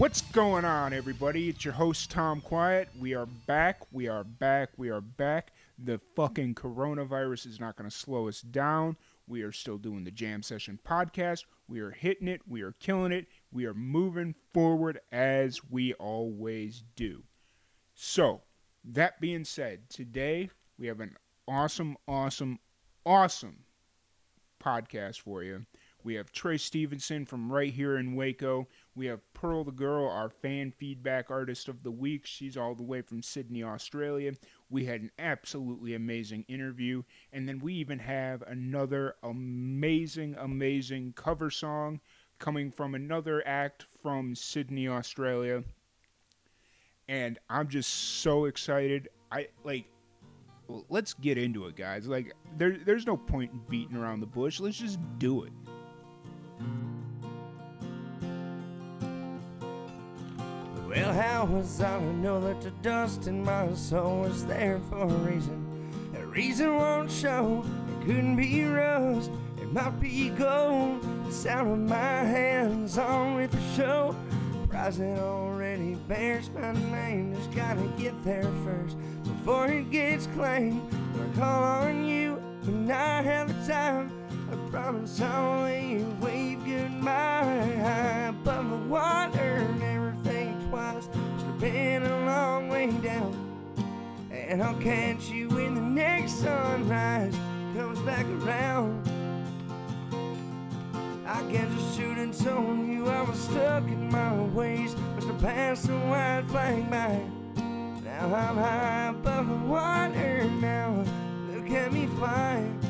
[0.00, 1.50] What's going on, everybody?
[1.50, 2.88] It's your host, Tom Quiet.
[2.98, 3.82] We are back.
[3.92, 4.70] We are back.
[4.78, 5.52] We are back.
[5.78, 8.96] The fucking coronavirus is not going to slow us down.
[9.28, 11.44] We are still doing the Jam Session podcast.
[11.68, 12.40] We are hitting it.
[12.48, 13.26] We are killing it.
[13.52, 17.22] We are moving forward as we always do.
[17.94, 18.40] So,
[18.82, 20.48] that being said, today
[20.78, 21.14] we have an
[21.46, 22.58] awesome, awesome,
[23.04, 23.64] awesome
[24.64, 25.66] podcast for you.
[26.02, 28.68] We have Trey Stephenson from right here in Waco.
[29.00, 32.26] We have Pearl the Girl, our fan feedback artist of the week.
[32.26, 34.32] She's all the way from Sydney, Australia.
[34.68, 37.02] We had an absolutely amazing interview.
[37.32, 42.00] And then we even have another amazing, amazing cover song
[42.38, 45.64] coming from another act from Sydney, Australia.
[47.08, 49.08] And I'm just so excited.
[49.32, 49.86] I like
[50.90, 52.06] let's get into it, guys.
[52.06, 54.60] Like there there's no point in beating around the bush.
[54.60, 55.52] Let's just do it.
[60.90, 65.04] Well, how was I to know that the dust in my soul was there for
[65.04, 65.64] a reason?
[66.16, 69.30] A reason won't show, it couldn't be rust,
[69.62, 71.00] it might be gold.
[71.26, 74.16] The sound of my hands on with the show.
[74.68, 80.82] Prize that already bears my name, just gotta get there first before it gets claimed.
[81.14, 82.34] I call on you
[82.64, 84.10] when I have the time.
[84.50, 85.62] I promise I'll
[86.20, 89.68] wave goodbye above the water
[91.60, 93.36] been a long way down,
[94.32, 97.34] and I'll catch you when the next sunrise
[97.76, 99.06] comes back around.
[101.26, 105.40] I guess I should have told you I was stuck in my ways, must have
[105.40, 107.20] passed the white flag by.
[108.04, 110.44] Now I'm high above the water.
[110.62, 111.04] Now
[111.52, 112.89] look at me flying.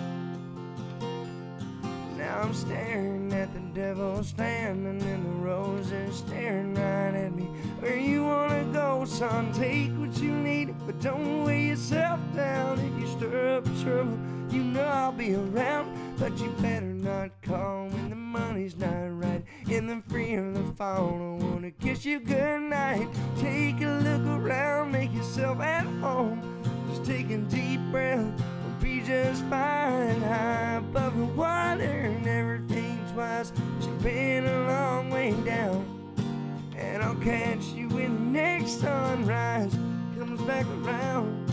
[2.21, 7.45] Now I'm staring at the devil standing in the roses, staring right at me.
[7.81, 9.51] Where you wanna go, son?
[9.55, 12.79] Take what you need, but don't weigh yourself down.
[12.79, 14.19] If you stir up trouble,
[14.51, 15.97] you know I'll be around.
[16.19, 19.43] But you better not call when the money's not right.
[19.71, 23.09] In the free of the fall, I wanna kiss you goodnight.
[23.39, 26.43] Take a look around, make yourself at home.
[26.91, 28.31] Just take a deep breath
[29.05, 33.53] just fine high above the water and everything twice.
[33.81, 35.85] She's been a long way down,
[36.77, 39.77] and I'll catch you when the next sunrise
[40.19, 41.51] comes back around.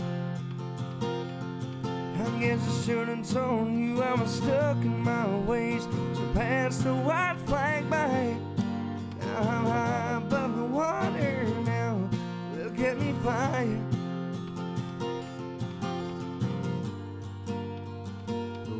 [2.20, 5.82] I guess I should have told you I was stuck in my ways,
[6.14, 8.36] so pass the white flag by.
[9.38, 12.08] I'm high above the water now.
[12.56, 13.97] Look at me flying.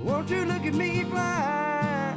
[0.09, 2.17] Won't you look at me fly?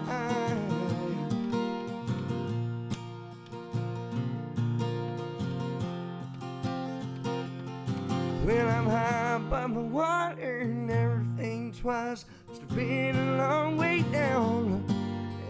[8.45, 12.23] Well, I'm high above the water and everything twice.
[12.47, 14.85] Have been a long way down.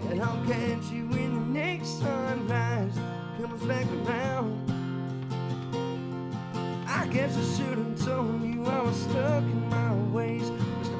[0.09, 2.97] And I'll catch you when the next sunrise
[3.39, 4.57] comes back around.
[6.87, 10.49] I guess I should have told you I was stuck in my ways.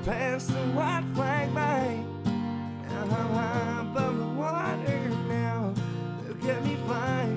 [0.06, 2.03] Passed the white flag by.
[2.25, 5.73] Now I'm high above the water now.
[6.28, 7.29] Look at me fly.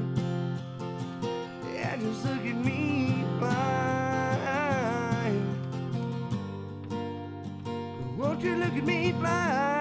[1.75, 4.39] Yeah, just look at me fly.
[8.17, 9.74] Won't you look at me fly?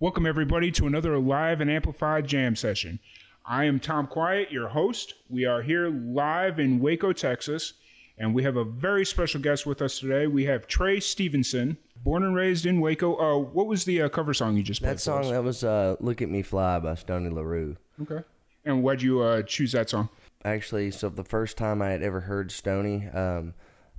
[0.00, 3.00] Welcome, everybody, to another live and amplified jam session.
[3.44, 5.14] I am Tom Quiet, your host.
[5.28, 7.72] We are here live in Waco, Texas,
[8.16, 10.28] And we have a very special guest with us today.
[10.28, 13.16] We have Trey Stephenson, born and raised in Waco.
[13.16, 14.92] Uh, what was the uh, cover song you just played?
[14.92, 17.76] That song that was uh, "Look at Me Fly" by Stoney LaRue.
[18.02, 18.22] Okay.
[18.64, 20.08] And why'd you uh, choose that song?
[20.44, 23.54] Actually, so the first time I had ever heard Stoney, um,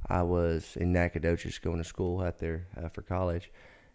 [0.07, 3.51] I was in Nacogdoches going to school out there uh, for college,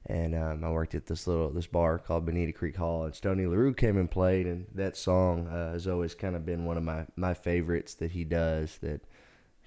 [0.06, 3.46] and um, I worked at this little this bar called Banita Creek Hall, and Stoney
[3.46, 6.82] LaRue came and played, and that song uh, has always kind of been one of
[6.82, 8.78] my my favorites that he does.
[8.82, 9.00] That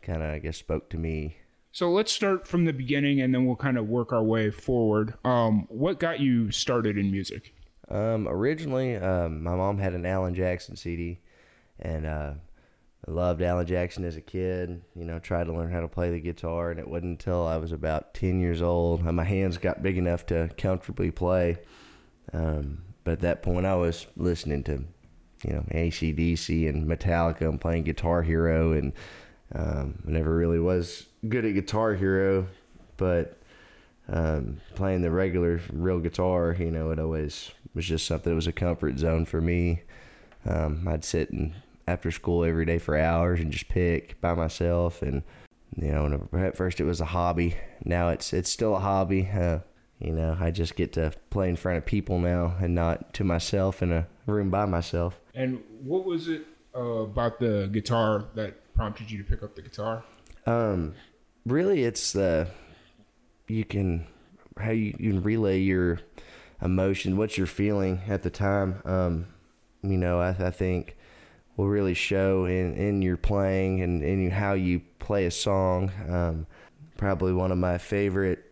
[0.02, 1.38] kind of I guess spoke to me.
[1.72, 5.14] So let's start from the beginning, and then we'll kind of work our way forward.
[5.26, 7.54] Um, what got you started in music?
[7.90, 11.20] Um, originally, um, my mom had an Alan Jackson CD,
[11.80, 12.34] and uh,
[13.06, 14.82] I loved Alan Jackson as a kid.
[14.96, 17.58] You know, tried to learn how to play the guitar, and it wasn't until I
[17.58, 21.58] was about ten years old my hands got big enough to comfortably play.
[22.34, 24.84] Um, but at that point, I was listening to,
[25.44, 28.94] you know, ACDC and Metallica and playing Guitar Hero, and
[29.54, 32.48] um, I never really was good at Guitar Hero,
[32.98, 33.38] but
[34.10, 38.48] um, playing the regular real guitar, you know, it always was just something that was
[38.48, 39.84] a comfort zone for me.
[40.46, 41.54] Um, I'd sit and
[41.88, 45.24] after school every day for hours and just pick by myself, and
[45.76, 47.56] you know, at first it was a hobby.
[47.86, 49.30] Now it's it's still a hobby.
[49.30, 49.60] Uh,
[50.00, 53.24] you know, I just get to play in front of people now and not to
[53.24, 55.20] myself in a room by myself.
[55.34, 56.46] And what was it
[56.76, 60.04] uh, about the guitar that prompted you to pick up the guitar?
[60.46, 60.94] Um,
[61.46, 62.48] really, it's the
[63.48, 64.06] you can
[64.60, 66.00] how you, you can relay your
[66.62, 68.82] emotion, what you're feeling at the time.
[68.86, 69.28] Um,
[69.84, 70.98] you know, I, I think
[71.58, 75.92] will really show in, in your playing and in how you play a song.
[76.08, 76.48] Um,
[76.96, 78.48] probably one of my favorite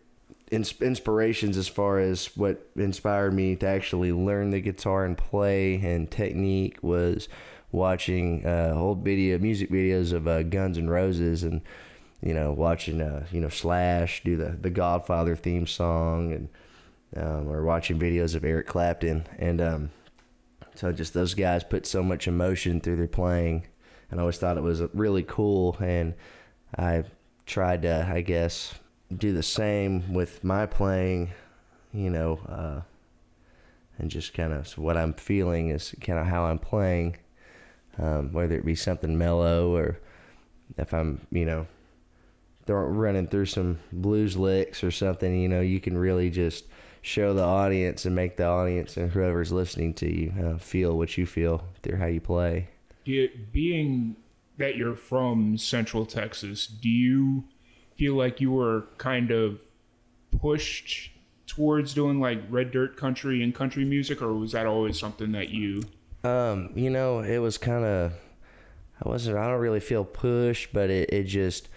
[0.50, 5.76] ins- inspirations as far as what inspired me to actually learn the guitar and play
[5.76, 7.28] and technique was
[7.72, 11.60] watching uh, old video music videos of uh, Guns N' Roses and
[12.22, 16.48] you know watching uh, you know Slash do the the Godfather theme song and
[17.16, 19.90] um, or watching videos of Eric Clapton and um,
[20.78, 23.66] so just those guys put so much emotion through their playing
[24.10, 26.14] and I always thought it was really cool and
[26.76, 27.04] I
[27.46, 28.74] tried to I guess
[29.16, 31.32] do the same with my playing
[31.92, 32.80] you know uh,
[33.98, 37.16] and just kind of so what I'm feeling is kind of how I'm playing
[37.98, 39.98] um, whether it be something mellow or
[40.76, 41.66] if I'm, you know,
[42.68, 46.64] running through some blues licks or something, you know, you can really just
[47.06, 51.16] show the audience and make the audience and whoever's listening to you uh, feel what
[51.16, 52.68] you feel through how you play.
[53.04, 54.16] Do you, being
[54.58, 57.44] that you're from Central Texas, do you
[57.94, 59.60] feel like you were kind of
[60.36, 61.12] pushed
[61.46, 65.50] towards doing like red dirt country and country music, or was that always something that
[65.50, 65.82] you?
[66.24, 68.14] Um, you know, it was kind of,
[69.00, 71.68] I wasn't, I don't really feel pushed, but it, it just,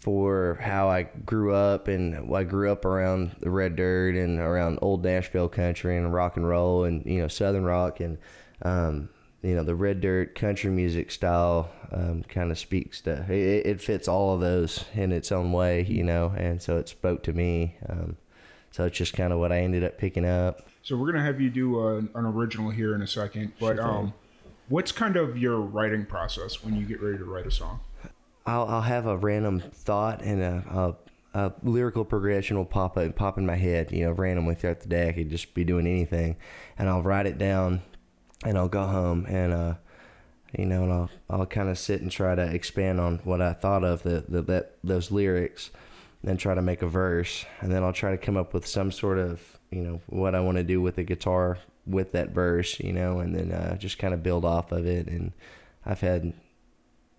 [0.00, 4.78] for how I grew up and I grew up around the red dirt and around
[4.82, 8.18] old Nashville country and rock and roll and, you know, Southern rock and,
[8.62, 9.08] um,
[9.42, 13.80] you know, the red dirt country music style um, kind of speaks to, it, it
[13.80, 17.32] fits all of those in its own way, you know, and so it spoke to
[17.32, 17.76] me.
[17.88, 18.16] Um,
[18.70, 20.68] so it's just kind of what I ended up picking up.
[20.82, 24.12] So we're gonna have you do a, an original here in a second, but um,
[24.68, 27.80] what's kind of your writing process when you get ready to write a song?
[28.46, 30.96] I'll, I'll have a random thought and a,
[31.34, 34.80] a, a lyrical progression will pop up, pop in my head, you know, randomly throughout
[34.80, 35.08] the day.
[35.08, 36.36] I could just be doing anything,
[36.78, 37.82] and I'll write it down,
[38.44, 39.74] and I'll go home and uh,
[40.56, 43.52] you know, and I'll I'll kind of sit and try to expand on what I
[43.52, 45.70] thought of the, the that those lyrics,
[46.24, 48.90] and try to make a verse, and then I'll try to come up with some
[48.92, 52.80] sort of you know what I want to do with the guitar with that verse,
[52.80, 55.06] you know, and then uh, just kind of build off of it.
[55.06, 55.32] And
[55.84, 56.32] I've had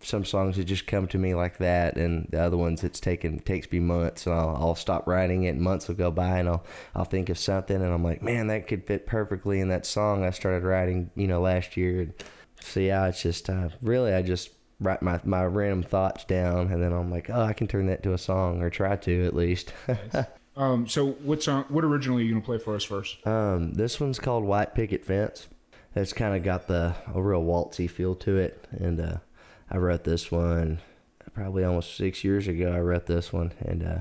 [0.01, 3.39] some songs that just come to me like that, and the other ones it's taken
[3.39, 6.49] takes me months, and I'll, I'll stop writing it, and months will go by, and
[6.49, 9.85] I'll I'll think of something, and I'm like, man, that could fit perfectly in that
[9.85, 12.01] song I started writing, you know, last year.
[12.01, 12.13] And
[12.59, 16.81] so yeah, it's just uh, really I just write my my random thoughts down, and
[16.81, 19.35] then I'm like, oh, I can turn that to a song, or try to at
[19.35, 19.73] least.
[20.57, 21.65] Um, so what song?
[21.69, 23.25] What originally are you gonna play for us first?
[23.27, 25.47] Um, this one's called White Picket Fence.
[25.95, 29.17] It's kind of got the a real waltzy feel to it, and uh,
[29.69, 30.79] I wrote this one
[31.33, 32.71] probably almost six years ago.
[32.71, 33.99] I wrote this one, and uh,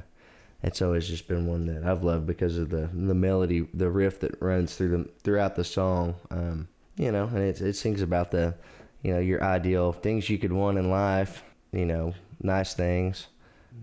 [0.63, 4.21] it's always just been one that I've loved because of the the melody, the riff
[4.21, 6.15] that runs through the throughout the song.
[6.31, 8.55] Um, you know, and it it sings about the
[9.03, 11.43] you know your ideal things you could want in life.
[11.73, 13.27] You know, nice things,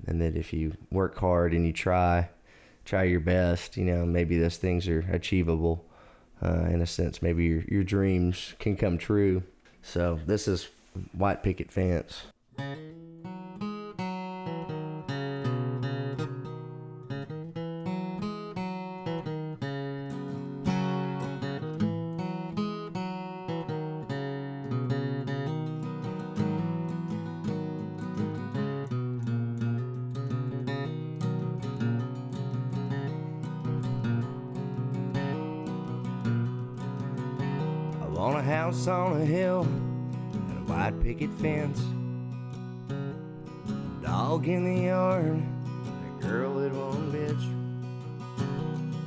[0.07, 2.29] and that if you work hard and you try
[2.85, 3.77] try your best.
[3.77, 5.85] You know, maybe those things are achievable.
[6.41, 9.43] Uh, in a sense, maybe your your dreams can come true.
[9.81, 10.69] So this is
[11.13, 12.23] white picket fence.
[38.87, 39.82] on a hill
[40.83, 41.79] white picket fence.
[44.01, 47.45] Dog in the yard, a girl that won't bitch.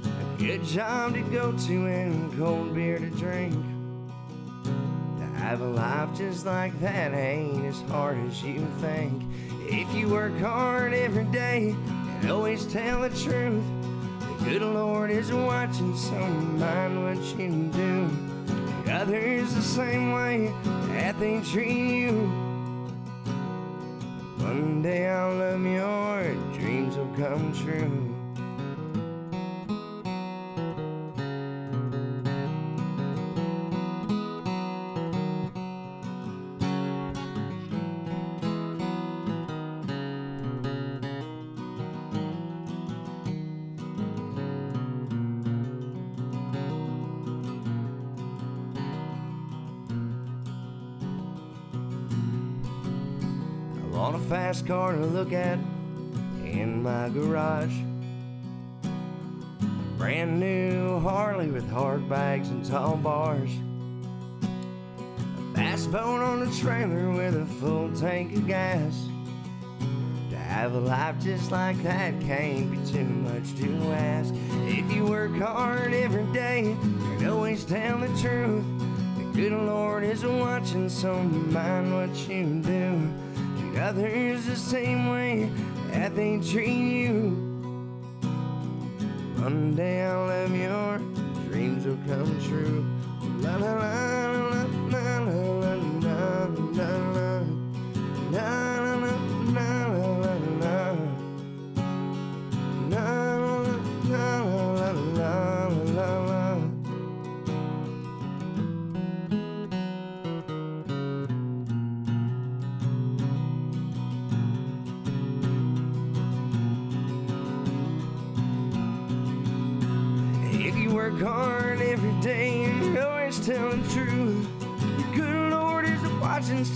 [0.08, 3.52] A good job to go to and cold beer to drink.
[4.64, 9.22] To have a life just like that ain't as hard as you think.
[9.68, 11.74] If you work hard every day
[12.22, 13.64] and always tell the truth,
[14.20, 18.25] the good Lord is watching, so mind what you do.
[18.96, 20.54] Others the same way
[20.88, 22.12] that they treat you.
[24.38, 28.15] One day all of your dreams will come true.
[54.46, 55.58] A fast car to look at
[56.44, 57.74] in my garage.
[59.98, 63.50] Brand new Harley with hard bags and tall bars.
[64.44, 69.08] A bass boat on the trailer with a full tank of gas.
[70.30, 74.32] To have a life just like that can't be too much to ask.
[74.68, 78.64] If you work hard every day and always tell the truth,
[79.18, 83.25] the good Lord is watching, so mind what you do.
[83.86, 85.48] Others the same way
[85.92, 87.30] that they treat you.
[89.38, 90.98] One day all of your
[91.52, 92.84] dreams will come true.
[93.38, 94.25] La la la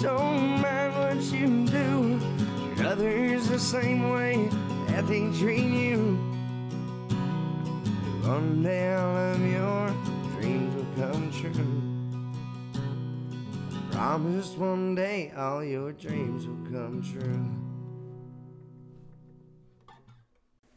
[0.00, 2.18] so mind what you do.
[2.74, 4.48] Treat others the same way
[4.88, 6.16] that they treat you.
[8.24, 9.94] One day all of your
[10.38, 11.82] dreams will come true.
[13.92, 17.50] Promise one day all your dreams will come true.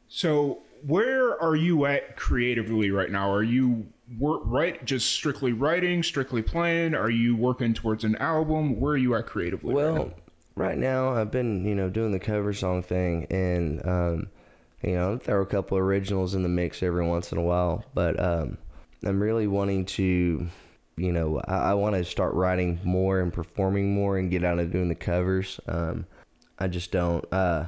[0.09, 3.31] So, where are you at creatively right now?
[3.31, 6.95] Are you work right just strictly writing, strictly playing?
[6.95, 8.79] Are you working towards an album?
[8.79, 9.73] Where are you at creatively?
[9.73, 9.93] right now?
[9.93, 10.13] Well,
[10.55, 14.27] right now I've been you know doing the cover song thing, and um,
[14.81, 17.85] you know throw a couple originals in the mix every once in a while.
[17.93, 18.57] But um,
[19.05, 20.47] I'm really wanting to,
[20.95, 24.59] you know, I, I want to start writing more and performing more and get out
[24.59, 25.59] of doing the covers.
[25.67, 26.05] Um,
[26.59, 27.25] I just don't.
[27.31, 27.65] Uh,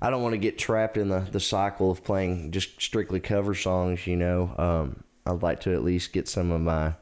[0.00, 3.54] I don't want to get trapped in the, the cycle of playing just strictly cover
[3.54, 4.06] songs.
[4.06, 6.94] You know, um, I'd like to at least get some of my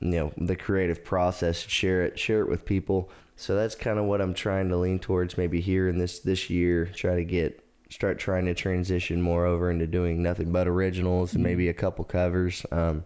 [0.00, 3.10] you know the creative process share it share it with people.
[3.36, 6.50] So that's kind of what i'm trying to lean towards maybe here in this this
[6.50, 11.34] year try to get start trying to transition more over into doing nothing but originals
[11.34, 12.66] and maybe a couple covers.
[12.72, 13.04] Um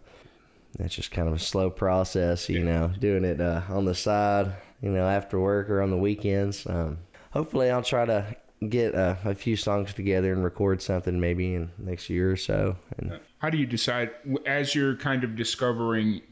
[0.79, 4.55] that's just kind of a slow process you know doing it uh, on the side
[4.81, 6.67] you know after work or on the weekends.
[6.67, 6.99] Um
[7.31, 8.37] hopefully i'll try to
[8.69, 12.77] get uh, a few songs together and record something maybe in next year or so
[12.99, 14.11] and How do you decide
[14.47, 16.23] as you're kind of discovering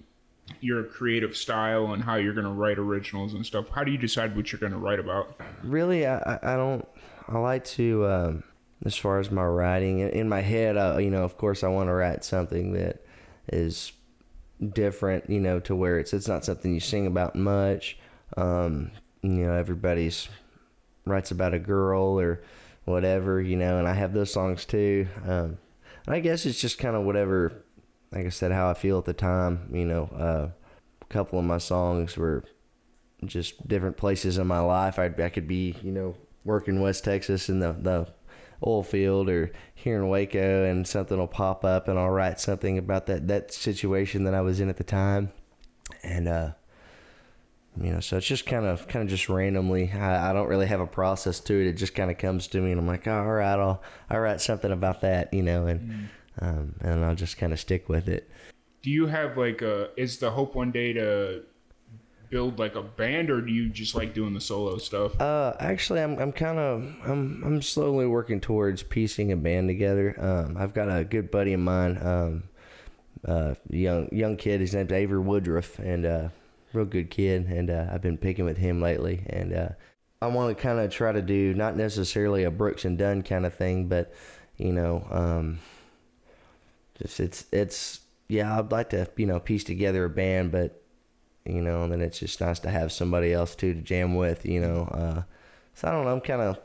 [0.60, 3.68] your creative style and how you're going to write originals and stuff?
[3.68, 5.40] How do you decide what you're going to write about?
[5.62, 6.86] really I, I don't
[7.28, 8.42] i like to um
[8.84, 11.68] as far as my writing in, in my head I, you know of course i
[11.68, 13.04] want to write something that
[13.52, 13.92] is
[14.72, 17.98] different you know to where it's it's not something you sing about much
[18.36, 18.90] um
[19.22, 20.28] you know everybody's
[21.10, 22.42] writes about a girl or
[22.84, 25.58] whatever you know and i have those songs too um
[26.06, 27.52] and i guess it's just kind of whatever
[28.12, 30.48] like i said how i feel at the time you know uh
[31.02, 32.44] a couple of my songs were
[33.24, 34.98] just different places in my life.
[34.98, 38.08] I I could be, you know, working West Texas in the the
[38.66, 42.78] oil field or here in Waco, and something will pop up, and I'll write something
[42.78, 45.32] about that that situation that I was in at the time,
[46.02, 46.50] and uh,
[47.76, 49.90] you know, so it's just kind of kind of just randomly.
[49.92, 51.66] I, I don't really have a process to it.
[51.66, 54.20] It just kind of comes to me, and I'm like, oh, all right, I'll I'll
[54.20, 56.08] write something about that, you know, and
[56.40, 58.28] um, and I'll just kind of stick with it.
[58.82, 61.42] Do you have like a, is the hope one day to
[62.30, 65.20] build like a band or do you just like doing the solo stuff?
[65.20, 70.14] Uh, actually, I'm I'm kind of I'm I'm slowly working towards piecing a band together.
[70.18, 72.44] Um, I've got a good buddy of mine, um,
[73.26, 74.60] uh, young young kid.
[74.60, 76.28] His name's Avery Woodruff, and uh,
[76.72, 79.24] real good kid, and uh, I've been picking with him lately.
[79.28, 79.68] And uh,
[80.22, 83.46] I want to kind of try to do not necessarily a Brooks and Dunn kind
[83.46, 84.12] of thing, but
[84.58, 85.60] you know, um,
[86.98, 90.82] just it's it's yeah, I'd like to you know piece together a band, but
[91.44, 94.44] you know, and then it's just nice to have somebody else too to jam with,
[94.44, 94.82] you know.
[94.92, 95.22] Uh,
[95.74, 96.58] so I don't know, I'm kind of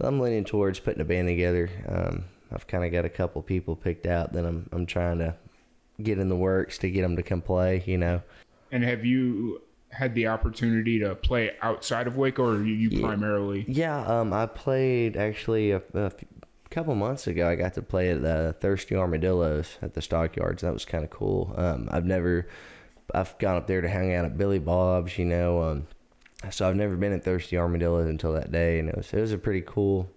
[0.00, 1.70] I'm leaning towards putting a band together.
[1.88, 5.34] Um, I've kind of got a couple people picked out that I'm I'm trying to
[6.02, 8.22] get in the works to get them to come play, you know.
[8.72, 13.06] And have you had the opportunity to play outside of Waco, or are you Yeah.
[13.06, 13.64] primarily?
[13.68, 16.10] Yeah, um, I played actually a, a
[16.70, 17.48] couple months ago.
[17.48, 20.62] I got to play at the Thirsty Armadillos at the Stockyards.
[20.62, 21.54] That was kind of cool.
[21.56, 22.48] Um, I've never,
[23.14, 25.62] I've gone up there to hang out at Billy Bob's, you know.
[25.62, 25.86] Um,
[26.50, 29.30] so I've never been at Thirsty Armadillos until that day, and it was it was
[29.32, 30.10] a pretty cool,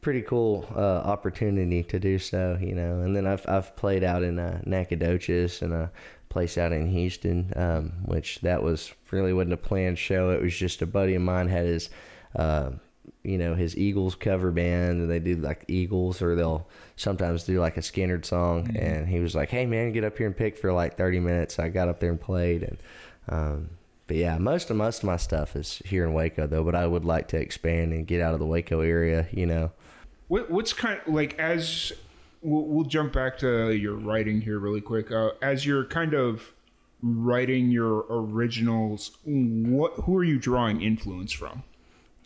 [0.00, 3.00] pretty cool uh, opportunity to do so, you know.
[3.00, 5.90] And then I've I've played out in uh, Nacogdoches and a
[6.28, 10.30] place out in Houston, um, which that was really wasn't a planned show.
[10.30, 11.90] It was just a buddy of mine had his,
[12.36, 12.70] uh,
[13.22, 17.60] you know, his Eagles cover band, and they do like Eagles, or they'll sometimes do
[17.60, 18.76] like a Skynyrd song.
[18.76, 21.58] And he was like, "Hey man, get up here and pick for like 30 minutes."
[21.58, 22.78] I got up there and played, and
[23.28, 23.70] um,
[24.06, 26.64] but yeah, most of most of my stuff is here in Waco though.
[26.64, 29.70] But I would like to expand and get out of the Waco area, you know.
[30.28, 31.92] What, what's kind of, like as
[32.42, 35.10] we'll, we'll jump back to your writing here really quick.
[35.10, 36.52] Uh, as you're kind of
[37.02, 41.62] writing your originals, what who are you drawing influence from?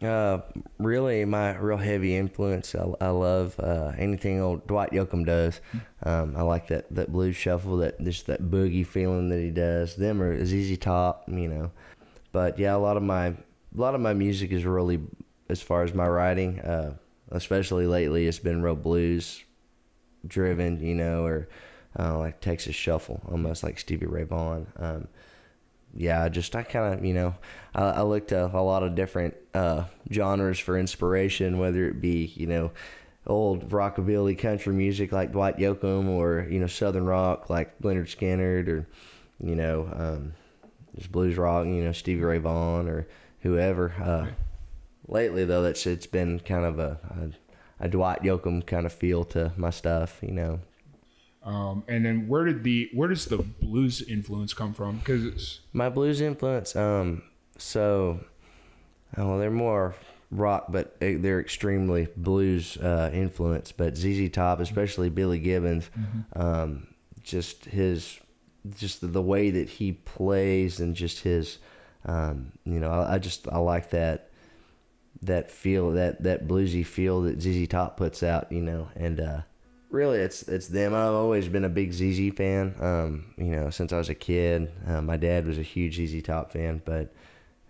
[0.03, 0.41] Uh,
[0.79, 2.75] really, my real heavy influence.
[2.75, 5.61] I, I love uh, anything old Dwight Yoakam does.
[6.03, 9.95] Um, I like that that blues shuffle, that just that boogie feeling that he does.
[9.97, 11.71] Them are ZZ Top, you know.
[12.33, 13.37] But yeah, a lot of my a
[13.75, 15.01] lot of my music is really,
[15.49, 16.95] as far as my writing, uh,
[17.31, 19.45] especially lately, it's been real blues
[20.27, 21.49] driven, you know, or
[21.99, 24.67] uh, like Texas Shuffle, almost like Stevie Ray Vaughan.
[24.79, 25.09] Um,
[25.95, 27.35] yeah, just I kind of you know
[27.75, 32.47] I, I at a lot of different uh, genres for inspiration, whether it be you
[32.47, 32.73] know
[33.27, 38.69] old rockabilly country music like Dwight Yoakam, or you know southern rock like Lynyrd Skynyrd,
[38.69, 38.87] or
[39.41, 40.33] you know um,
[40.97, 43.07] just blues rock, you know Stevie Ray Vaughan or
[43.41, 43.93] whoever.
[44.03, 44.27] Uh,
[45.09, 47.42] lately though, that's it's been kind of a, a
[47.83, 50.61] a Dwight Yoakam kind of feel to my stuff, you know.
[51.43, 54.99] Um, and then where did the where does the blues influence come from?
[54.99, 57.23] Because My blues influence, um,
[57.59, 58.21] so,
[59.17, 59.95] well, they're more
[60.31, 63.73] rock, but they- they're extremely blues uh, influence.
[63.73, 65.91] But ZZ Top, especially Billy Gibbons,
[66.35, 66.87] um,
[67.23, 68.19] just his,
[68.79, 71.59] just the, the way that he plays and just his,
[72.07, 74.31] um, you know, I, I just I like that,
[75.23, 79.41] that feel that that bluesy feel that ZZ Top puts out, you know, and uh,
[79.91, 80.95] really it's it's them.
[80.95, 82.75] I've always been a big ZZ fan.
[82.81, 86.23] Um, you know, since I was a kid, uh, my dad was a huge ZZ
[86.23, 86.83] Top fan.
[86.85, 87.15] But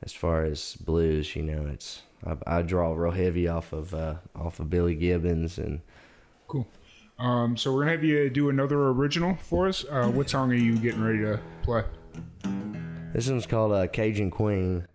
[0.03, 4.15] as far as blues, you know, it's I, I draw real heavy off of uh,
[4.35, 5.81] off of Billy Gibbons and
[6.49, 6.67] cool.
[7.19, 9.85] Um, so we're gonna have you do another original for us.
[9.89, 11.85] Uh, what song are you getting ready to play?
[13.13, 14.87] this one's called uh, Cajun Queen.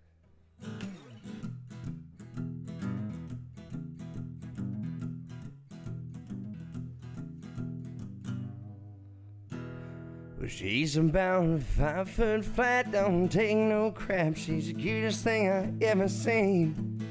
[10.47, 14.37] Well, she's about five foot flat, don't take no crap.
[14.37, 17.01] She's the cutest thing I ever seen.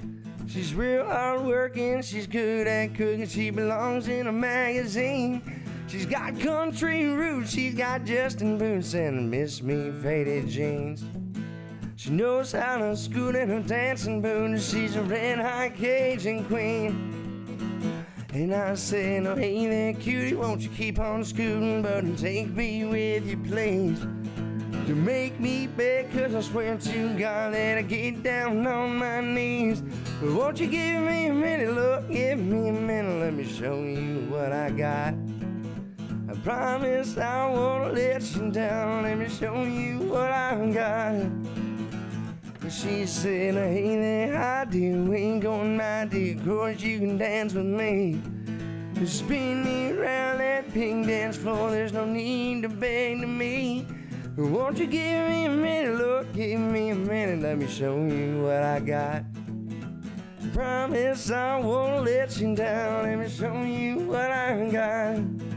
[0.48, 5.42] She's real hard working, she's good at cooking, she belongs in a magazine.
[5.86, 11.04] She's got country roots, she's got Justin boots and miss me faded jeans.
[11.96, 17.25] She knows how to scoot in her dancing boots, she's a red hot Cajun queen.
[18.36, 22.84] And I said, oh, hey there, cutie, won't you keep on scooting, but take me
[22.84, 23.98] with you, please.
[24.88, 29.22] To make me beg, cause I swear to God that I get down on my
[29.22, 29.80] knees.
[30.20, 33.82] But won't you give me a minute, look, give me a minute, let me show
[33.82, 35.14] you what I got.
[36.28, 41.14] I promise I won't let you down, let me show you what I've got.
[42.68, 47.64] She said, hey there, I do, ain't going my dear, course you can dance with
[47.64, 48.20] me.
[49.04, 53.86] Spin me around that pink dance floor, there's no need to beg to me.
[54.36, 58.42] Won't you give me a minute, look, give me a minute, let me show you
[58.42, 59.22] what I got.
[60.52, 65.55] Promise I won't let you down, let me show you what I got.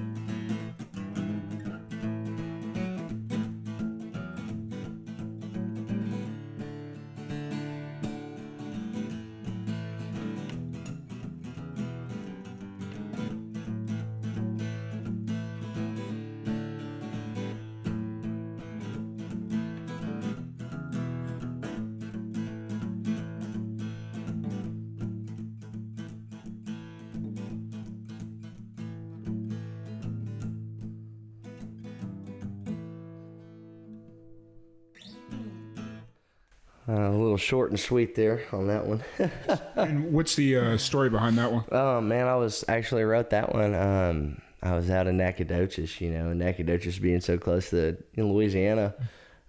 [37.39, 39.03] Short and sweet there on that one.
[39.75, 41.65] and what's the uh, story behind that one?
[41.71, 43.75] Oh man, I was actually wrote that one.
[43.75, 48.93] Um, I was out in Nacogdoches, you know, Nacogdoches being so close to in Louisiana.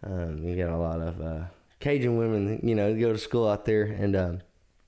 [0.02, 1.44] Um, you got a lot of uh,
[1.80, 4.40] Cajun women, you know, go to school out there, and um,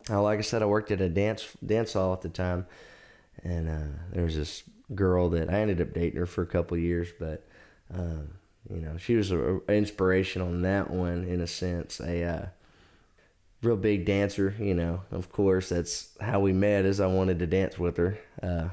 [0.09, 2.67] uh, like I said, I worked at a dance dance hall at the time,
[3.43, 4.63] and uh, there was this
[4.95, 7.47] girl that I ended up dating her for a couple years, but
[7.93, 8.35] um,
[8.71, 12.01] you know, she was an inspiration on that one in a sense.
[12.01, 12.47] A uh,
[13.63, 15.03] real big dancer, you know.
[15.11, 16.85] Of course, that's how we met.
[16.85, 18.19] Is I wanted to dance with her.
[18.43, 18.69] Uh,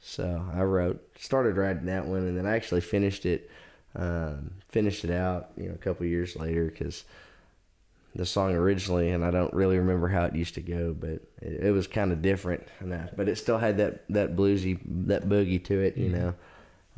[0.00, 3.50] so I wrote, started writing that one, and then I actually finished it,
[3.94, 7.04] um, finished it out, you know, a couple years later because
[8.14, 11.64] the song originally, and I don't really remember how it used to go, but it,
[11.64, 12.66] it was kind of different.
[12.80, 16.20] And I, but it still had that that bluesy, that boogie to it, you mm-hmm.
[16.20, 16.34] know.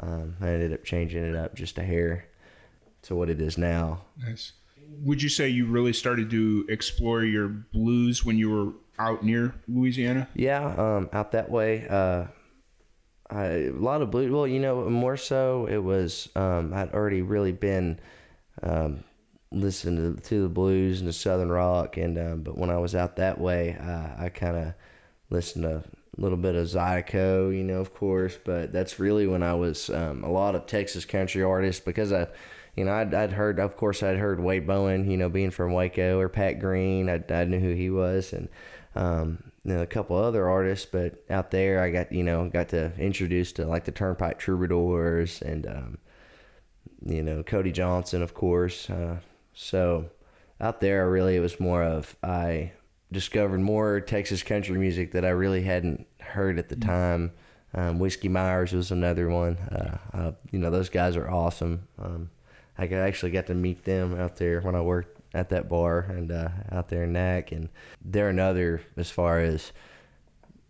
[0.01, 2.27] Um, I ended up changing it up just a hair
[3.03, 4.03] to what it is now.
[4.19, 4.53] Nice.
[5.01, 9.55] Would you say you really started to explore your blues when you were out near
[9.69, 10.29] Louisiana?
[10.35, 11.87] Yeah, um, out that way.
[11.89, 12.27] Uh,
[13.31, 14.31] I, a lot of blues.
[14.31, 17.99] Well, you know, more so it was um, I'd already really been
[18.63, 19.05] um,
[19.51, 22.95] listening to, to, the blues and the southern rock, and um, but when I was
[22.95, 24.75] out that way, I, I kind of
[25.31, 29.43] listened to a little bit of Zydeco, you know, of course, but that's really when
[29.43, 32.29] I was um, a lot of Texas country artists because I
[32.77, 35.73] you know, I'd, I'd heard, of course, I'd heard Wade Bowen, you know, being from
[35.73, 37.09] Waco or Pat Green.
[37.11, 38.49] I, I knew who he was, and
[38.95, 40.87] um, you know, a couple other artists.
[40.91, 45.43] But out there, I got, you know, got to introduce to like the Turnpike Troubadours
[45.43, 45.99] and, um,
[47.05, 48.89] you know, Cody Johnson, of course.
[48.89, 49.17] Uh,
[49.55, 50.07] so
[50.61, 52.73] out there, really, it was more of I
[53.11, 56.87] discovered more Texas country music that I really hadn't heard at the mm.
[56.87, 57.33] time.
[57.75, 59.57] Um, Whiskey Myers was another one.
[59.57, 61.89] Uh, uh, you know, those guys are awesome.
[61.99, 62.31] Um,
[62.91, 66.33] I actually got to meet them out there when I worked at that bar and
[66.33, 67.69] uh, out there in Nac, and
[68.05, 69.73] they're another as far as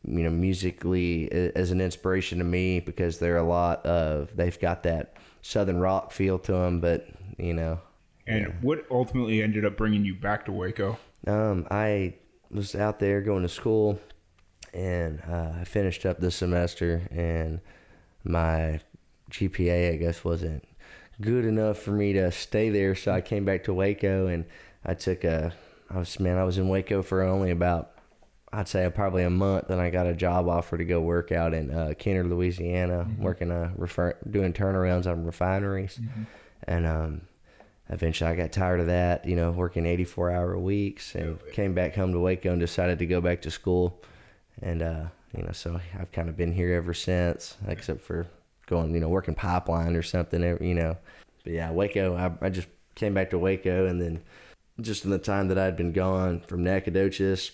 [0.04, 4.82] you know musically as an inspiration to me because they're a lot of they've got
[4.82, 7.06] that southern rock feel to them, but
[7.38, 7.80] you know.
[8.26, 8.52] And yeah.
[8.60, 10.96] what ultimately ended up bringing you back to Waco?
[11.26, 12.14] Um, I
[12.50, 13.98] was out there going to school,
[14.72, 17.60] and uh, I finished up this semester, and
[18.24, 18.80] my
[19.30, 20.64] GPA I guess wasn't
[21.22, 22.94] good enough for me to stay there.
[22.94, 24.44] So I came back to Waco and
[24.84, 25.54] I took a,
[25.88, 27.92] I was, man, I was in Waco for only about,
[28.52, 29.70] I'd say probably a month.
[29.70, 33.22] And I got a job offer to go work out in uh, Kenner, Louisiana, mm-hmm.
[33.22, 35.98] working, uh, refer- doing turnarounds on refineries.
[35.98, 36.22] Mm-hmm.
[36.64, 37.20] And, um,
[37.88, 41.94] eventually I got tired of that, you know, working 84 hour weeks and came back
[41.94, 44.02] home to Waco and decided to go back to school.
[44.60, 45.04] And, uh,
[45.36, 48.26] you know, so I've kind of been here ever since, except for
[48.72, 50.96] going, you know, working pipeline or something, you know.
[51.44, 54.22] But yeah, Waco, I, I just came back to Waco and then
[54.80, 57.52] just in the time that I'd been gone from Nacogdoches,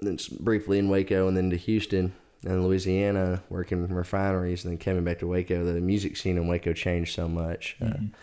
[0.00, 2.12] then briefly in Waco and then to Houston
[2.44, 6.72] and Louisiana working refineries and then coming back to Waco, the music scene in Waco
[6.72, 7.76] changed so much.
[7.80, 8.04] Uh, mm-hmm.
[8.06, 8.16] Uh,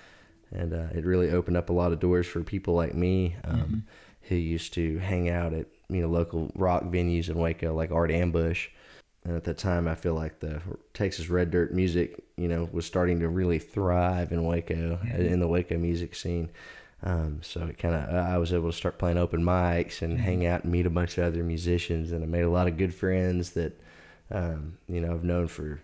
[0.49, 3.59] and uh, it really opened up a lot of doors for people like me um,
[3.59, 3.77] mm-hmm.
[4.23, 8.11] who used to hang out at you know local rock venues in Waco like Art
[8.11, 8.69] Ambush
[9.27, 10.61] and at that time, I feel like the
[10.93, 15.21] Texas Red Dirt music, you know, was starting to really thrive in Waco, mm-hmm.
[15.21, 16.49] in the Waco music scene.
[17.03, 20.23] Um, so it kind of, I was able to start playing open mics and mm-hmm.
[20.23, 22.77] hang out and meet a bunch of other musicians, and I made a lot of
[22.77, 23.79] good friends that,
[24.31, 25.81] um, you know, I've known for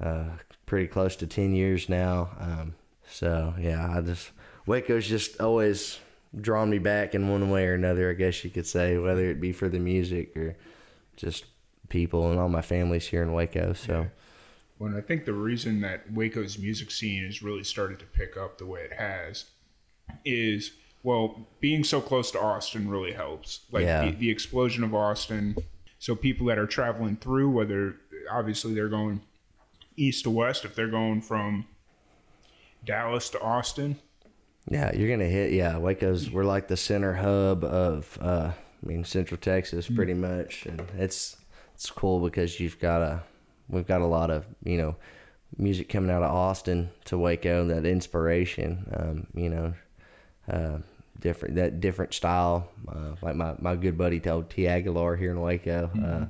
[0.00, 0.28] uh,
[0.64, 2.30] pretty close to ten years now.
[2.38, 2.74] Um,
[3.10, 4.30] so yeah, I just
[4.66, 5.98] Waco's just always
[6.40, 8.10] drawn me back in one way or another.
[8.10, 10.56] I guess you could say, whether it be for the music or
[11.16, 11.44] just
[11.88, 13.72] people and all my family's here in Waco.
[13.72, 14.06] So, yeah.
[14.78, 18.58] well, I think the reason that Waco's music scene has really started to pick up
[18.58, 19.46] the way it has
[20.24, 20.72] is
[21.02, 23.60] well, being so close to Austin really helps.
[23.70, 24.06] Like yeah.
[24.06, 25.56] the, the explosion of Austin.
[25.98, 27.96] So people that are traveling through, whether
[28.30, 29.22] obviously they're going
[29.96, 31.66] east to west, if they're going from
[32.84, 33.96] Dallas to Austin.
[34.70, 35.52] Yeah, you're gonna hit.
[35.52, 40.18] Yeah, Waco's we're like the center hub of, uh, I mean, Central Texas, pretty mm.
[40.18, 41.37] much, and it's
[41.78, 43.22] it's cool because you've got a
[43.68, 44.96] we've got a lot of you know
[45.56, 49.74] music coming out of Austin to Waco that inspiration um, you know
[50.50, 50.78] uh,
[51.20, 55.40] different that different style uh, like my, my good buddy told T Aguilar here in
[55.40, 56.22] Waco uh, mm-hmm.
[56.24, 56.26] uh,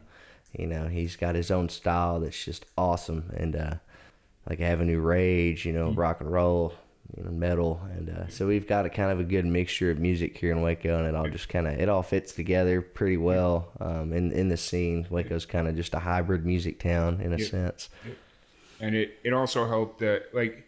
[0.59, 3.75] you know he's got his own style that's just awesome and uh,
[4.51, 5.99] like Avenue Rage you know mm-hmm.
[5.99, 6.75] rock and roll
[7.17, 9.99] you know, metal, and uh, so we've got a kind of a good mixture of
[9.99, 13.17] music here in Waco, and it all just kind of it all fits together pretty
[13.17, 15.07] well um, in in the scene.
[15.09, 17.47] Waco's kind of just a hybrid music town in a yeah.
[17.47, 17.89] sense,
[18.81, 20.65] and it it also helped that like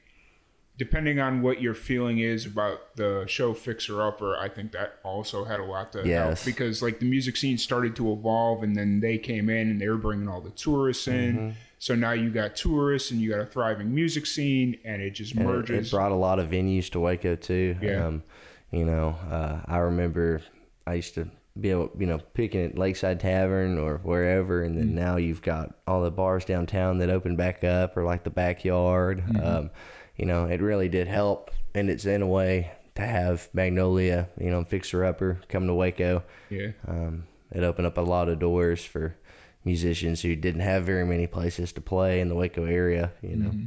[0.80, 5.44] depending on what your feeling is about the show Fixer Upper, I think that also
[5.44, 6.42] had a lot to Yes.
[6.42, 9.78] help because like the music scene started to evolve, and then they came in and
[9.78, 11.36] they were bringing all the tourists in.
[11.36, 11.50] Mm-hmm.
[11.82, 15.32] So now you got tourists and you got a thriving music scene, and it just
[15.34, 15.88] And it, merges.
[15.88, 17.74] it brought a lot of venues to Waco too.
[17.80, 18.06] Yeah.
[18.06, 18.22] Um,
[18.70, 20.42] you know, uh, I remember
[20.86, 24.88] I used to be able, you know, picking at Lakeside Tavern or wherever, and then
[24.88, 24.94] Mm-hmm.
[24.94, 29.24] now you've got all the bars downtown that open back up, or like the backyard.
[29.26, 29.44] Mm-hmm.
[29.46, 29.70] Um,
[30.16, 34.50] you know, it really did help, and it's in a way to have Magnolia, you
[34.50, 36.22] know, Fixer Upper come to Waco.
[36.50, 39.16] yeah, Um, it opened up a lot of doors for
[39.64, 43.12] musicians who didn't have very many places to play in the Waco area.
[43.22, 43.50] You know.
[43.50, 43.64] Mm-hmm.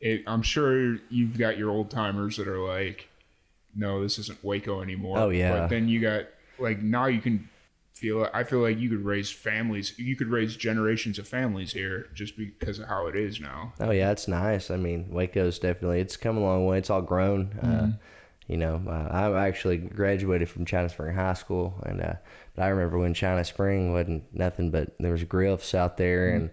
[0.00, 3.08] it, I'm sure you've got your old timers that are like,
[3.74, 5.60] "No, this isn't Waco anymore." Oh, yeah.
[5.60, 6.26] But then you got
[6.58, 7.48] like now you can
[7.94, 8.28] feel.
[8.32, 9.98] I feel like you could raise families.
[9.98, 13.72] You could raise generations of families here just because of how it is now.
[13.80, 14.70] Oh yeah, it's nice.
[14.70, 16.78] I mean, Waco's definitely it's come a long way.
[16.78, 17.52] It's all grown.
[17.62, 17.92] Uh,
[18.46, 22.14] you know, uh, I actually graduated from China Spring High School, and uh,
[22.54, 26.36] but I remember when China Spring wasn't nothing but there was griffs out there mm-hmm.
[26.36, 26.50] and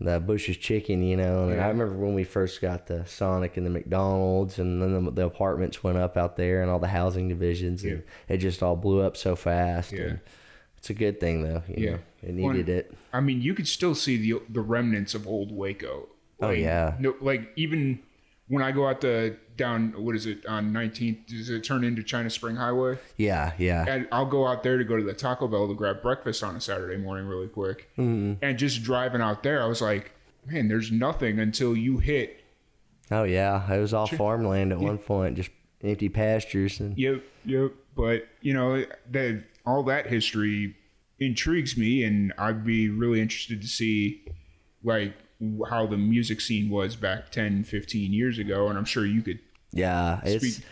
[0.00, 1.02] the Bush's Chicken.
[1.02, 4.80] You know, and I remember when we first got the Sonic and the McDonald's, and
[4.82, 8.38] then the, the apartments went up out there and all the housing divisions, and it
[8.38, 9.92] just all blew up so fast.
[9.92, 10.02] Yeah.
[10.02, 10.20] And
[10.78, 11.62] it's a good thing though.
[11.68, 11.90] You Yeah.
[11.90, 12.94] know, it Well, needed it.
[13.12, 16.08] I mean, you could still see the the remnants of old Waco.
[16.40, 16.94] Oh, yeah.
[16.98, 18.00] No, like even
[18.48, 21.26] when I go out the down, what is it on 19th?
[21.26, 22.98] Does it turn into China Spring Highway?
[23.16, 23.84] Yeah, yeah.
[23.86, 26.56] And I'll go out there to go to the Taco Bell to grab breakfast on
[26.56, 27.90] a Saturday morning, really quick.
[27.98, 28.44] Mm-hmm.
[28.44, 30.12] And just driving out there, I was like,
[30.46, 32.42] man, there's nothing until you hit.
[33.10, 35.50] Oh yeah, it was all farmland at one point, just
[35.82, 37.72] empty pastures and Yep, yep.
[37.94, 40.76] But you know that all that history
[41.18, 44.24] intrigues me, and I'd be really interested to see
[44.82, 45.14] like
[45.68, 49.38] how the music scene was back 10 15 years ago and i'm sure you could
[49.72, 50.66] yeah, it's Speak-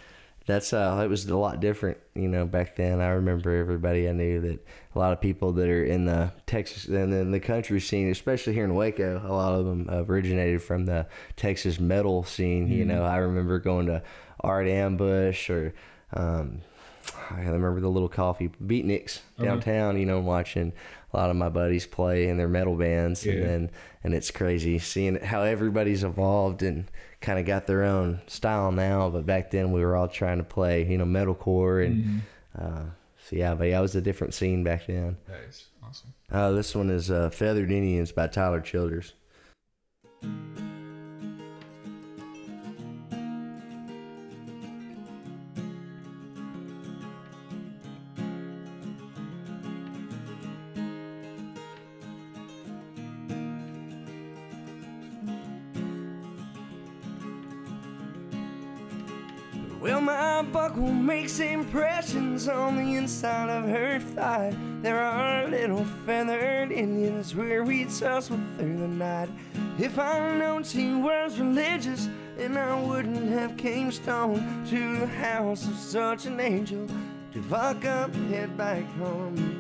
[0.47, 3.01] that's uh, it was a lot different, you know, back then.
[3.01, 6.87] I remember everybody I knew that a lot of people that are in the Texas
[6.87, 10.87] and then the country scene, especially here in Waco, a lot of them originated from
[10.87, 11.07] the
[11.37, 12.69] Texas metal scene.
[12.69, 14.03] You know, I remember going to
[14.41, 15.73] Art Ambush or
[16.15, 16.63] um,
[17.31, 19.99] I remember the little coffee beatniks downtown.
[19.99, 20.73] You know, watching
[21.13, 23.71] a lot of my buddies play in their metal bands, and then
[24.05, 29.11] and it's crazy seeing how everybody's evolved and kind of got their own style now.
[29.11, 32.23] But back then we were all trying to play, you know, metalcore and.
[32.59, 32.83] Uh,
[33.29, 35.17] so yeah, but yeah, it was a different scene back then.
[35.49, 39.13] is awesome Uh, this one is uh, "Feathered Indians" by Tyler Childers.
[60.21, 64.55] My buckle makes impressions on the inside of her thigh.
[64.83, 69.31] There are little feathered Indians where we tussle through the night.
[69.79, 72.07] If I'd known she was religious,
[72.37, 76.87] then I wouldn't have came stone to the house of such an angel
[77.33, 79.60] to fuck up and head back home.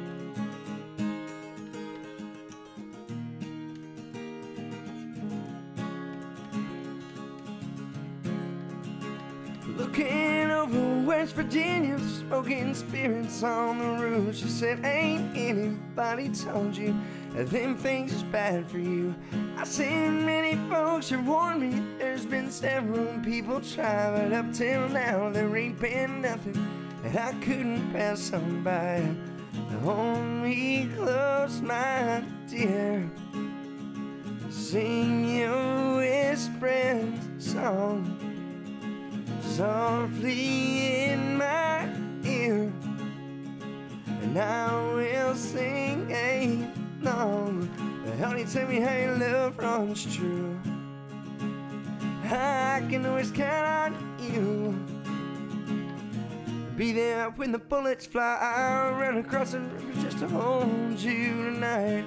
[11.10, 14.36] West Virginia, smoking spirits on the roof.
[14.36, 16.94] She said, Ain't anybody told you
[17.34, 19.12] them things is bad for you?
[19.56, 21.82] I seen many folks have warned me.
[21.98, 26.64] There's been several people try, but up till now there ain't been nothing
[27.02, 29.04] that I couldn't pass on by.
[29.82, 33.10] Hold me close, my dear.
[34.48, 38.19] Sing your whispering song
[39.50, 41.82] softly in my
[42.24, 42.72] ear,
[44.22, 46.10] and I will sing
[47.02, 47.68] along.
[48.04, 50.56] But honey, tell me how your love runs true.
[52.24, 54.72] I can always count on you.
[56.76, 58.38] Be there when the bullets fly.
[58.40, 62.04] I'll run across the river just to hold you tonight.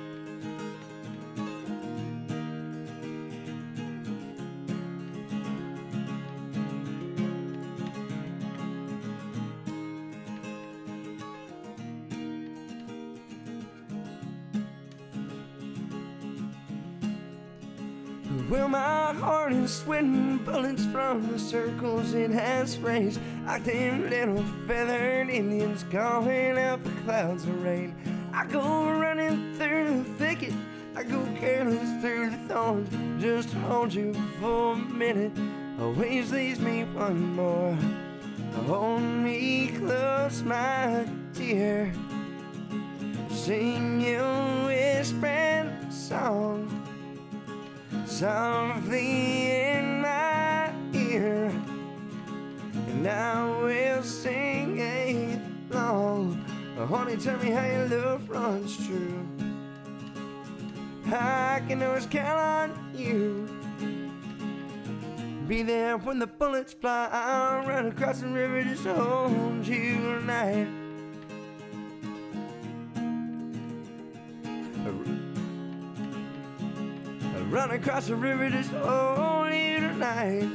[20.01, 23.19] Bullets from the circles it has raised.
[23.45, 27.95] Like them little feathered Indians calling out the clouds of rain.
[28.33, 30.53] I go running through the thicket.
[30.95, 32.89] I go careless through the thorns.
[33.21, 35.31] Just hold you for a minute.
[35.79, 37.77] always leaves me one more.
[38.65, 41.93] Hold me close, my dear.
[43.29, 44.23] Sing you
[44.65, 46.82] whispering song
[48.13, 51.51] softly in my ear,
[52.87, 54.79] and I will sing
[55.71, 56.45] along.
[56.77, 59.27] Oh, honey, tell me how your love runs true.
[61.07, 63.49] I can always count on you.
[65.47, 67.09] Be there when the bullets fly.
[67.11, 70.82] I'll run across the river just to hold you tonight.
[77.53, 80.49] Run across the river just to hold you tonight.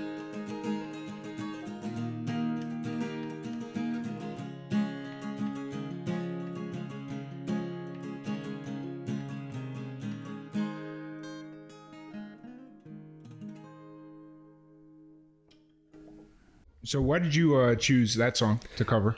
[16.84, 19.16] So why did you uh, choose that song to cover?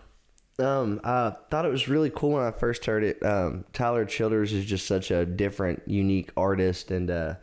[0.58, 3.24] Um, I thought it was really cool when I first heard it.
[3.24, 7.34] Um, Tyler Childers is just such a different, unique artist, and uh,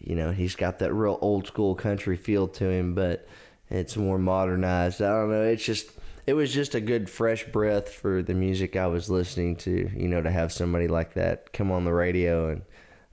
[0.00, 3.26] you know he's got that real old school country feel to him, but
[3.70, 5.02] it's more modernized.
[5.02, 5.42] I don't know.
[5.42, 5.90] It's just
[6.26, 9.90] it was just a good fresh breath for the music I was listening to.
[9.94, 12.62] You know, to have somebody like that come on the radio and.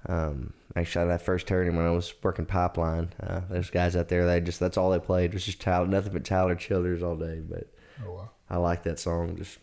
[0.08, 3.12] Um, actually, I first heard him when I was working pipeline.
[3.20, 6.14] Uh, those guys out there, they just that's all they played was just Tyler, nothing
[6.14, 7.40] but Tyler Childers all day.
[7.40, 7.74] But
[8.06, 8.30] Oh wow.
[8.50, 9.36] I like that song.
[9.38, 9.60] Just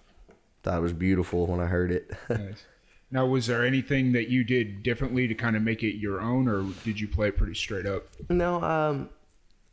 [0.62, 2.10] thought it was beautiful when I heard it.
[2.28, 2.66] Nice.
[3.12, 6.48] Now, was there anything that you did differently to kind of make it your own,
[6.48, 8.06] or did you play it pretty straight up?
[8.30, 9.10] no, um,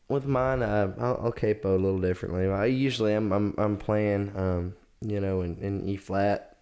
[0.10, 2.48] with mine, uh, I'll, I'll capo a little differently.
[2.48, 6.58] I usually I'm I'm, I'm playing, um, you know, in, in E flat,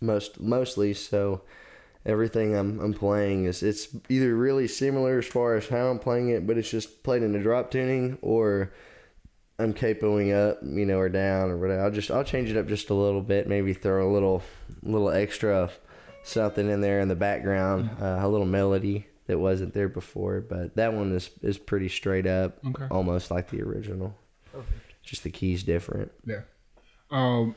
[0.00, 0.92] most mostly.
[0.92, 1.42] So
[2.04, 6.28] everything I'm I'm playing is it's either really similar as far as how I'm playing
[6.28, 8.74] it, but it's just played in a drop tuning, or
[9.58, 11.84] I'm capoing up, you know, or down or whatever.
[11.84, 14.42] I'll just I'll change it up just a little bit, maybe throw a little
[14.82, 15.70] little extra
[16.22, 20.40] something in there in the background, uh, a little melody that wasn't there before.
[20.40, 22.86] But that one is is pretty straight up, Okay.
[22.90, 24.16] almost like the original.
[24.52, 24.70] Perfect.
[25.02, 26.12] Just the keys different.
[26.24, 26.42] Yeah.
[27.10, 27.54] Um,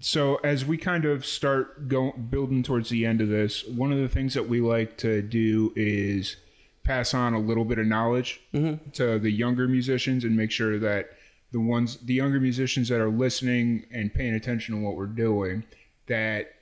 [0.00, 3.98] so as we kind of start going building towards the end of this, one of
[3.98, 6.36] the things that we like to do is
[6.84, 11.10] pass on a little bit of knowledge to the younger musicians and make sure that
[11.52, 15.64] the ones the younger musicians that are listening and paying attention to what we're doing
[16.06, 16.52] that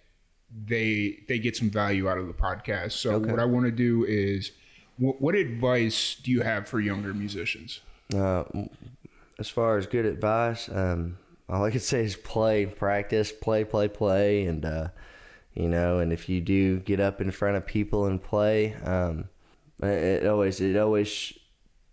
[0.66, 2.92] they they get some value out of the podcast.
[2.92, 4.52] So what I want to do is
[4.98, 7.80] what, what advice do you have for younger musicians?
[8.14, 8.44] Uh,
[9.38, 13.88] as far as good advice, um, all I could say is play, practice, play, play,
[13.88, 14.88] play, and uh,
[15.54, 19.28] you know, and if you do get up in front of people and play, um,
[19.82, 21.32] it always, it always,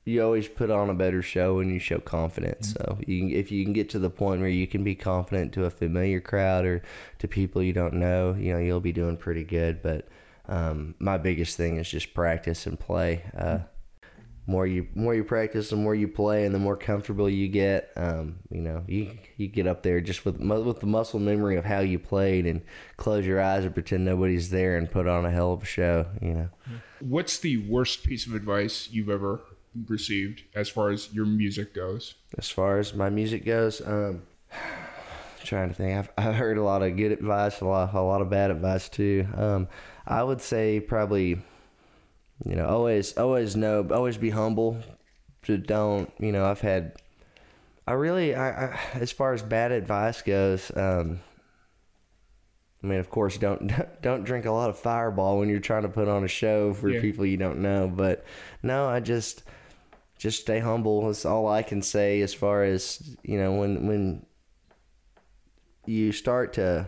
[0.03, 2.73] you always put on a better show when you show confidence.
[2.73, 5.65] So you if you can get to the point where you can be confident to
[5.65, 6.81] a familiar crowd or
[7.19, 9.81] to people you don't know, you know, you'll be doing pretty good.
[9.81, 10.07] But
[10.47, 13.23] um, my biggest thing is just practice and play.
[13.37, 13.59] Uh,
[14.47, 17.91] more you more you practice, the more you play, and the more comfortable you get.
[17.95, 21.65] Um, you know, you you get up there just with with the muscle memory of
[21.65, 22.63] how you played, and
[22.97, 26.07] close your eyes and pretend nobody's there, and put on a hell of a show.
[26.21, 26.49] You know,
[26.99, 29.41] What's the worst piece of advice you've ever
[29.87, 32.15] received as far as your music goes?
[32.37, 34.23] as far as my music goes, um,
[35.43, 38.21] trying to think, I've I've heard a lot of good advice, a lot a lot
[38.21, 39.27] of bad advice too.
[39.35, 39.67] Um,
[40.05, 41.29] I would say probably,
[42.45, 44.77] you know, always always know, always be humble.
[45.45, 46.93] To don't, you know, I've had.
[47.87, 51.19] I really, I, I as far as bad advice goes, um,
[52.83, 55.89] I mean, of course, don't don't drink a lot of Fireball when you're trying to
[55.89, 57.01] put on a show for Yeah.
[57.01, 57.87] people you don't know.
[57.93, 58.23] But
[58.61, 59.43] no, I just
[60.21, 61.07] just stay humble.
[61.07, 64.25] That's all I can say as far as you know when when
[65.87, 66.87] you start to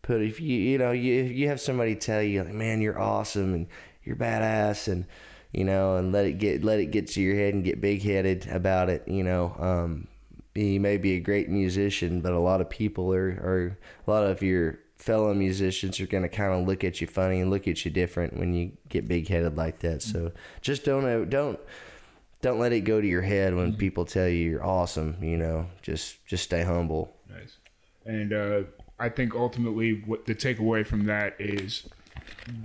[0.00, 2.98] put if you you know you if you have somebody tell you like man you're
[2.98, 3.66] awesome and
[4.02, 5.04] you're badass and
[5.52, 8.02] you know and let it get let it get to your head and get big
[8.02, 10.08] headed about it you know um
[10.54, 14.24] you may be a great musician but a lot of people are are a lot
[14.24, 17.68] of your fellow musicians are going to kind of look at you funny and look
[17.68, 21.60] at you different when you get big headed like that so just don't don't
[22.42, 25.66] don't let it go to your head when people tell you you're awesome you know
[25.82, 27.56] just just stay humble Nice.
[28.04, 28.62] And uh,
[28.98, 31.88] I think ultimately, what the takeaway from that is,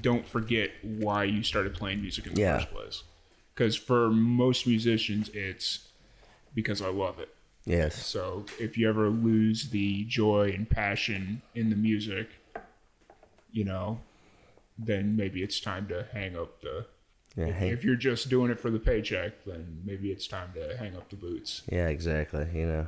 [0.02, 2.58] don't forget why you started playing music in the Yeah.
[2.60, 3.04] first place.
[3.54, 5.90] Because for most musicians, it's
[6.54, 7.30] because I love it.
[7.66, 12.30] yes So if you ever lose the joy and passion in the music,
[13.52, 14.00] you know,
[14.78, 16.86] then maybe it's time to hang up the
[17.38, 20.50] Yeah, if, hang- if you're just doing it for the paycheck, then maybe it's time
[20.56, 21.62] to hang up the boots.
[21.72, 22.46] Yeah, exactly.
[22.54, 22.88] You know,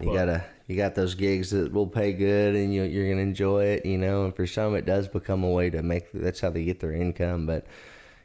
[0.00, 3.20] you But- gotta you got those gigs that will pay good, and you you're gonna
[3.22, 3.84] enjoy it.
[3.84, 6.10] You know, and for some it does become a way to make.
[6.12, 7.46] That's how they get their income.
[7.46, 7.66] But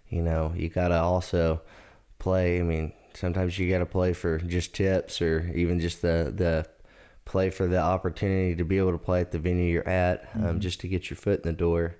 [0.09, 1.61] you know, you gotta also
[2.20, 2.59] play.
[2.59, 6.65] I mean, sometimes you gotta play for just tips, or even just the the
[7.26, 10.61] play for the opportunity to be able to play at the venue you're at, um,
[10.61, 11.97] just to get your foot in the door.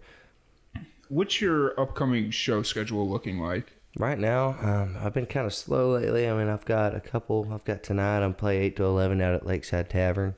[1.10, 3.74] What's your upcoming show schedule looking like?
[3.98, 6.30] Right now, um, I've been kind of slow lately.
[6.30, 7.48] I mean, I've got a couple.
[7.52, 8.24] I've got tonight.
[8.24, 10.36] I'm play eight to eleven out at Lakeside Tavern.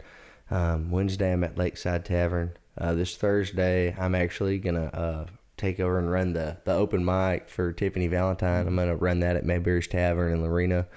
[0.50, 2.54] Um, Wednesday, I'm at Lakeside Tavern.
[2.78, 5.26] Uh, this Thursday, I'm actually gonna uh,
[5.58, 8.66] take over and run the the open mic for Tiffany Valentine.
[8.66, 10.88] I'm gonna run that at Mayberry's Tavern in Lorena.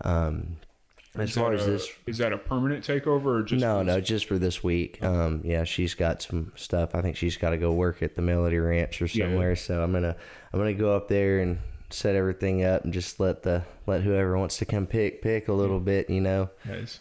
[0.00, 0.56] Um,
[1.20, 3.82] as Is far that as a- this, is that a permanent takeover or just no,
[3.82, 5.02] no, just for this week.
[5.02, 6.94] Um, yeah, she's got some stuff.
[6.94, 9.26] I think she's got to go work at the Melody Ranch or Yeah.
[9.26, 9.56] somewhere.
[9.56, 10.16] So I'm gonna
[10.52, 11.58] I'm gonna go up there and
[11.90, 15.52] set everything up and just let the let whoever wants to come pick pick a
[15.52, 16.50] little bit, you know.
[16.64, 17.00] Nice.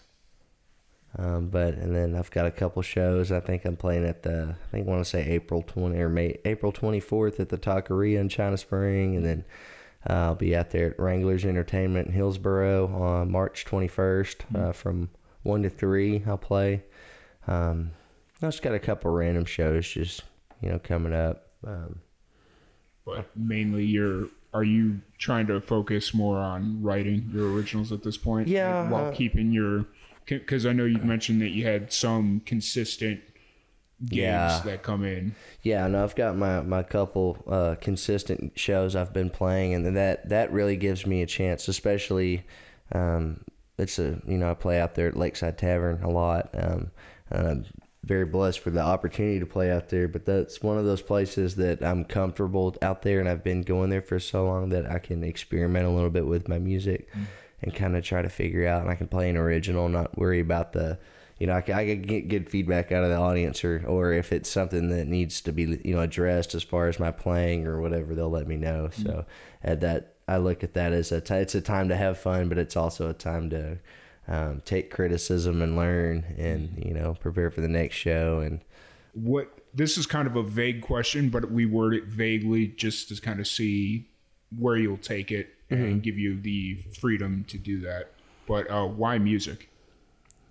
[1.17, 3.31] Um, but and then I've got a couple shows.
[3.31, 6.09] I think I'm playing at the I think I want to say April 20 or
[6.09, 9.45] May April 24th at the Taqueria in China Spring, and then
[10.09, 15.09] uh, I'll be out there at Wranglers Entertainment in Hillsboro on March 21st uh, from
[15.43, 16.23] one to three.
[16.25, 16.83] I'll play.
[17.47, 17.91] Um,
[18.41, 20.23] I just got a couple random shows just
[20.61, 21.47] you know coming up.
[21.65, 21.99] Um,
[23.05, 28.17] But mainly, you're are you trying to focus more on writing your originals at this
[28.17, 28.47] point?
[28.47, 29.85] Yeah, while uh, keeping your
[30.25, 33.26] because I know you mentioned that you had some consistent
[34.03, 34.61] gigs Yeah.
[34.65, 35.35] that come in.
[35.61, 40.29] Yeah, no, I've got my my couple uh, consistent shows I've been playing, and that
[40.29, 41.67] that really gives me a chance.
[41.67, 42.43] Especially,
[42.91, 43.41] um,
[43.77, 46.49] it's a you know I play out there at Lakeside Tavern a lot.
[46.53, 46.91] Um,
[47.29, 47.65] and I'm
[48.03, 51.55] very blessed for the opportunity to play out there, but that's one of those places
[51.57, 54.99] that I'm comfortable out there, and I've been going there for so long that I
[54.99, 57.09] can experiment a little bit with my music
[57.61, 58.81] and kind of try to figure out.
[58.83, 60.99] And I can play an original, not worry about the
[61.39, 64.31] you know, I can, I get good feedback out of the audience, or or if
[64.33, 67.81] it's something that needs to be you know addressed as far as my playing or
[67.81, 68.89] whatever, they'll let me know.
[68.91, 69.25] So
[69.63, 72.49] at that, I look at that as a t- it's a time to have fun,
[72.49, 73.77] but it's also a time to
[74.27, 78.39] um, take criticism and learn, and you know prepare for the next show.
[78.39, 78.61] And
[79.13, 83.21] What this is kind of a vague question, but we word it vaguely just to
[83.21, 84.09] kind of see
[84.57, 85.83] where you'll take it Mm-hmm.
[85.83, 88.13] and give you the freedom to do that.
[88.47, 89.69] But uh, why music?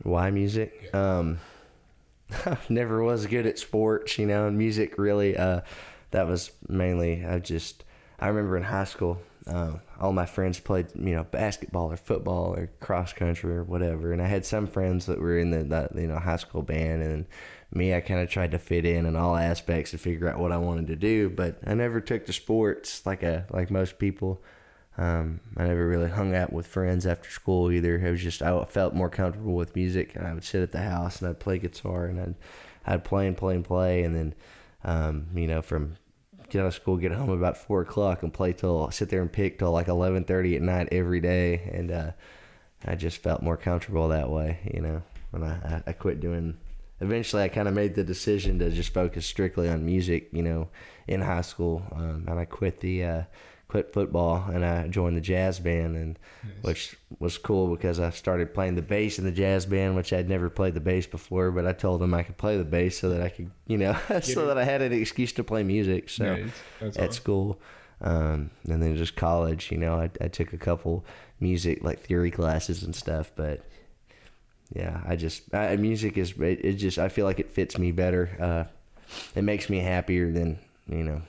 [0.06, 0.94] Why music?
[0.94, 1.40] Um,
[2.46, 5.60] I never was good at sports, you know, and music really, uh,
[6.12, 7.84] that was mainly, I just,
[8.18, 12.54] I remember in high school, uh, all my friends played, you know, basketball or football
[12.54, 14.12] or cross country or whatever.
[14.12, 17.02] And I had some friends that were in the, the you know, high school band.
[17.02, 17.26] And
[17.72, 20.52] me, I kind of tried to fit in in all aspects to figure out what
[20.52, 21.30] I wanted to do.
[21.30, 24.42] But I never took to sports like a, like most people.
[24.98, 27.98] Um, I never really hung out with friends after school either.
[27.98, 30.80] It was just I felt more comfortable with music, and I would sit at the
[30.80, 32.34] house and I'd play guitar and I'd
[32.86, 34.34] I'd play and play and play, and then
[34.84, 35.96] um, you know from
[36.48, 39.32] get out of school, get home about four o'clock, and play till sit there and
[39.32, 42.10] pick till like eleven thirty at night every day, and uh,
[42.84, 45.02] I just felt more comfortable that way, you know.
[45.30, 46.56] When I I, quit doing.
[47.00, 50.68] Eventually, I kind of made the decision to just focus strictly on music, you know,
[51.06, 53.22] in high school, um, and I quit the uh,
[53.68, 56.18] quit football and I joined the jazz band, and
[56.62, 60.28] which was cool because I started playing the bass in the jazz band, which I'd
[60.28, 61.50] never played the bass before.
[61.50, 63.96] But I told them I could play the bass so that I could, you know,
[64.22, 64.46] so it.
[64.46, 66.08] that I had an excuse to play music.
[66.08, 66.52] So Nice.
[66.80, 67.12] At awesome.
[67.12, 67.60] school,
[68.00, 71.04] um, and then just college, you know, I, I took a couple
[71.40, 73.64] music like theory classes and stuff, but.
[74.74, 77.92] Yeah, I just I, music is it, it just I feel like it fits me
[77.92, 78.36] better.
[78.40, 78.64] Uh,
[79.36, 80.58] it makes me happier than
[80.88, 81.22] you know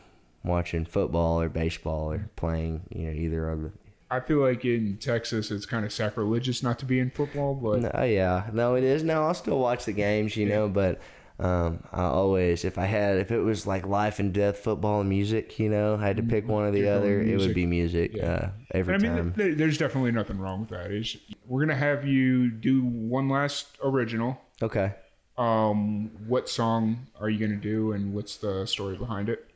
[0.47, 3.71] watching football or baseball or playing you know either of the
[4.09, 7.81] I feel like in Texas it's kind of sacrilegious not to be in football, but
[7.93, 10.99] no, yeah no it is no I'll still watch the games you know but
[11.39, 15.09] um, I always if I had if it was like life and death football and
[15.09, 18.13] music you know I had to pick one or the other it would be music
[18.15, 18.25] Yeah.
[18.31, 20.89] uh, every I mean, time there, there's definitely nothing wrong with that.
[20.89, 24.41] It's, we're gonna have you do one last original.
[24.63, 24.95] okay
[25.37, 29.46] Um, what song are you gonna do, and what's the story behind it?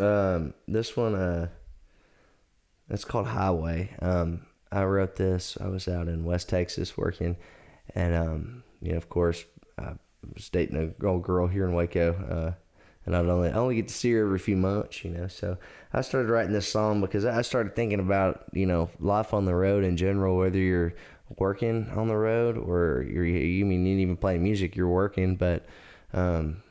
[0.00, 1.48] Um, this one, uh,
[2.88, 3.94] it's called Highway.
[4.00, 5.58] Um, I wrote this.
[5.60, 7.36] I was out in West Texas working,
[7.94, 9.44] and um, you know, of course,
[9.78, 9.92] I
[10.34, 12.52] was dating a old girl here in Waco, uh,
[13.04, 15.28] and I'd only I only get to see her every few months, you know.
[15.28, 15.58] So
[15.92, 19.54] I started writing this song because I started thinking about you know life on the
[19.54, 20.94] road in general, whether you're
[21.38, 25.66] working on the road or you're you mean you even playing music, you're working, but
[26.12, 26.62] um,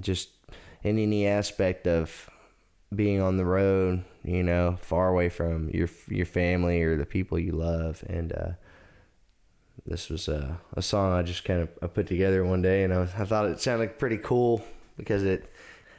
[0.00, 0.30] just
[0.82, 2.28] in any aspect of
[2.94, 7.38] being on the road, you know, far away from your your family or the people
[7.38, 8.50] you love, and uh,
[9.86, 12.92] this was a, a song I just kind of I put together one day, and
[12.92, 14.64] I, I thought it sounded pretty cool
[14.96, 15.52] because it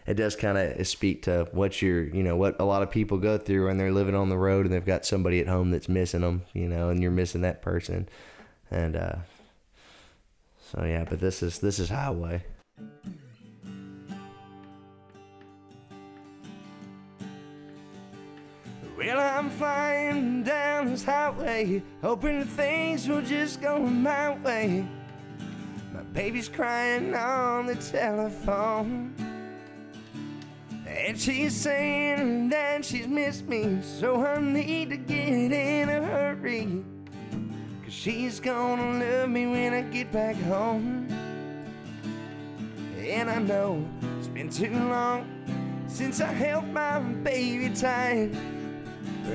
[0.07, 3.17] it does kind of speak to what you're you know what a lot of people
[3.17, 5.89] go through when they're living on the road and they've got somebody at home that's
[5.89, 8.09] missing them, you know, and you're missing that person,
[8.71, 9.15] and uh,
[10.71, 11.05] so yeah.
[11.07, 12.43] But this is this is Highway.
[18.99, 24.85] Well, I'm flying down this highway, hoping things will just go my way.
[25.93, 29.15] My baby's crying on the telephone.
[30.85, 36.83] And she's saying that she's missed me, so I need to get in a hurry.
[37.85, 41.07] Cause she's gonna love me when I get back home.
[42.97, 43.87] And I know
[44.17, 45.25] it's been too long
[45.87, 48.31] since I held my baby tight.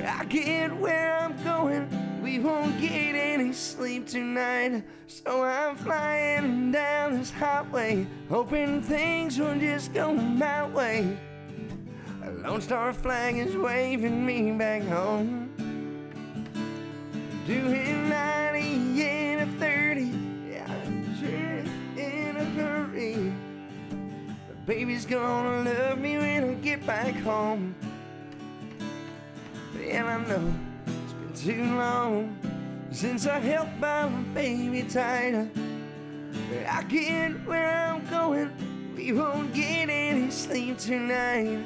[0.03, 1.89] I get where I'm going.
[2.23, 4.83] We won't get any sleep tonight.
[5.07, 11.17] So I'm flying down this highway, hoping things will just go my way.
[12.25, 15.51] A Lone Star flag is waving me back home.
[17.47, 20.13] Doing 90 in a 30,
[20.51, 20.67] yeah,
[21.21, 23.33] sure in a hurry.
[24.49, 27.75] But baby's gonna love me when I get back home.
[29.91, 30.55] And I know
[30.87, 32.37] it's been too long
[32.91, 35.49] since I held my baby tighter.
[36.51, 38.51] But I get where I'm going.
[38.97, 41.59] We won't get any sleep tonight.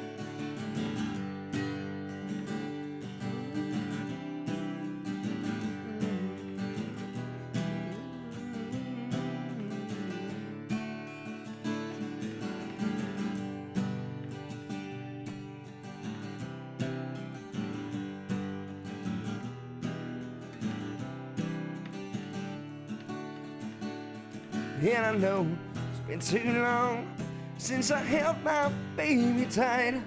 [24.81, 25.45] And I know
[25.91, 27.05] it's been too long
[27.57, 30.01] since I held my baby tight.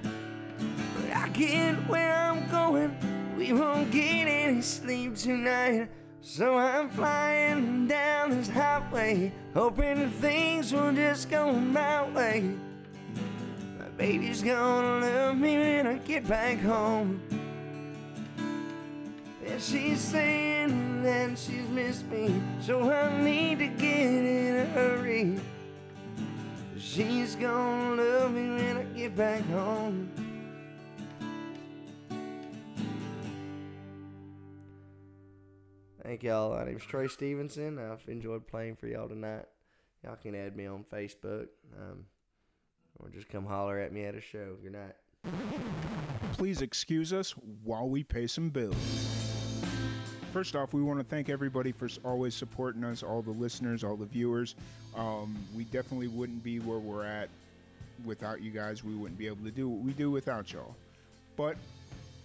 [0.97, 2.97] But I get where I'm going.
[3.37, 5.91] We won't get any sleep tonight.
[6.23, 12.55] So I'm flying down this highway, hoping things will just go my way.
[13.79, 17.21] My baby's gonna love me when I get back home.
[19.45, 25.41] And she's saying that she's missed me, so I need to get in a hurry.
[26.79, 30.11] She's gonna love me when I get back home.
[36.03, 36.55] Thank y'all.
[36.55, 37.79] My name's Trey Stephenson.
[37.79, 39.47] I've enjoyed playing for y'all tonight.
[40.05, 41.47] Y'all can add me on Facebook,
[41.79, 42.05] um,
[42.99, 44.57] or just come holler at me at a show.
[44.63, 44.95] Good night.
[46.33, 47.33] Please excuse us
[47.65, 49.22] while we pay some bills.
[50.33, 53.97] First off, we want to thank everybody for always supporting us, all the listeners, all
[53.97, 54.55] the viewers.
[54.97, 57.29] Um, we definitely wouldn't be where we're at
[58.07, 58.83] without you guys.
[58.83, 60.75] We wouldn't be able to do what we do without y'all.
[61.37, 61.59] But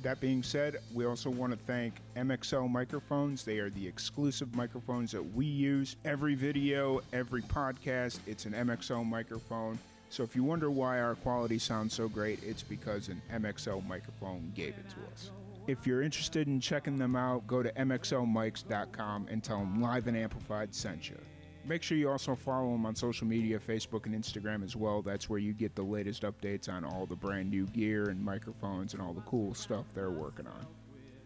[0.03, 3.43] that being said, we also want to thank MXL microphones.
[3.43, 5.97] They are the exclusive microphones that we use.
[6.05, 9.77] Every video, every podcast, it's an MXL microphone.
[10.11, 14.53] So if you wonder why our quality sounds so great, it's because an MXL microphone
[14.55, 15.29] gave it to us.
[15.67, 20.15] If you're interested in checking them out, go to mxlmics.com and tell them Live and
[20.15, 21.17] Amplified sent you.
[21.65, 25.01] Make sure you also follow them on social media, Facebook and Instagram as well.
[25.01, 28.93] That's where you get the latest updates on all the brand new gear and microphones
[28.93, 30.65] and all the cool stuff they're working on.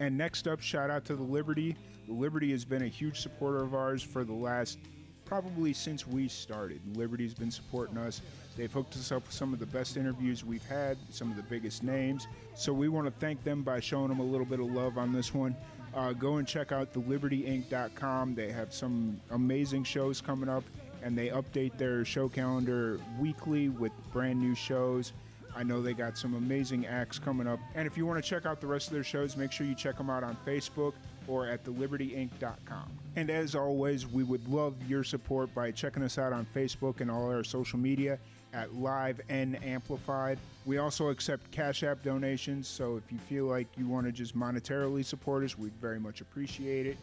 [0.00, 1.76] And next up, shout out to the Liberty.
[2.08, 4.80] The Liberty has been a huge supporter of ours for the last
[5.24, 6.80] probably since we started.
[6.96, 8.20] Liberty's been supporting us.
[8.56, 11.42] They've hooked us up with some of the best interviews we've had, some of the
[11.42, 12.26] biggest names.
[12.54, 15.12] So we want to thank them by showing them a little bit of love on
[15.12, 15.56] this one.
[15.94, 18.34] Uh, go and check out thelibertyinc.com.
[18.34, 20.64] They have some amazing shows coming up,
[21.02, 25.12] and they update their show calendar weekly with brand new shows.
[25.54, 27.60] I know they got some amazing acts coming up.
[27.74, 29.74] And if you want to check out the rest of their shows, make sure you
[29.74, 30.94] check them out on Facebook
[31.28, 32.90] or at thelibertyinc.com.
[33.16, 37.10] And as always, we would love your support by checking us out on Facebook and
[37.10, 38.18] all our social media
[38.52, 40.38] at Live and Amplified.
[40.64, 44.36] We also accept Cash App donations, so if you feel like you want to just
[44.36, 46.96] monetarily support us, we'd very much appreciate it.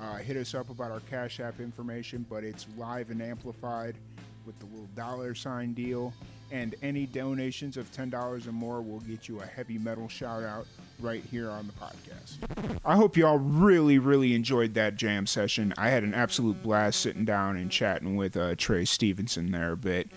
[0.00, 3.94] Uh, hit us up about our Cash App information, but it's Live and Amplified
[4.44, 6.12] with the little dollar sign deal.
[6.52, 10.66] And any donations of $10 or more will get you a heavy metal shout out
[11.00, 12.36] right here on the podcast.
[12.84, 15.74] I hope y'all really, really enjoyed that jam session.
[15.76, 19.76] I had an absolute blast sitting down and chatting with uh, Trey Stephenson there a
[19.76, 20.08] bit.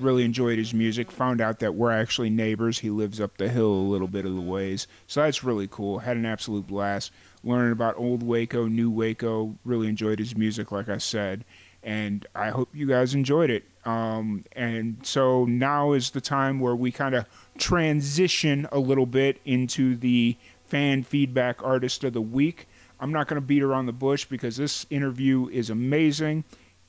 [0.00, 1.10] Really enjoyed his music.
[1.12, 2.78] Found out that we're actually neighbors.
[2.78, 4.86] He lives up the hill a little bit of the ways.
[5.06, 5.98] So that's really cool.
[5.98, 7.12] Had an absolute blast
[7.44, 9.56] learning about old Waco, new Waco.
[9.64, 11.44] Really enjoyed his music, like I said.
[11.82, 13.64] And I hope you guys enjoyed it.
[13.84, 17.26] Um, and so now is the time where we kind of
[17.58, 22.66] transition a little bit into the fan feedback artist of the week.
[23.00, 26.44] I'm not going to beat around the bush because this interview is amazing.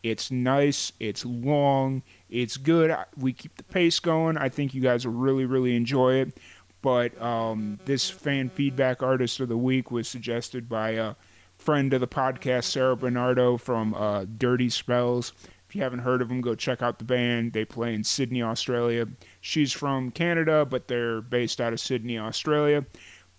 [0.06, 2.96] It's nice, it's long, it's good.
[3.18, 4.38] We keep the pace going.
[4.38, 6.38] I think you guys will really, really enjoy it.
[6.84, 11.16] But um, this fan feedback artist of the week was suggested by a
[11.58, 15.34] friend of the podcast, Sarah Bernardo from uh, Dirty Spells.
[15.68, 17.54] If you haven't heard of them, go check out the band.
[17.54, 19.08] They play in Sydney, Australia.
[19.42, 22.86] She's from Canada, but they're based out of Sydney, Australia.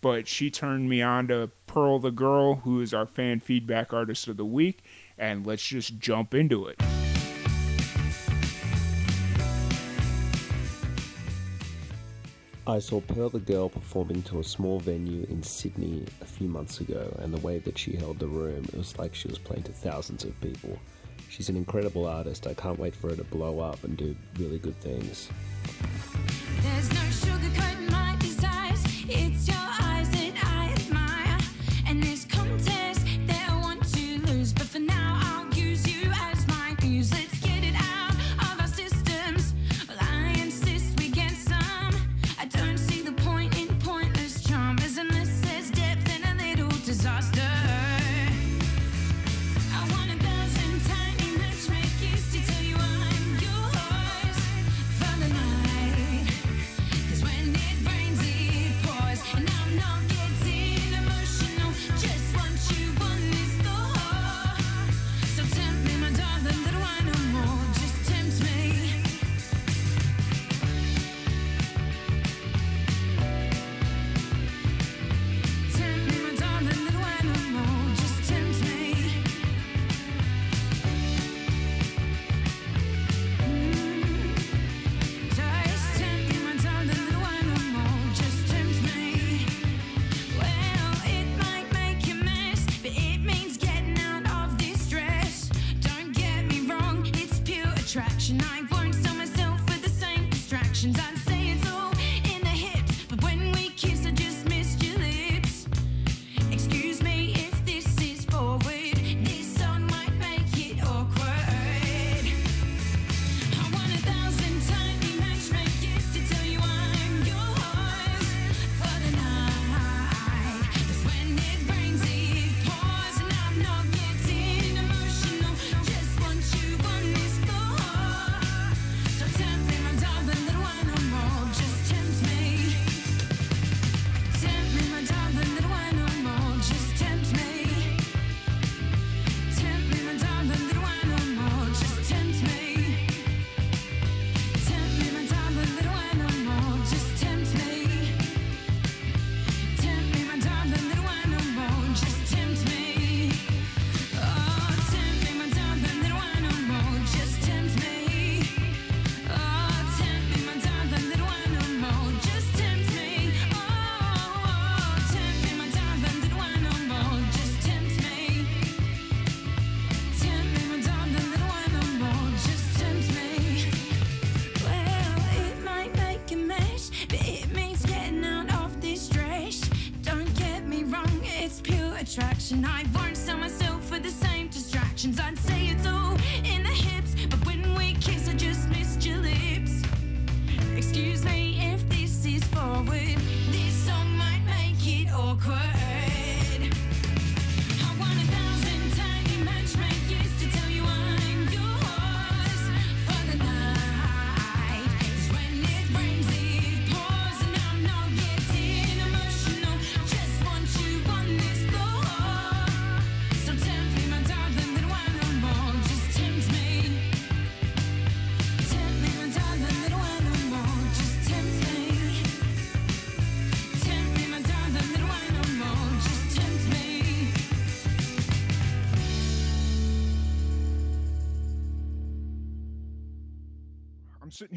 [0.00, 4.26] But she turned me on to Pearl the Girl, who is our fan feedback artist
[4.26, 4.82] of the week.
[5.18, 6.80] And let's just jump into it.
[12.68, 16.80] I saw Pearl the Girl performing to a small venue in Sydney a few months
[16.80, 19.62] ago, and the way that she held the room, it was like she was playing
[19.64, 20.76] to thousands of people.
[21.30, 22.46] She's an incredible artist.
[22.48, 25.28] I can't wait for her to blow up and do really good things.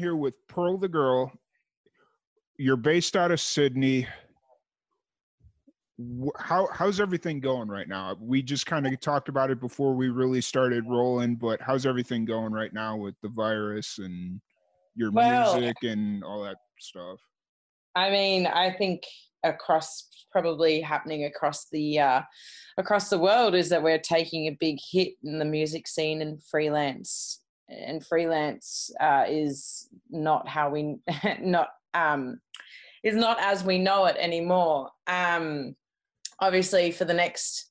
[0.00, 1.30] Here with Pearl the Girl.
[2.56, 4.08] You're based out of Sydney.
[6.38, 8.16] how how's everything going right now?
[8.18, 12.24] We just kind of talked about it before we really started rolling, but how's everything
[12.24, 14.40] going right now with the virus and
[14.94, 17.20] your Well- music and all that stuff?
[17.94, 19.02] I mean, I think
[19.44, 22.22] across probably happening across the uh,
[22.78, 26.42] across the world is that we're taking a big hit in the music scene and
[26.42, 27.39] freelance
[27.70, 30.96] and freelance uh, is not how we
[31.40, 32.40] not um,
[33.02, 34.90] is not as we know it anymore.
[35.06, 35.74] Um,
[36.40, 37.70] obviously, for the next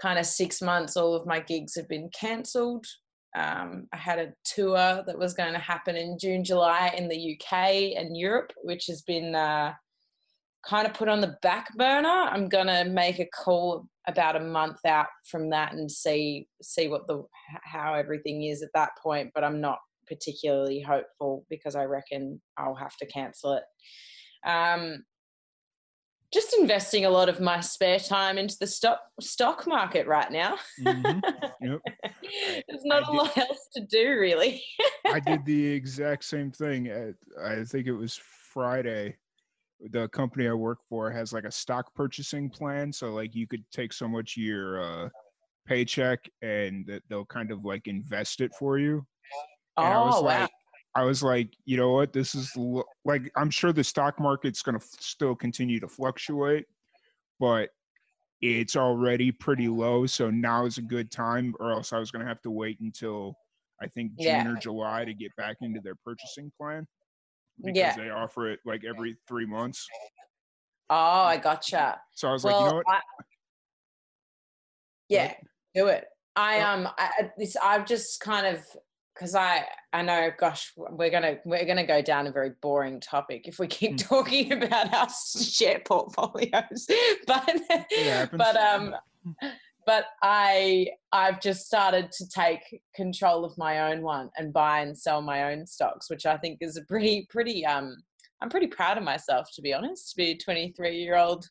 [0.00, 2.86] kind of six months, all of my gigs have been cancelled.
[3.36, 7.38] Um, I had a tour that was going to happen in June, July in the
[7.38, 9.74] UK and Europe, which has been uh,
[10.66, 12.08] kind of put on the back burner.
[12.08, 16.88] I'm going to make a call about a month out from that and see see
[16.88, 17.24] what the
[17.64, 19.30] how everything is at that point.
[19.34, 23.64] But I'm not particularly hopeful because I reckon I'll have to cancel it.
[24.48, 25.04] Um,
[26.32, 30.56] just investing a lot of my spare time into the stock stock market right now.
[30.80, 31.20] Mhm.
[31.60, 31.80] Yep.
[32.68, 34.62] There's not I a did- lot else to do, really.
[35.06, 36.88] I did the exact same thing.
[36.88, 38.20] At, I think it was
[38.52, 39.16] Friday.
[39.92, 43.64] The company I work for has like a stock purchasing plan, so like you could
[43.70, 45.08] take so much your uh,
[45.66, 49.06] paycheck and they'll kind of like invest it for you.
[49.76, 50.48] And I was oh like, wow!
[50.94, 52.14] I was like, you know what?
[52.14, 55.88] This is l- like, I'm sure the stock market's going to f- still continue to
[55.88, 56.64] fluctuate,
[57.38, 57.68] but
[58.40, 60.06] it's already pretty low.
[60.06, 62.80] So now is a good time, or else I was going to have to wait
[62.80, 63.36] until
[63.82, 64.52] I think June Yeah.
[64.52, 66.86] or July to get back into their purchasing plan
[67.62, 67.94] because Yeah.
[67.96, 69.86] they offer it like every three months.
[70.88, 72.00] Oh, I gotcha.
[72.12, 72.86] So I was well, like, you know what?
[72.88, 73.00] I,
[75.08, 75.34] yeah,
[75.74, 76.06] do it.
[76.36, 78.64] I um, I, this I've just kind of
[79.14, 83.48] because I I know, gosh, we're gonna we're gonna go down a very boring topic
[83.48, 84.08] if we keep Mm.
[84.08, 85.08] talking about our
[85.40, 86.86] share portfolios,
[87.26, 88.28] but happens.
[88.32, 88.94] but um.
[89.86, 92.60] But I I've just started to take
[92.94, 96.58] control of my own one and buy and sell my own stocks, which I think
[96.60, 97.96] is a pretty pretty um
[98.42, 101.48] I'm pretty proud of myself to be honest, to be a 23 year old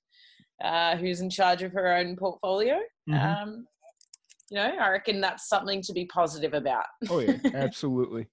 [0.64, 2.80] uh, who's in charge of her own portfolio.
[3.10, 3.42] Mhm.
[3.42, 3.68] Um,
[4.50, 6.86] you know, I reckon that's something to be positive about.
[7.10, 8.28] Oh yeah, absolutely.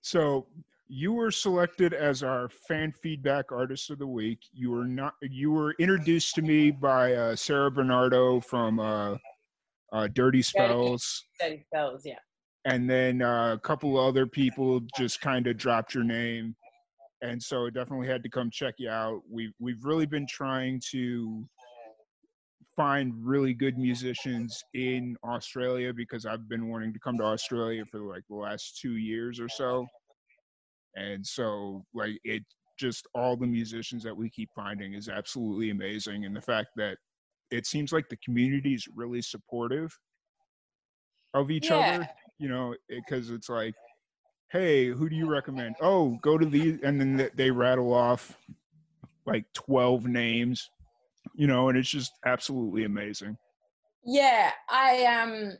[0.00, 0.46] So
[0.88, 4.40] you were selected as our fan feedback artist of the week.
[4.52, 5.14] You were not.
[5.22, 9.16] You were introduced to me by uh, Sarah Bernardo from uh,
[9.92, 12.18] uh, Dirty Spells, Steady spells, yeah.
[12.66, 16.54] and then uh, a couple other people just kind of dropped your name,
[17.22, 19.22] and so definitely had to come check you out.
[19.30, 21.46] We've we've really been trying to
[22.76, 28.00] find really good musicians in Australia because I've been wanting to come to Australia for
[28.00, 29.86] like the last two years or so.
[30.96, 32.42] And so like it
[32.78, 36.24] just all the musicians that we keep finding is absolutely amazing.
[36.24, 36.98] And the fact that
[37.50, 39.96] it seems like the community is really supportive
[41.34, 41.98] of each Yeah.
[41.98, 43.74] other, you know, because it's like,
[44.50, 45.76] hey, who do you recommend?
[45.80, 46.80] Oh, go to these.
[46.82, 48.36] And then they rattle off
[49.26, 50.70] like 12 names,
[51.34, 53.36] you know, and it's just absolutely amazing.
[54.04, 55.58] Yeah, I um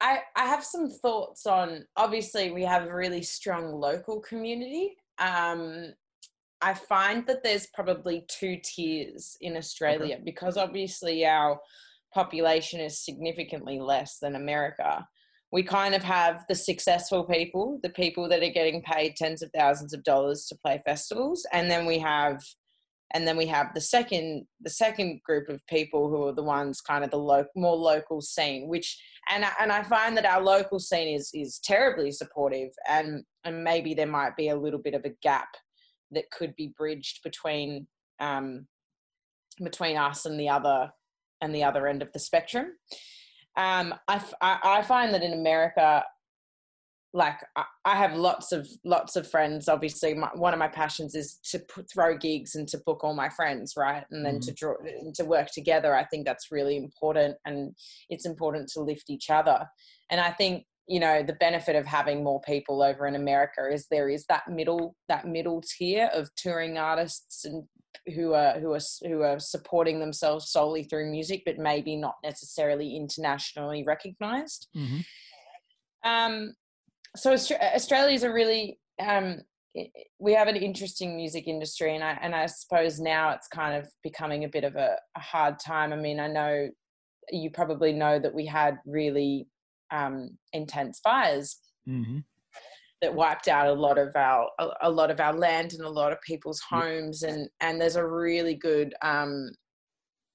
[0.00, 4.96] I I have some thoughts on obviously we have a really strong local community.
[5.18, 5.92] Um
[6.62, 11.58] I find that there's probably two tiers in Australia because obviously our
[12.12, 15.06] population is significantly less than America.
[15.52, 19.50] We kind of have the successful people, the people that are getting paid tens of
[19.56, 22.42] thousands of dollars to play festivals, and then we have
[23.12, 26.80] and then we have the second the second group of people who are the ones
[26.80, 29.00] kind of the lo- more local scene which
[29.30, 33.64] and I- and I find that our local scene is is terribly supportive and and
[33.64, 35.48] maybe there might be a little bit of a gap
[36.10, 37.86] that could be bridged between
[38.20, 38.66] um
[39.62, 40.90] between us and the other
[41.40, 42.72] and the other end of the spectrum.
[43.56, 46.04] Um I, I find that in America
[47.12, 47.36] like
[47.84, 49.68] I, have lots of lots of friends.
[49.68, 51.60] Obviously my, one of my passions is to
[51.92, 54.04] throw gigs and to book all my friends right?
[54.10, 55.94] And then to draw and to work together.
[55.94, 57.74] I think that's really important and
[58.08, 59.66] it's important to lift each other.
[60.10, 63.86] And i think you know the benefit of having more people over in america is
[63.92, 67.62] there is that middle that middle tier of touring artists and
[68.14, 72.96] who are who are who are supporting themselves solely through music but maybe not necessarily
[72.96, 74.68] internationally recognized.
[76.04, 76.54] Um
[77.16, 79.40] so Australia is a really um,
[80.18, 83.88] we have an interesting music industry, and I and I suppose now it's kind of
[84.02, 85.92] becoming a bit of a, a hard time.
[85.92, 86.68] I mean, I know
[87.30, 89.46] you probably know that we had really
[89.92, 91.58] um, intense fires
[91.88, 92.18] Mm-hmm.
[93.00, 95.88] that wiped out a lot of our a, a lot of our land and a
[95.88, 99.50] lot of people's homes, and and there's a really good um,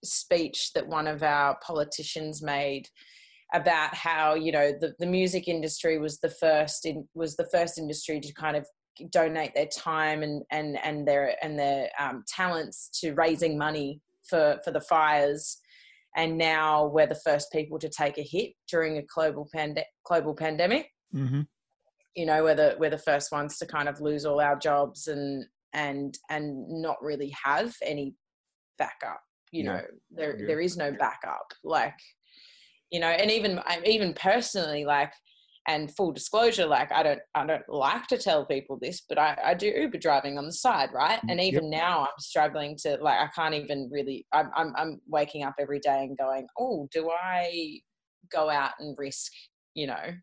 [0.04, 2.88] speech that one of our politicians made
[3.54, 7.78] about how you know the, the music industry was the first in was the first
[7.78, 8.66] industry to kind of
[9.12, 14.60] donate their time and and and their and their um, talents to raising money for
[14.64, 15.58] for the fires
[16.18, 20.34] and now we're the first people to take a hit during a global pande- global
[20.34, 21.42] pandemic Mm-hmm.
[22.16, 25.08] you know we're the we're the first ones to kind of lose all our jobs
[25.08, 28.16] and and and not really have any
[28.78, 29.22] backup
[29.52, 29.72] you Yeah.
[29.74, 29.82] know
[30.12, 30.48] there Yeah.
[30.48, 31.94] there is no backup like
[32.92, 35.12] you know and even even personally like
[35.68, 39.38] and full disclosure like i don't i don't like to tell people this but i,
[39.44, 41.54] I do uber driving on the side right and Yep.
[41.54, 45.56] even now i'm struggling to like i can't even really i'm i'm, I'm waking up
[45.60, 47.80] every day and going oh do i
[48.32, 49.32] go out and risk
[49.74, 50.14] you know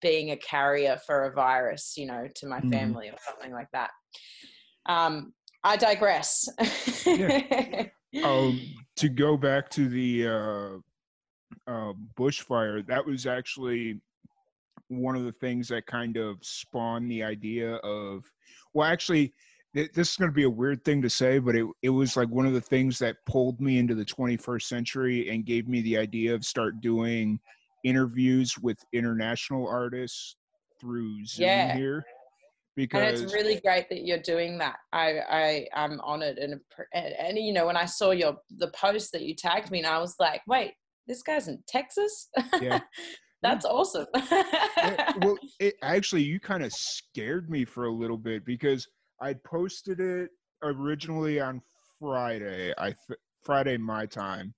[0.00, 2.70] being a carrier for a virus you know to my Mhm.
[2.70, 3.90] family or something like that
[4.86, 5.32] um
[5.64, 6.48] i digress
[7.06, 7.86] yeah.
[8.24, 8.60] um,
[8.96, 10.78] to go back to the uh,
[11.66, 14.00] uh, bushfire, that was actually
[14.88, 18.24] one of the things that kind of spawned the idea of.
[18.74, 19.32] Well, actually,
[19.74, 22.16] th- this is going to be a weird thing to say, but it it was
[22.16, 25.80] like one of the things that pulled me into the 21st century and gave me
[25.82, 27.38] the idea of start doing
[27.84, 30.36] interviews with international artists
[30.80, 31.76] through Zoom Yeah.
[31.76, 32.04] here.
[32.92, 34.76] and it's really great that you're doing that.
[34.92, 36.60] I I am honored and,
[36.92, 39.86] and and you know when I saw your the post that you tagged me and
[39.86, 40.74] I was like, wait,
[41.08, 42.28] this guy's in Texas.
[42.60, 42.80] Yeah.
[43.42, 44.06] That's awesome.
[44.14, 48.88] Yeah, well, it actually you kind of scared me for a little bit because
[49.20, 50.30] I posted it
[50.62, 51.62] originally on
[52.00, 54.54] Friday, I th- Friday my time,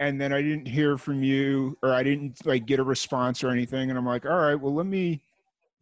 [0.00, 3.50] and then I didn't hear from you or I didn't like get a response or
[3.50, 5.20] anything, and I'm like, all right, well let me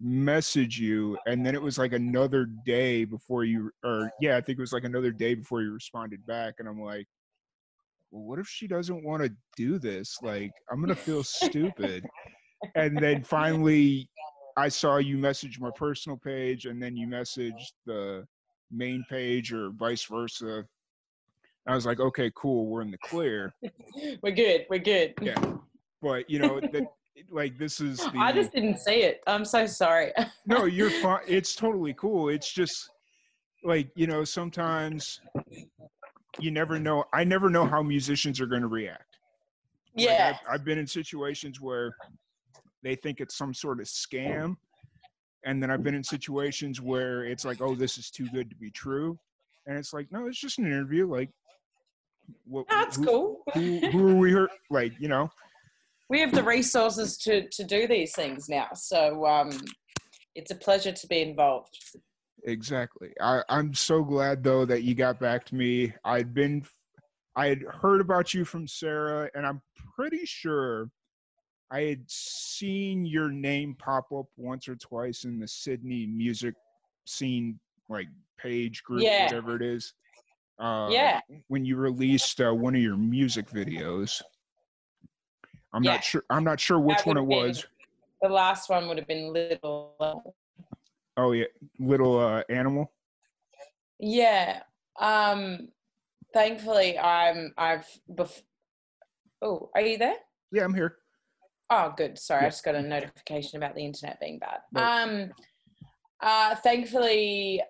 [0.00, 4.58] message you, and then it was like another day before you, or yeah, I think
[4.58, 7.06] it was like another day before you responded back, and I'm like.
[8.14, 10.16] Well, what if she doesn't want to do this?
[10.22, 12.06] Like, I'm gonna feel stupid
[12.74, 14.08] and then finally
[14.56, 18.24] i saw you message my personal page and then you messaged the
[18.70, 20.64] main page or vice versa
[21.66, 23.54] i was like okay cool we're in the clear
[24.22, 24.66] we're good.
[24.70, 25.14] We're good.
[25.20, 25.34] Yeah.
[26.02, 26.84] but you know that
[27.30, 29.22] like this is the I just didn't see it.
[29.26, 30.12] I'm so sorry.
[30.46, 32.90] no you're fine it's totally cool it's just
[33.62, 35.20] like you know sometimes
[36.38, 39.18] you never know i never know how musicians are going to react
[39.96, 40.36] Like, yeah.
[40.48, 41.94] I've, I've been in situations where
[42.82, 44.56] they think it's some sort of scam.
[45.46, 48.56] And then I've been in situations where it's like, oh, this is too good to
[48.56, 49.18] be true.
[49.66, 51.06] And it's like, no, it's just an interview.
[51.10, 51.30] Like,
[52.46, 53.42] what, That's who, cool.
[53.54, 54.48] Who, who are we here?
[54.70, 55.30] Like, you know,
[56.08, 58.68] We have the resources to to do these things now.
[58.74, 59.50] So um
[60.34, 61.78] it's a pleasure to be involved.
[62.44, 63.12] Exactly.
[63.20, 65.92] I, I'm so glad, though, that you got back to me.
[66.04, 66.64] I'd been,
[67.36, 69.60] I had heard about you from Sarah, and I'm
[69.96, 70.90] pretty sure
[71.70, 76.54] I had seen your name pop up once or twice in the Sydney music
[77.04, 78.06] scene, like
[78.38, 79.24] page group, Yeah.
[79.24, 79.94] whatever it is.
[80.58, 81.20] Uh, Yeah.
[81.48, 84.22] When you released uh, one of your music videos,
[85.72, 85.94] I'm Yeah.
[85.94, 86.24] not sure.
[86.30, 87.66] I'm not sure which one it been- was.
[88.22, 90.34] The last one would have been little
[91.16, 91.46] Oh yeah,
[91.78, 92.92] little uh, animal.
[93.98, 94.62] Yeah.
[94.98, 95.68] Um
[96.32, 98.42] thankfully I'm I've bef-
[99.42, 100.16] Oh, are you there?
[100.52, 100.96] Yeah, I'm here.
[101.70, 102.18] Oh, good.
[102.18, 102.46] Sorry, Yeah.
[102.46, 104.58] I just got a notification about the internet being bad.
[104.72, 105.02] Right.
[105.02, 105.30] Um
[106.20, 107.62] uh thankfully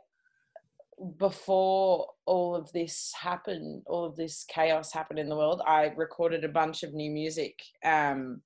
[1.19, 6.45] before all of this happened, all of this chaos happened in the world, I recorded
[6.45, 7.61] a bunch of new music.
[7.85, 8.41] Um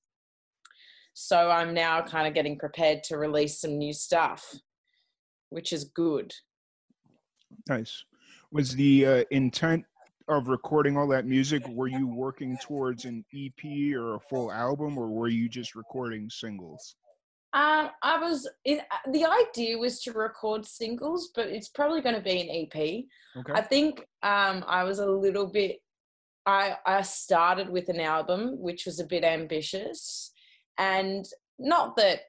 [1.14, 4.54] so I'm now kind of getting prepared to release some new stuff,
[5.50, 6.34] which is good.
[7.68, 8.04] Nice.
[8.52, 9.84] Was the uh, intent
[10.28, 11.66] of recording all that music?
[11.68, 16.28] Were you working towards an EP or a full album, or were you just recording
[16.30, 16.96] singles?
[17.54, 22.14] Um, I was it, uh, the idea was to record singles, but it's probably going
[22.14, 23.04] to be an EP.
[23.38, 23.52] Okay.
[23.52, 25.78] I think um, I was a little bit.
[26.44, 30.30] I I started with an album, which was a bit ambitious,
[30.76, 31.26] and
[31.58, 32.20] not that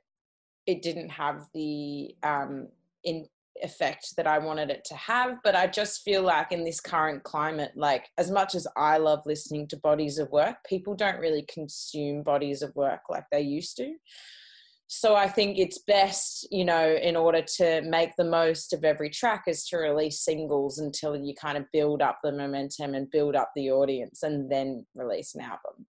[0.66, 2.70] it didn't have the um,
[3.10, 3.26] in
[3.62, 7.24] effect that I wanted it to have, but I just feel like in this current
[7.24, 11.46] climate, like as much as I love listening to bodies of work, people don't really
[11.52, 13.94] consume bodies of work like they used to.
[14.88, 19.10] So I think it's best, you know, in order to make the most of every
[19.10, 23.36] track is to release singles until you kind of build up the momentum and build
[23.36, 25.86] up the audience and then release an album.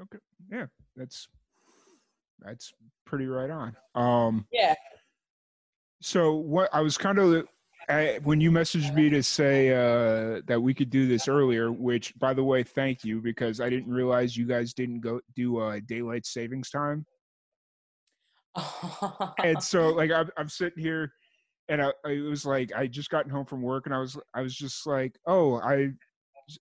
[0.00, 0.18] Okay.
[0.50, 0.66] Yeah,
[0.96, 1.26] that's
[2.44, 2.72] that's
[3.04, 3.76] pretty right on.
[3.94, 4.74] Um, Yeah.
[6.02, 7.46] So what I was kind of
[7.88, 12.16] I, when you messaged me to say uh, that we could do this earlier, which
[12.18, 15.80] by the way, thank you because I didn't realize you guys didn't go do uh,
[15.86, 17.04] daylight savings time.
[19.42, 21.12] and so like I'm, I'm sitting here
[21.68, 24.42] and I, I was like i just gotten home from work and i was i
[24.42, 25.90] was just like oh I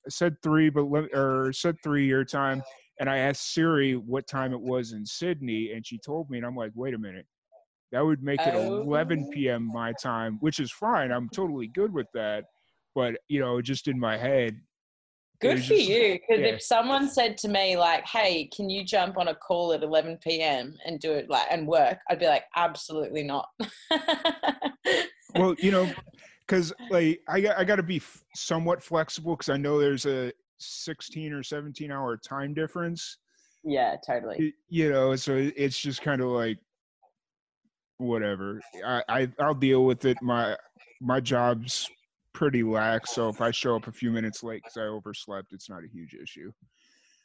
[0.08, 2.64] said three but let, or said three your time
[3.00, 6.46] and i asked siri what time it was in sydney and she told me and
[6.46, 7.26] i'm like wait a minute
[7.92, 9.32] that would make it 11 Oh.
[9.34, 12.46] p.m my time which is fine i'm totally good with that
[12.96, 14.60] but you know just in my head
[15.42, 16.20] Good for just- you.
[16.20, 16.54] Because yeah.
[16.54, 20.20] if someone said to me like, "Hey, can you jump on a call at 11
[20.24, 20.78] p.m.
[20.86, 23.48] and do it like and work?" I'd be like, "Absolutely not."
[25.36, 25.90] well you know
[26.46, 30.06] because like i, got- I got to be f- somewhat flexible because i know there's
[30.06, 33.18] a 16 or 17 hour time difference
[33.64, 34.54] yeah, totally.
[34.70, 36.58] you know so it's just kind of like
[38.02, 40.58] whatever I, I i'll deal with it my
[41.00, 41.90] my job's
[42.34, 45.70] pretty lax so if i show up a few minutes late because i overslept it's
[45.70, 46.52] not a huge issue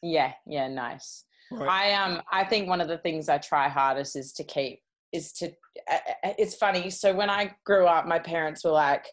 [0.02, 1.24] Yeah, yeah, nice.
[1.50, 4.80] But- I um I think one of the things I try hardest is to keep
[5.12, 5.46] is to
[5.90, 5.98] uh,
[6.38, 6.90] it's funny.
[6.90, 9.06] So when I grew up, my parents were like,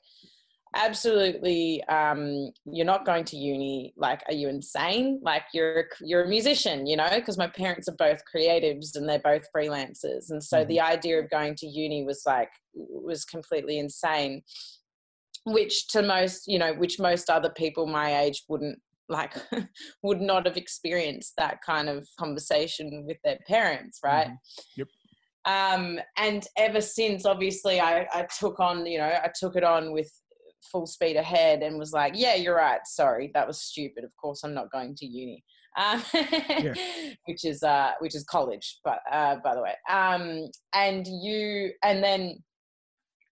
[0.75, 6.23] absolutely um you're not going to uni like are you insane like you're a- you're
[6.23, 10.43] a musician you know because my parents are both creatives and they're both freelancers and
[10.43, 14.41] so the idea of going to uni was like was completely insane
[15.45, 19.33] which to most you know which most other people my age wouldn't like
[20.03, 24.37] would not have experienced that kind of conversation with their parents right Mhm.
[24.77, 24.87] Yep.
[25.45, 29.91] um and ever since obviously I, I took on you know i took it on
[29.91, 30.09] with
[30.71, 32.81] full speed ahead and was like yeah you're right.
[32.85, 34.03] Sorry that was stupid.
[34.03, 35.43] Of course i'm not going to uni.
[35.75, 36.03] Um,
[37.25, 39.73] which is uh which is college but uh by the way.
[39.89, 42.43] Um and you and then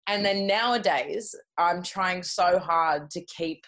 [0.07, 3.63] and then nowadays i'm trying so hard to keep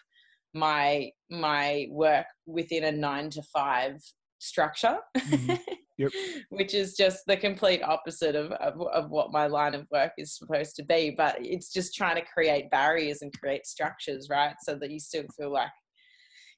[0.54, 4.02] my my work within a nine to five
[4.40, 4.98] structure.
[5.18, 5.60] Mhm.
[5.98, 6.12] Yep.
[6.50, 10.36] which is just the complete opposite of, of of what my line of work is
[10.36, 14.56] supposed to be but it's just trying to create barriers and create structures right?
[14.62, 15.70] So that you still feel like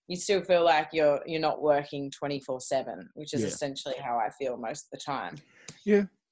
[0.07, 3.47] you still feel like you're you're not working 24 7 which is Yeah.
[3.47, 5.35] essentially how i feel most of the time.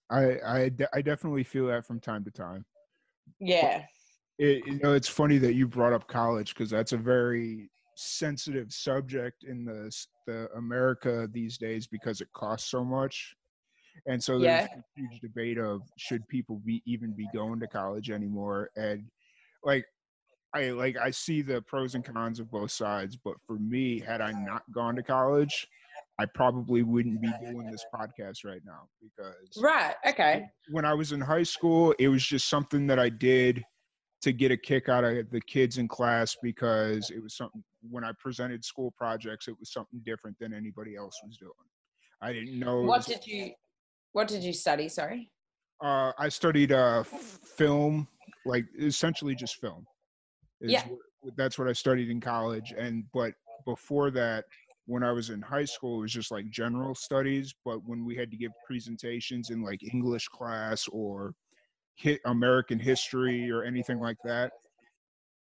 [0.10, 2.66] I, I de- I definitely feel that from time to time.
[3.40, 3.84] Yeah.
[4.38, 8.72] it, you know it's funny that you brought up college because that's a very sensitive
[8.72, 13.36] subject in the the america these days because it costs so much.
[14.08, 14.68] And so there's Yeah.
[14.80, 18.70] a huge debate of should people be even be going to college anymore?
[18.76, 19.06] And
[19.64, 19.86] like
[20.54, 24.22] i like i see the pros and cons of both sides but for me had
[24.22, 25.68] i not gone to college
[26.20, 30.46] i probably wouldn't be doing this podcast right now because right okay.
[30.70, 33.64] when I was in high school, it was just something that I did
[34.22, 38.04] to get a kick out of the kids in class because it was something when
[38.04, 41.52] I presented school projects, it was something different than anybody else was doing.
[42.22, 42.82] I didn't know.
[42.82, 43.52] what did you
[44.14, 45.32] what did you study sorry
[45.84, 48.08] uh, I studied uh, film,
[48.46, 49.86] like essentially just film.
[50.62, 50.84] Yeah.
[50.88, 51.00] what-
[51.38, 53.34] that's what I studied in college, and but
[53.66, 54.44] before that,
[54.88, 57.54] when I was in high school, it was just like general studies.
[57.64, 61.34] But when we had to give presentations in like English class or
[61.96, 64.52] hit American history or anything like that,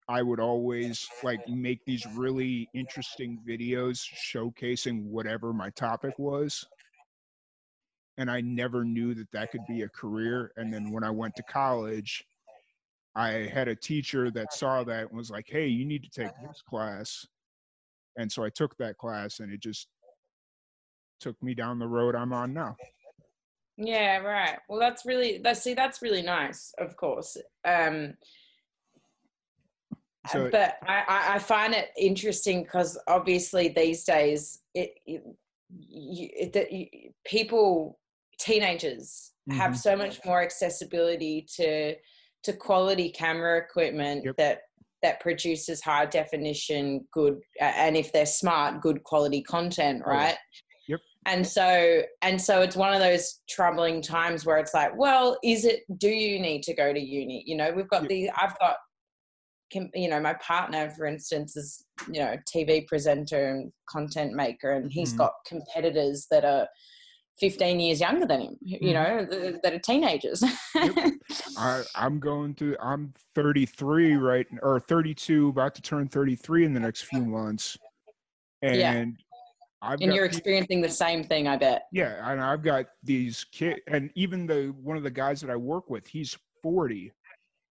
[0.09, 6.67] I would always like make these really interesting videos showcasing whatever my topic was.
[8.19, 10.53] And I never knew that that could be a career.
[10.57, 12.25] And then when I went to college,
[13.15, 16.33] I had a teacher that saw that and was like, hey, you need to take
[16.47, 17.27] this class.
[18.17, 19.89] And so I took that class and it just
[21.21, 22.77] took me down the road I'm on now.
[23.77, 24.59] Yeah, right.
[24.69, 25.57] Well, that's really that.
[25.57, 26.75] See, that's really nice.
[26.79, 27.37] Of course.
[27.65, 28.15] Um,
[30.29, 35.23] So- but I, I- find it interesting because obviously these days, it, it,
[35.71, 36.87] you, it that you,
[37.25, 37.99] people,
[38.39, 39.77] teenagers, have Mhm.
[39.79, 41.97] so much more accessibility to
[42.43, 44.37] to quality camera equipment Yep.
[44.37, 44.61] that
[45.03, 50.37] that produces high definition, good, uh, and if they're smart, good quality content, right?
[50.89, 51.01] Yep.
[51.27, 55.65] and so and so it's one of those troubling times where it's like well is
[55.65, 58.09] it do you need to go to uni you know we've got Yep.
[58.09, 58.77] the i've got
[59.95, 64.93] you know my partner for instance is you know tv presenter and content maker and
[64.93, 65.19] he's Mhm.
[65.19, 66.67] got competitors that are
[67.39, 68.95] 15 years younger than him you Mhm.
[68.95, 70.43] know th- that are teenagers
[71.57, 76.81] I, I'm going to, I'm 33 right, or 32, about to turn 33 in the
[76.81, 77.77] next few months.
[78.63, 79.05] And Yeah.
[79.83, 83.45] I've and got you're experiencing the same thing i bet Yeah, and I've got these
[83.45, 87.13] kids, and even the one of the guys that I work with, he's 40,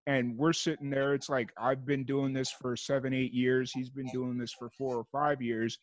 [0.10, 3.92] and we're sitting there it's like i've been doing this for seven eight years he's
[3.92, 5.78] been doing this for four or five years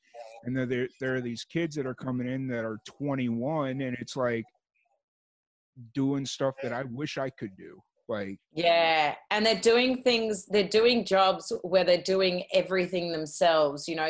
[0.44, 3.96] and then there, there are these kids that are coming in that are 21 and
[4.00, 4.44] it's like
[5.94, 10.46] doing stuff that i wish i could do like Yeah, and they're doing things.
[10.46, 13.88] They're doing jobs where they're doing everything themselves.
[13.88, 14.08] You know,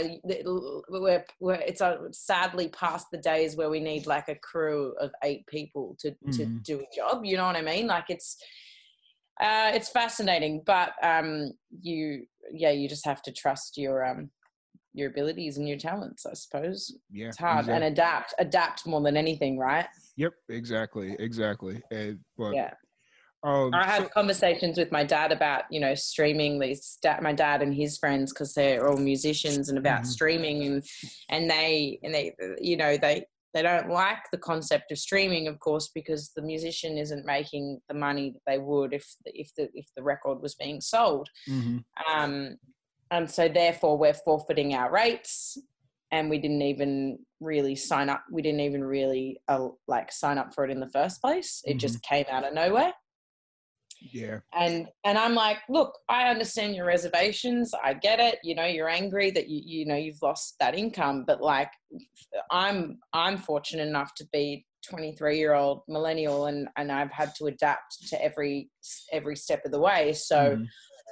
[0.91, 5.12] we're, we're it's uh, sadly past the days where we need like a crew of
[5.25, 6.62] eight people to to Mhm.
[6.62, 7.25] do a job.
[7.25, 7.87] You know what I mean?
[7.87, 8.37] Like it's
[9.41, 14.30] uh, it's fascinating, but um, you yeah, you just have to trust your um
[14.95, 16.24] your abilities and your talents.
[16.26, 19.87] I suppose yeah it's hard and adapt, adapt more than anything, right?
[20.16, 22.70] yep exactly exactly Uh, but Yeah.
[23.43, 27.61] um I had so- conversations with my dad about you know streaming these my dad
[27.62, 30.07] and his friends because they're all musicians and about Mhm.
[30.07, 30.84] streaming and
[31.28, 33.26] and they and they you know they
[33.57, 37.95] they don't like the concept of streaming of course because the musician isn't making the
[37.95, 41.29] money that they would if the, if the if the record was being sold.
[41.49, 41.83] Mhm.
[42.07, 42.59] um
[43.11, 45.57] and so therefore we're forfeiting our rates
[46.11, 50.53] and we didn't even really sign up we didn't even really uh, like sign up
[50.55, 51.63] for it in the first place.
[51.65, 52.93] It just came out of nowhere
[54.01, 58.65] yeah and and i'm like look i understand your reservations i get it you know
[58.65, 61.71] you're angry that you you know you've lost that income but like
[62.51, 67.47] i'm i'm fortunate enough to be 23 year old millennial and and i've had to
[67.47, 68.71] adapt to every
[69.13, 70.67] every step of the way so Mhm.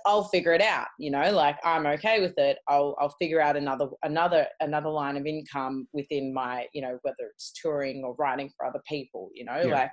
[0.07, 3.57] i'll figure it out you know like i'm okay with it i'll i'll figure out
[3.57, 8.51] another another another line of income within my you know whether it's touring or writing
[8.57, 9.73] for other people you know Yeah.
[9.75, 9.93] like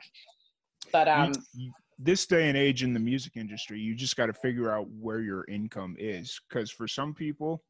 [0.92, 1.72] but um you-
[2.04, 5.20] this day and age in the music industry, you just got to figure out where
[5.20, 6.40] your income is.
[6.50, 7.64] Because for some people,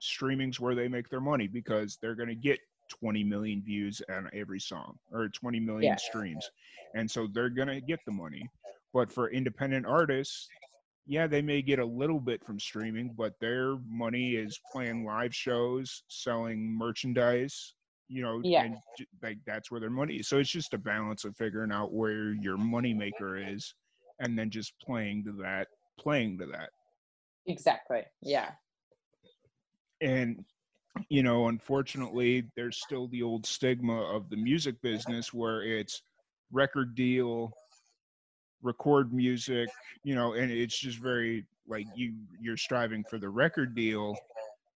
[0.00, 2.58] streaming's where they make their money because they're going to get
[3.00, 5.96] 20 million views on every song or 20 million Yeah.
[5.96, 6.50] streams.
[6.94, 8.48] And so they're going to get the money.
[8.92, 10.48] But for independent artists,
[11.06, 15.34] yeah, they may get a little bit from streaming, but their money is playing live
[15.34, 17.74] shows, selling merchandise,
[18.12, 18.64] you know, Yeah.
[18.64, 18.76] and
[19.22, 20.28] like that's where their money is.
[20.28, 23.74] So it's just a balance of figuring out where your money maker is
[24.20, 26.70] and then just playing to that, playing to that.
[27.46, 28.50] exactly yeah
[30.00, 30.44] And
[31.08, 36.02] you know, unfortunately, there's still the old stigma of the music business where it's
[36.52, 37.50] record deal,
[38.62, 39.70] record music,
[40.04, 44.14] you know, and it's just very like you you're striving for the record deal,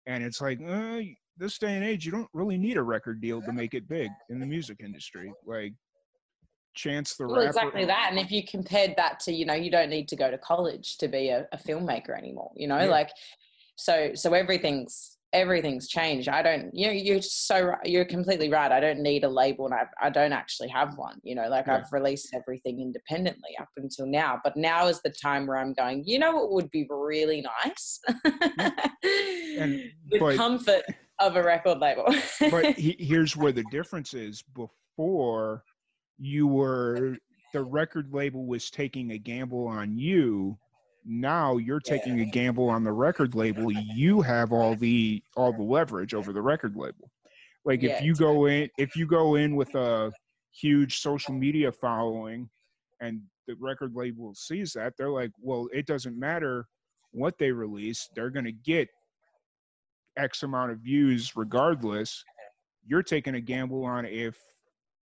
[0.06, 1.00] and it's like uh,
[1.36, 4.10] this day and age, you don't really need a record deal to make it big
[4.30, 5.32] in the music industry.
[5.46, 5.72] Like
[6.74, 9.70] Chance the well rapper, exactly that and if you compared that to you know you
[9.70, 12.86] don't need to go to college to be a, a filmmaker anymore you know Yeah.
[12.86, 13.10] like
[13.76, 18.80] so so everything's everything's changed i don't you know you're so you're completely right i
[18.80, 21.76] don't need a label and i, I don't actually have one you know like Yeah.
[21.76, 26.04] i've released everything independently up until now but now is the time where i'm going
[26.06, 28.00] you know what would be really nice
[29.04, 30.84] And- the but- comfort
[31.18, 32.06] of a record label.
[32.50, 34.42] But he, here's where the difference is.
[34.54, 35.64] Before
[36.18, 37.16] you were
[37.52, 40.58] the record label was taking a gamble on you.
[41.04, 43.70] Now you're taking a gamble on the record label.
[43.72, 47.10] You have all the all the leverage over the record label.
[47.64, 50.12] Like Yeah, if you go in if you go in with a
[50.52, 52.48] huge social media following
[53.00, 56.66] and the record label sees that they're like well it doesn't matter
[57.12, 58.08] what they release.
[58.14, 58.88] They're going to get
[60.16, 62.24] x amount of views regardless
[62.84, 64.36] you're taking a gamble on if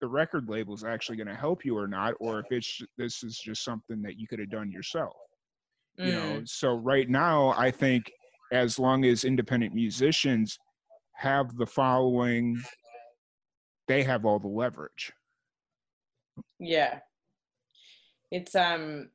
[0.00, 3.22] the record label is actually going to help you or not or if it's this
[3.22, 5.14] is just something that you could have done yourself.
[5.96, 8.10] You know Mm, so right now i think
[8.52, 10.58] as long as independent musicians
[11.12, 12.58] have the following
[13.90, 15.12] they have all the leverage.
[16.60, 17.00] Yeah.
[18.30, 19.10] It's um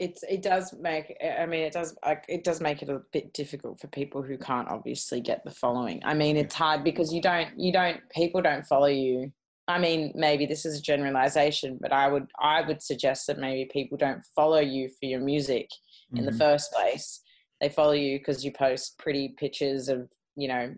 [0.00, 3.32] it's it does make i mean it does like it does make it a bit
[3.34, 6.00] difficult for people who can't obviously get the following.
[6.04, 9.32] I mean it's hard because you don't you don't people don't follow you.
[9.68, 13.68] I mean maybe this is a generalization but i would i would suggest that maybe
[13.70, 15.68] people don't follow you for your music
[16.16, 16.38] in the Mhm.
[16.38, 17.20] first place.
[17.60, 20.74] They follow you because you post pretty pictures of you know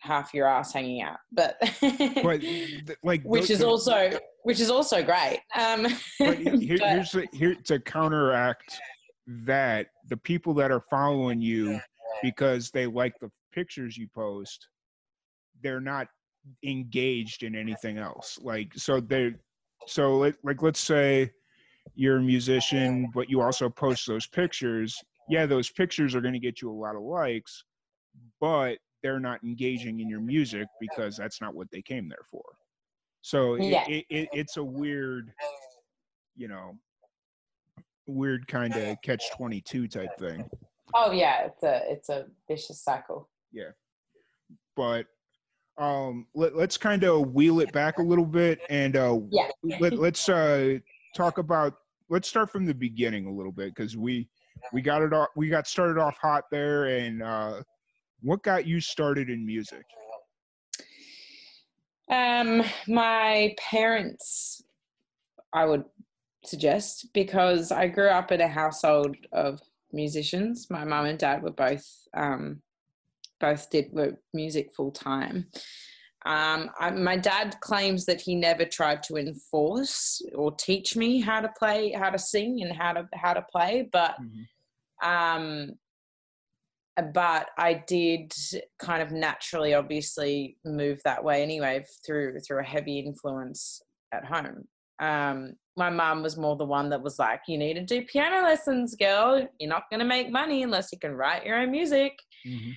[0.00, 4.10] half your ass hanging out but th- like which is also
[4.42, 5.40] which is also great.
[5.58, 5.86] Um,
[6.18, 8.78] but here, but- here's the, here to counteract
[9.26, 11.80] that the people that are following you
[12.22, 14.68] because they like the pictures you post
[15.62, 16.08] they're not
[16.64, 18.38] engaged in anything else.
[18.42, 19.34] Like so they
[19.86, 21.30] so like, like let's say
[21.94, 24.96] you're a musician but you also post those pictures.
[25.28, 27.62] Yeah those pictures are going to get you a lot of likes
[28.40, 32.42] but they're not engaging in your music because that's not what they came there for
[33.22, 33.84] so it, Yeah.
[33.88, 35.32] it, it, it's a weird
[36.36, 36.76] you know
[38.06, 40.48] weird kind of catch twenty two type thing.
[40.94, 43.28] Oh yeah, it's a it's a vicious cycle.
[43.52, 43.70] Yeah.
[44.76, 45.06] But
[45.78, 49.48] um, let, let's kind of wheel it back a little bit and uh, Yeah.
[49.80, 50.78] let, let's uh,
[51.16, 51.74] talk about.
[52.08, 54.28] Let's start from the beginning a little bit because we
[54.72, 55.28] we got it off.
[55.36, 57.62] We got started off hot there, and uh,
[58.20, 59.84] what got you started in music?
[62.10, 64.62] Um, my parents,
[65.52, 65.84] I would
[66.44, 69.60] suggest, because I grew up in a household of
[69.92, 70.68] musicians.
[70.70, 72.62] My mum and dad were both um,
[73.40, 75.46] both did were music full time.
[76.26, 81.40] Um, I, my dad claims that he never tried to enforce or teach me how
[81.40, 84.16] to play, how to sing, and how to how to play, but
[85.02, 85.72] um
[87.02, 88.32] but i did
[88.78, 93.82] kind of naturally obviously move that way anyway through through a heavy influence
[94.12, 94.64] at home.
[95.00, 98.42] Um my mom was more the one that was like you need to do piano
[98.42, 99.46] lessons girl.
[99.58, 102.12] You're not going to make money unless you can write your own music.
[102.46, 102.72] Mhm.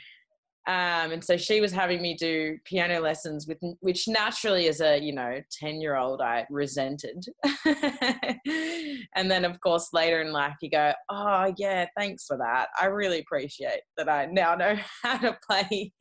[0.66, 4.98] Um, and so she was having me do piano lessons with which naturally as a
[4.98, 7.26] you know 10 year old i resented.
[9.16, 12.68] And then of course later in life you go oh yeah thanks for that.
[12.80, 15.92] I really appreciate that i now know how to play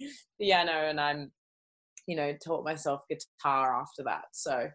[0.41, 1.33] piano and i'm
[2.07, 4.25] you know taught myself guitar after that.
[4.33, 4.69] So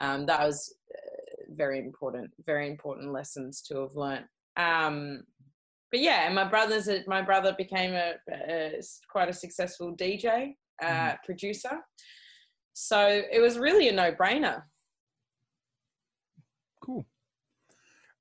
[0.00, 4.26] um, that was uh, very important very important lessons to have learnt.
[4.56, 5.22] Um,
[5.92, 10.56] but yeah, and my brother's a, my brother became a, a quite a successful DJ
[10.82, 11.18] uh, Mhm.
[11.24, 11.78] producer,
[12.72, 14.62] so it was really a no brainer.
[16.80, 17.06] Cool.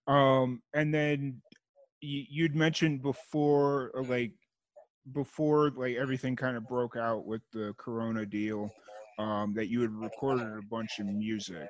[0.08, 1.42] Um, and then
[2.04, 4.34] y- you'd mentioned before, uh, like
[5.14, 8.70] before, like everything kind of broke out with the Corona deal,
[9.18, 11.70] um, that you had recorded a bunch of music.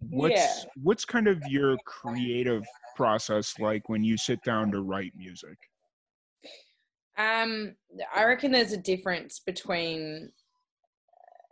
[0.00, 0.70] What's Yeah.
[0.82, 2.64] what's kind of your creative
[2.96, 5.58] process like when you sit down to write music?
[7.16, 7.74] Um,
[8.14, 10.32] I reckon there's a difference between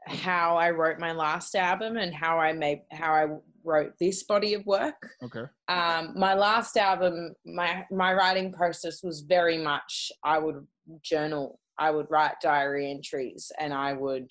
[0.07, 3.27] how I wrote my last album and how I made how I
[3.65, 4.95] wrote this body of work.
[5.25, 5.45] Okay.
[5.67, 10.65] um, my last album, my my writing process was very much I would
[11.03, 14.31] journal, I would write diary entries, and I would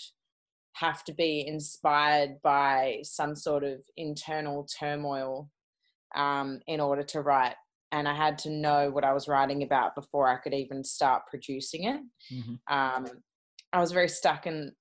[0.76, 5.50] have to be inspired by some sort of internal turmoil
[6.16, 7.56] um, in order to write.
[7.92, 11.24] And I had to know what I was writing about before I could even start
[11.30, 12.02] producing it.
[12.34, 12.60] Mhm.
[12.70, 13.08] Um,
[13.72, 14.76] I was very stuck in.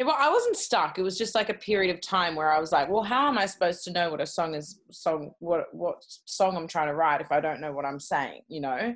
[0.00, 0.98] Well, I wasn't stuck.
[0.98, 3.38] It was just like a period of time where I was like, "Well, how am
[3.38, 4.80] I supposed to know what a song is?
[4.90, 8.42] Song what what song I'm trying to write if I don't know what I'm saying?"
[8.48, 8.94] You know.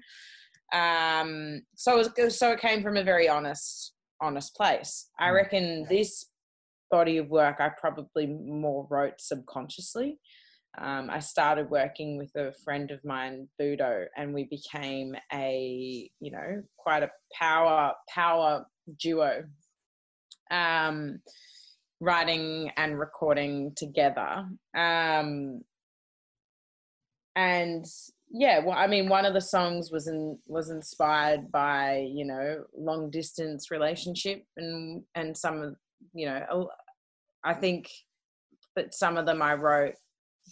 [0.73, 5.11] Um, so it was, so it came from a very honest honest place.
[5.19, 5.35] I Mm.
[5.35, 6.28] reckon this
[6.91, 10.19] body of work I probably more wrote subconsciously.
[10.81, 16.31] Um, I started working with a friend of mine, Budo, and we became a you
[16.31, 18.65] know quite a power power
[19.01, 19.45] duo,
[20.51, 21.21] um,
[22.01, 24.47] writing and recording together.
[24.77, 25.63] Um,
[27.35, 27.85] and
[28.31, 32.65] yeah, well, I mean, one of the songs was in, was inspired by you know
[32.77, 35.77] long distance relationship and and some of
[36.15, 36.69] you know
[37.45, 37.91] I think
[38.77, 39.95] that some of them I wrote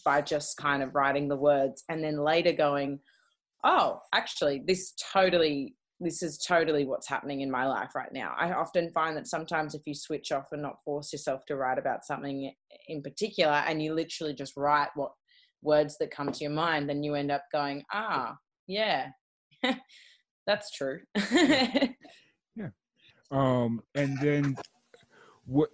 [0.04, 3.00] by just kind of writing the words and then later going,
[3.64, 8.34] oh, actually, this totally, this is totally what's happening in my life right now.
[8.38, 11.78] I often find that sometimes if you switch off and not force yourself to write
[11.78, 12.52] about something
[12.88, 15.12] in particular and you literally just write what
[15.62, 18.36] words that come to your mind, then you end up going, ah,
[18.66, 19.08] yeah,
[20.46, 21.00] that's true.
[22.58, 22.70] Yeah.
[23.30, 24.56] Um, and then
[25.46, 25.70] what,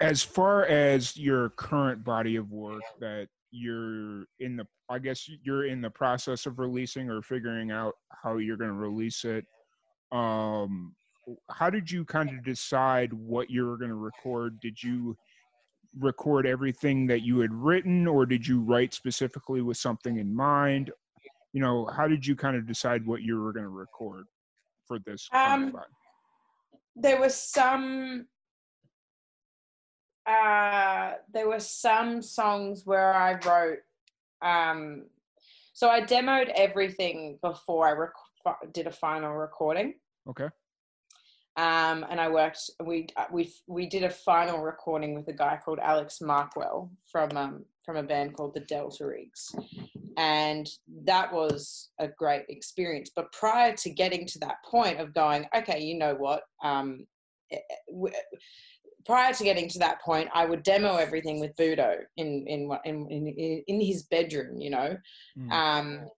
[0.00, 5.66] as far as your current body of work that you're in the, I guess you're
[5.66, 9.44] in the process of releasing or figuring out how you're going to release it.
[10.12, 10.94] Um,
[11.50, 14.58] how did you kind of decide what you were going to record?
[14.60, 15.16] Did you
[15.98, 20.90] record everything that you had written or did you write specifically with something in mind?
[21.52, 24.24] You know, how did you kind of decide what you were going to record
[24.86, 25.28] for this?
[25.32, 25.76] Um,
[26.96, 28.26] there was some
[30.30, 33.78] uh there were some songs where i wrote
[34.42, 35.04] um
[35.72, 39.94] so i demoed everything before i rec- did a final recording.
[40.28, 40.48] Okay.
[41.56, 45.58] um and i worked we uh, we we did a final recording with a guy
[45.62, 49.52] called alex markwell from um from a band called the Delta Riggs.
[50.16, 50.68] And
[51.04, 53.10] that was a great experience.
[53.14, 56.42] But prior to getting to that point of going okay you know what?
[56.62, 57.06] Um
[57.50, 58.10] eh, eh,
[59.06, 63.06] prior to getting to that point, I would demo everything with Budo in in in
[63.10, 64.96] in, in his bedroom, you know,
[65.38, 65.50] Mm.
[65.50, 66.08] um,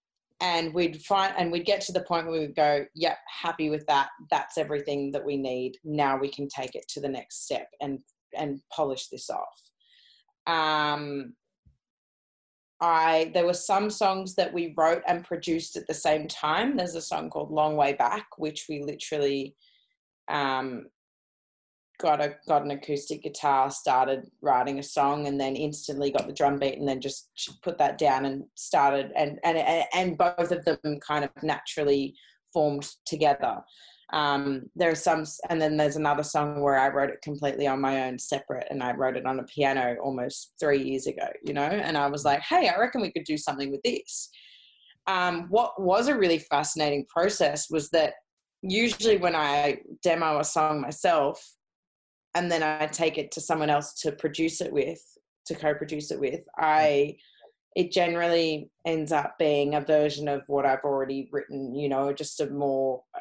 [0.40, 3.70] and we'd find and we'd get to the point where we would go, "Yep, happy
[3.70, 4.08] with that.
[4.30, 5.78] That's everything that we need.
[5.84, 8.00] Now we can take it to the next step and
[8.36, 9.60] and polish this off."
[10.46, 11.34] Um,
[12.80, 16.76] I there were some songs that we wrote and produced at the same time.
[16.76, 19.54] There's a song called "Long Way Back," which we literally
[20.28, 20.86] um,
[22.02, 26.32] got a got an acoustic guitar, started writing a song, and then instantly got the
[26.32, 27.30] drum beat, and then just
[27.62, 29.56] put that down and started, and and
[29.94, 32.14] and, both of them kind of naturally
[32.52, 33.60] formed together.
[34.12, 37.80] Um, there are some, and then there's another song where I wrote it completely on
[37.80, 41.28] my own, separate, and I wrote it on a piano almost three years ago.
[41.42, 44.28] You know, and I was like, hey, I reckon we could do something with this.
[45.06, 48.14] Um, what was a really fascinating process was that
[48.62, 51.42] usually when I demo a song myself,
[52.34, 55.00] and then I take it to someone else to produce it with,
[55.46, 57.16] to co-produce it with, I
[57.74, 62.40] it generally ends up being a version of what I've already written, you know, just
[62.40, 63.20] a more uh,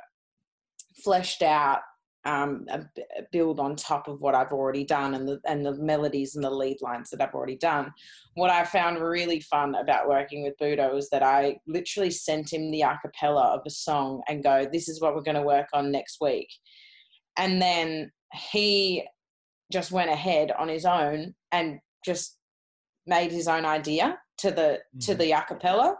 [1.03, 1.79] fleshed out
[2.25, 2.79] um, a
[3.17, 6.43] a build on top of what I've already done and the and the melodies and
[6.43, 7.91] the lead lines that I've already done.
[8.35, 12.69] What I found really fun about working with Budo is that I literally sent him
[12.69, 15.69] the a cappella of a song and go, "This is what we're going to work
[15.73, 16.49] on next week,"
[17.37, 19.03] and then he
[19.71, 22.37] just went ahead on his own and just
[23.05, 25.17] made his own idea to the to Mhm.
[25.17, 25.97] the a cappella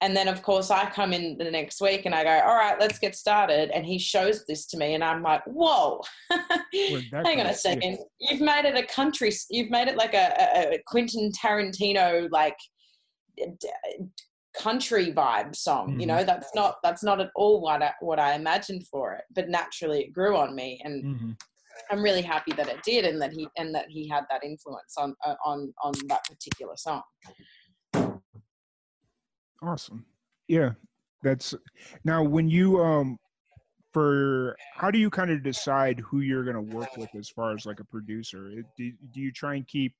[0.00, 2.78] and then of course i come in the next week and i go all right
[2.80, 3.70] let's get started.
[3.70, 6.00] And he shows this to me and i'm like whoa.
[6.30, 7.98] Hang on a second.
[8.20, 12.56] You've made it a country you've made it like a, a, quentin tarantino like
[13.36, 13.68] d-
[14.56, 16.24] country vibe song you know?
[16.24, 20.00] That's not that's not at all what I, what I imagined for it but naturally
[20.02, 21.36] it grew on me and Mhm.
[21.90, 24.94] I'm really happy that it did and that he and that he had that influence
[24.96, 27.02] on uh, on on that particular song
[29.62, 30.04] Awesome.
[30.46, 30.70] Yeah,
[31.22, 31.54] that's
[32.04, 33.18] now when you um
[33.92, 37.54] for how do you kind of decide who you're going to work with as far
[37.54, 38.50] as like a producer?
[38.76, 39.94] Do, do you try and keep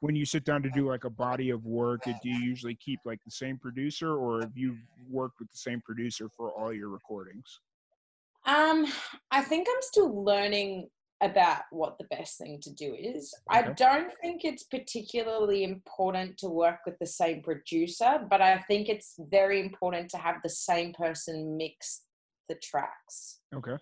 [0.00, 2.02] when you sit down to do like a body of work?
[2.04, 4.76] Do you usually keep like the same producer, or have you
[5.10, 7.60] worked with the same producer for all your recordings?
[8.46, 8.86] Um,
[9.30, 10.88] I think I'm still learning
[11.22, 13.32] about what the best thing to do is.
[13.48, 18.88] I don't think it's particularly important to work with the same producer, but I think
[18.88, 22.02] it's very important to have the same person mix
[22.48, 23.38] the tracks.
[23.54, 23.76] Okay.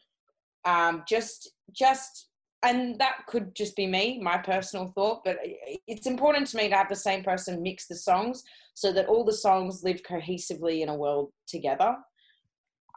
[0.66, 2.28] Um, just, just,
[2.62, 5.38] and that could just be me, my personal thought, but
[5.86, 8.44] it's important to me to have the same person mix the songs
[8.74, 11.96] so that all the songs live cohesively in a world together.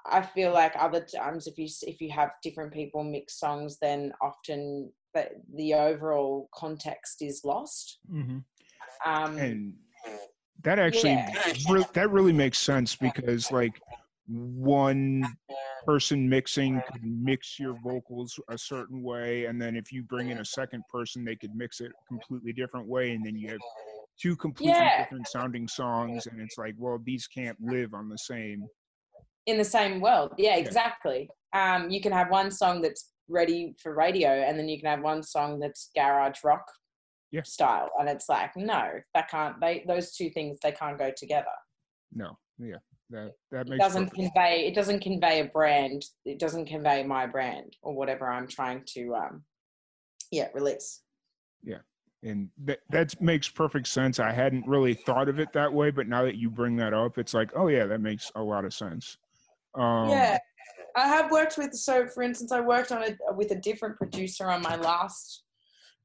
[0.05, 4.13] I feel like other times if you if you have different people mix songs, then
[4.21, 7.99] often the, the overall context is lost.
[8.11, 8.39] Mm-hmm.
[9.05, 9.73] Um, and
[10.63, 11.53] that actually Yeah.
[11.69, 13.81] re- that really makes sense because like
[14.27, 15.25] one
[15.85, 20.39] person mixing could mix your vocals a certain way and then if you bring in
[20.39, 23.59] a second person they could mix it a completely different way and then you have
[24.17, 24.97] two completely Yeah.
[24.97, 28.65] different sounding songs and it's like well these can't live on the same
[29.45, 31.29] in the same world, yeah, exactly.
[31.53, 35.01] Um, you can have one song that's ready for radio, and then you can have
[35.01, 36.65] one song that's garage rock
[37.31, 37.43] Yeah.
[37.43, 39.59] style, and it's like no, that can't.
[39.59, 41.55] They those two things they can't go together.
[42.13, 42.77] no yeah
[43.09, 44.67] that that It makes doesn't perfect- convey.
[44.67, 46.05] It doesn't convey a brand.
[46.25, 49.43] It doesn't convey my brand or whatever I'm trying to, um,
[50.31, 51.01] yeah, release.
[51.63, 51.79] Yeah.
[52.23, 56.07] And that that makes perfect sense i hadn't really thought of it that way but
[56.07, 58.73] now that you bring that up it's like oh yeah that makes a lot of
[58.73, 59.17] sense
[59.75, 60.37] um yeah,
[60.95, 61.73] I have worked with.
[61.73, 65.43] So, for instance, I worked on it with a different producer on my last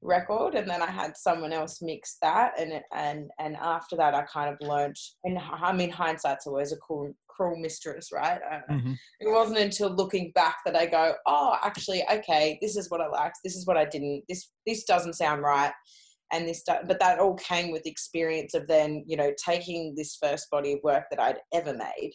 [0.01, 4.23] record, and then I had someone else mix that, and and and after that, I
[4.23, 4.97] kind of learned.
[5.25, 8.41] And I mean, hindsight's always a cool, cruel mistress, right?
[8.51, 8.97] Uh, mhm.
[9.21, 13.09] It wasn't until looking back that I go, oh, actually, okay, this is what I
[13.09, 15.73] liked, this is what I didn't, this this doesn't sound right,
[16.33, 20.17] and this, do- but that all came with experience of then, you know, taking this
[20.17, 22.13] first body of work that I'd ever made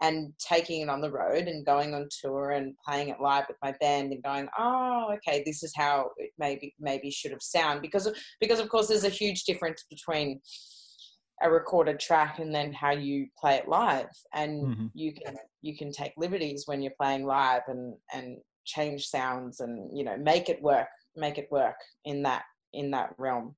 [0.00, 3.58] and taking it on the road and going on tour and playing it live with
[3.62, 7.82] my band and going, oh, okay, this is how it maybe maybe should have sound
[7.82, 10.40] because of, because of course there's a huge difference between
[11.42, 14.90] a recorded track and then how you play it live and Mhm.
[14.92, 18.36] you can you can take liberties when you're playing live and and
[18.66, 22.42] change sounds and you know make it work make it work in that
[22.74, 23.56] in that realm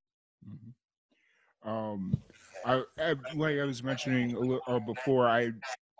[0.49, 1.69] Mhm.
[1.69, 2.23] Um,
[2.65, 5.29] I, I like I was mentioning a little uh, before.
[5.29, 5.53] I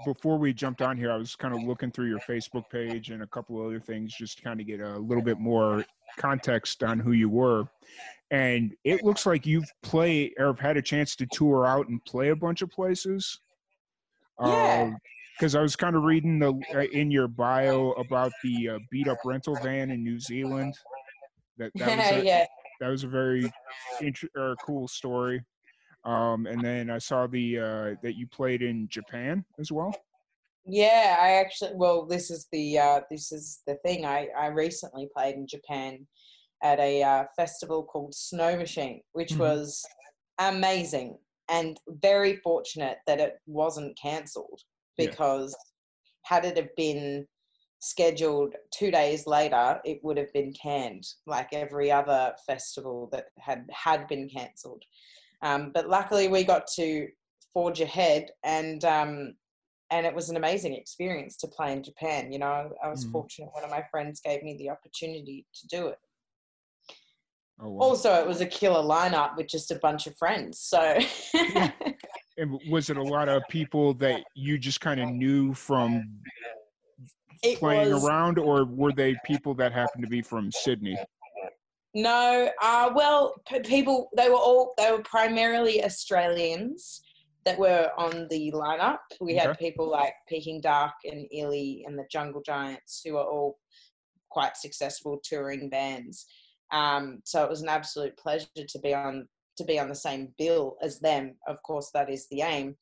[0.05, 3.23] before we jumped on here, I was kind of looking through your Facebook page and
[3.23, 5.85] a couple other things just to kind of get a little bit more
[6.19, 7.65] context on who you were.
[8.31, 12.05] And it looks like you've played or have had a chance to tour out and
[12.05, 13.41] play a bunch of places.
[14.41, 14.93] Yeah.
[15.39, 19.09] Because I was kind of reading the uh, in your bio about the uh, beat
[19.09, 20.75] up rental van in New Zealand.
[21.59, 22.47] That that was a, yeah.
[22.81, 23.51] that was a very
[24.01, 25.43] int- or cool story.
[26.05, 29.95] Um, and then I saw the uh, that you played in Japan as well.
[30.65, 34.05] Yeah, I actually well this is the uh this is the thing.
[34.05, 36.07] I I recently played in Japan
[36.63, 39.41] at a uh, festival called Snow Machine, which Mhm.
[39.41, 39.85] was
[40.39, 41.19] amazing
[41.49, 44.61] and very fortunate that it wasn't cancelled
[44.97, 45.07] Yeah.
[45.09, 45.57] because
[46.25, 47.27] had it have been
[47.81, 53.69] scheduled 2 days later, it would have been canned like every other festival that had
[53.73, 54.85] had been cancelled.
[55.43, 57.09] Um, but luckily we got to
[57.53, 59.35] forge ahead and um,
[59.91, 62.33] and it was an amazing experience to play in Japan.
[62.33, 63.13] You know, I was Mhm.
[63.13, 63.51] fortunate.
[63.53, 65.99] One of my friends gave me the opportunity to do it.
[67.61, 67.83] Oh, wow.
[67.83, 70.61] Also, it was a killer lineup with just a bunch of friends.
[70.61, 70.99] So,
[72.39, 76.23] And was it a lot of people that you just kind of knew from
[77.43, 80.97] it playing was around, or were they people that happened to be from Sydney?
[81.95, 82.51] No.
[82.63, 87.03] Uh, well, p- people they were all they were primarily Australians
[87.45, 88.99] that were on the lineup.
[89.21, 93.59] We had people like Peking Duk and Illy and the Jungle Giants, who are all
[94.31, 96.27] quite successful touring bands.
[96.73, 99.29] Um, so it was an absolute pleasure to be on
[99.59, 101.35] to be on the same bill as them.
[101.47, 102.77] Of course, that is the aim.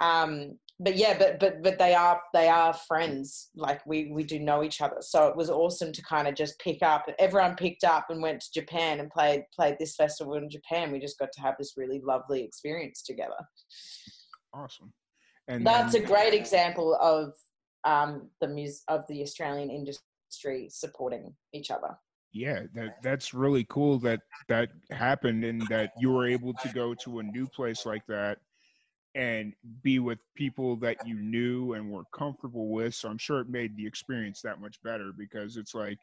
[0.00, 3.48] Um, but yeah, but but but they are they are friends.
[3.54, 4.98] Like we we do know each other.
[5.00, 7.06] So it was awesome to kind of just pick up.
[7.18, 10.92] Everyone picked up and went to Japan and played played this festival in Japan.
[10.92, 13.38] We just got to have this really lovely experience together.
[14.52, 14.92] Awesome.
[15.48, 17.32] And That's a great example of
[17.84, 21.96] um, the mus- of the Australian industry supporting each other.
[22.32, 26.92] yeah, that that's really cool that that happened, and that you were able to go
[26.94, 28.38] to a new place like that
[29.16, 32.94] and be with people that you knew and were comfortable with.
[32.94, 35.98] So I'm sure it made the experience that much better because it's like,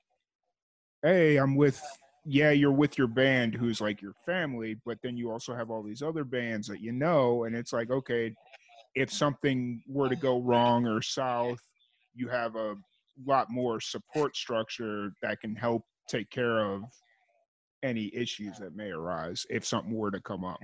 [1.03, 1.81] hey, I'm with.
[2.25, 5.83] Yeah, you're with your band who's like your family, but then you also have all
[5.83, 8.33] these other bands that you know, and it's like, okay,
[8.95, 11.59] if something were to go wrong or south,
[12.15, 12.75] you have a
[13.25, 16.83] lot more support structure that can help take care of
[17.83, 20.61] any issues that may arise if something were to come up.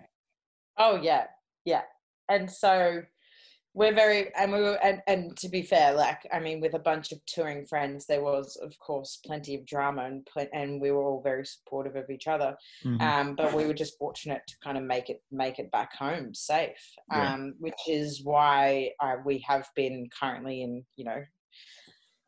[0.77, 1.25] Oh yeah,
[1.65, 1.81] yeah.
[2.29, 3.01] And so
[3.75, 6.79] we're very and we were and, and to be fair, like I mean, with a
[6.79, 11.03] bunch of touring friends, there was of course plenty of drama and and we were
[11.03, 12.55] all very supportive of each other.
[12.83, 13.01] Mhm.
[13.01, 16.33] Um, but we were just fortunate to kind of make it make it back home
[16.33, 16.77] safe,
[17.11, 17.33] Yeah.
[17.33, 21.23] um, which is why uh, we have been currently in you know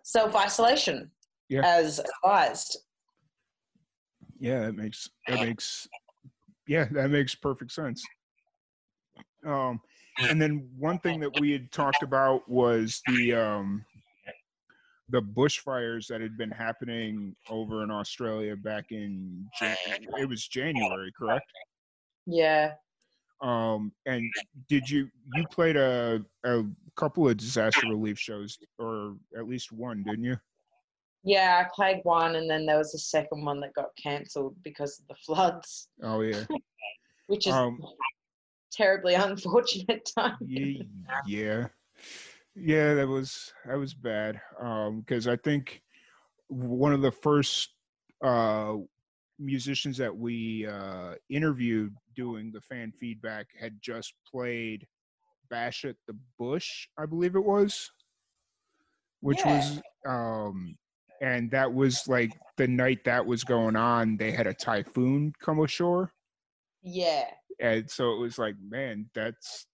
[0.04, 1.12] self isolation
[1.50, 1.62] Yeah.
[1.66, 2.78] as advised.
[4.40, 5.88] yeah, that makes that makes
[6.68, 8.02] yeah, that makes perfect sense.
[9.46, 9.82] Um
[10.30, 13.86] and then one thing that we had talked about was the um
[15.10, 19.76] the bushfires that had been happening over in Australia back in Jan-
[20.18, 21.46] it was January, correct?
[22.26, 22.74] Yeah.
[23.42, 24.32] Um, and
[24.70, 26.64] did you you played a a
[26.96, 30.38] couple of disaster relief shows, or at least one, didn't you?
[31.24, 35.00] Yeah, I played one, and then there was a second one that got cancelled because
[35.00, 36.46] of the floods, Oh yeah,
[37.28, 37.80] which is um,
[38.72, 40.38] terribly unfortunate time.
[40.46, 40.88] Ye-
[41.26, 41.68] yeah,
[42.56, 42.94] yeah.
[42.94, 44.42] That was that was bad.
[44.60, 45.82] Um, because I think
[46.48, 47.70] one of the first
[48.24, 48.76] uh
[49.40, 54.86] musicians that we uh interviewed doing the fan feedback had just played
[55.50, 57.90] Bash at the Bush, I believe it was,
[59.22, 59.54] which Yeah.
[59.56, 60.78] was um
[61.22, 65.60] and that was like the night that was going on they had a typhoon come
[65.60, 66.12] ashore
[66.82, 67.26] Yeah,
[67.62, 69.68] and so it was like man that's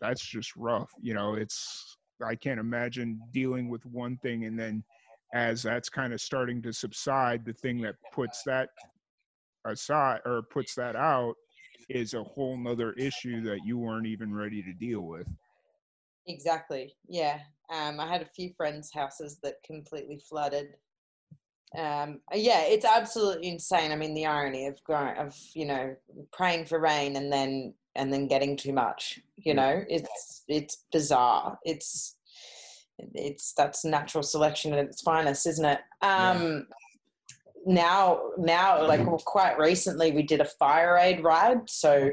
[0.00, 4.82] that's just rough you know it's i can't imagine dealing with one thing and then
[5.34, 8.70] as that's kind of starting to subside the thing that puts that
[9.66, 11.34] aside or puts that out
[11.88, 15.26] is a whole nother issue that you weren't even ready to deal with
[16.26, 16.94] exactly.
[17.08, 17.40] Yeah,
[17.72, 20.74] um, I had a few friends' houses that completely flooded.
[21.76, 23.92] Um, yeah, it's absolutely insane.
[23.92, 25.94] I mean, the irony of growing, of you know,
[26.32, 29.20] praying for rain and then and then getting too much.
[29.36, 29.54] You Yeah.
[29.54, 31.58] know, it's it's bizarre.
[31.64, 32.16] It's
[33.14, 35.80] it's that's natural selection at its finest, isn't it?
[36.02, 36.30] Yeah.
[36.32, 36.66] Um,
[37.66, 41.68] now, now, like well, quite recently, we did a fire aid ride.
[41.68, 42.10] So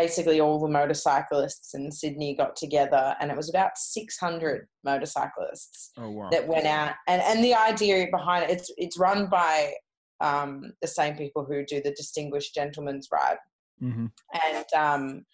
[0.00, 6.10] basically, all the motorcyclists in Sydney got together, and it was about 600 motorcyclists oh
[6.10, 6.94] wow that went out.
[7.06, 9.72] And and the idea behind it, it's it's run by
[10.20, 13.38] um, the same people who do the Distinguished Gentleman's Ride,
[13.82, 14.06] Mm-hmm.
[14.46, 15.24] and um,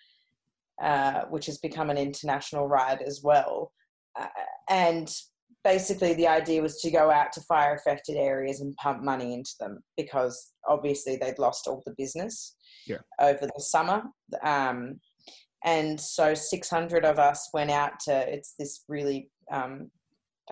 [0.80, 3.72] uh, which has become an international ride as well.
[4.18, 4.28] Uh,
[4.70, 5.12] and
[5.64, 9.51] basically, the idea was to go out to fire affected areas and pump money into
[9.59, 12.55] them because obviously they'd lost all the business
[12.86, 12.98] Yeah.
[13.20, 14.03] over the summer.
[14.43, 15.01] Um,
[15.65, 19.90] and so 600 of us went out to it's this really um,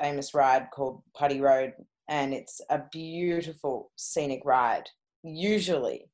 [0.00, 1.72] famous ride called Putty Road,
[2.08, 4.84] and it's a beautiful scenic ride.
[5.22, 6.06] Usually,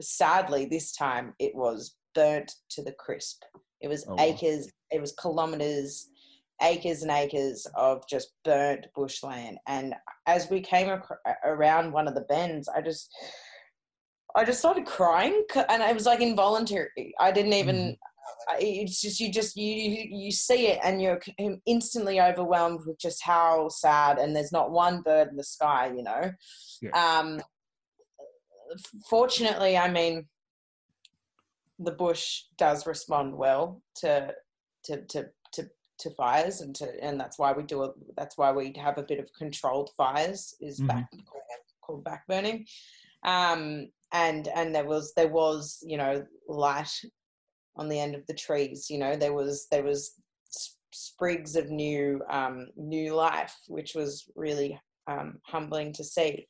[0.00, 3.42] sadly, this time it was burnt to the crisp.
[3.80, 4.24] It was Oh, wow.
[4.24, 6.08] acres, it was kilometers,
[6.60, 9.58] acres and acres of just burnt bushland.
[9.68, 9.94] And
[10.26, 13.08] as we came ac- around one of the bends, I just,
[14.36, 17.14] I just started crying, and it was like involuntary.
[17.18, 17.96] I didn't even.
[18.50, 21.20] I- It's just you just you you- see it and you're
[21.64, 26.02] instantly overwhelmed with just how sad and there's not one bird in the sky, you
[26.02, 26.30] know.
[26.82, 26.90] Yeah.
[26.92, 27.40] Um,
[29.08, 30.28] fortunately, I mean,
[31.78, 34.34] the bush does respond well to
[34.84, 37.92] to to to, to fires, and to and that's why we do it.
[38.16, 40.86] That's why we have a bit of controlled fires is Mhm.
[40.88, 41.10] back
[41.80, 42.66] called back burning.
[43.24, 46.92] Um, and and there was there was you know light
[47.76, 48.88] on the end of the trees.
[48.90, 50.14] You know there was there was
[50.92, 56.46] sprigs of new um, new life, which was really um, humbling to see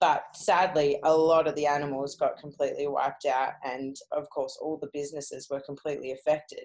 [0.00, 4.78] but sadly a lot of the animals got completely wiped out and of course all
[4.78, 6.64] the businesses were completely affected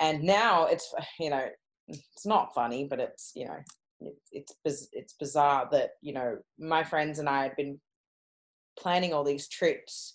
[0.00, 1.46] and now it's you know
[1.88, 3.58] it's not funny but it's you know
[4.32, 7.80] it, it's it's bizarre that you know my friends and I had been
[8.78, 10.14] planning all these trips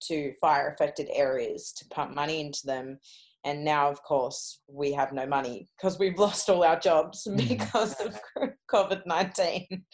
[0.00, 2.98] to fire affected areas to pump money into them
[3.44, 7.48] and now of course we have no money because we've lost all our jobs Mhm.
[7.48, 8.20] because of
[8.70, 9.84] covid-19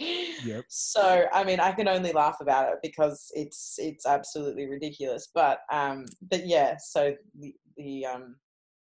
[0.45, 0.65] Yep.
[0.69, 5.61] so i mean i can only laugh about it because it's it's absolutely ridiculous but
[5.71, 8.37] um but yeah so the, the um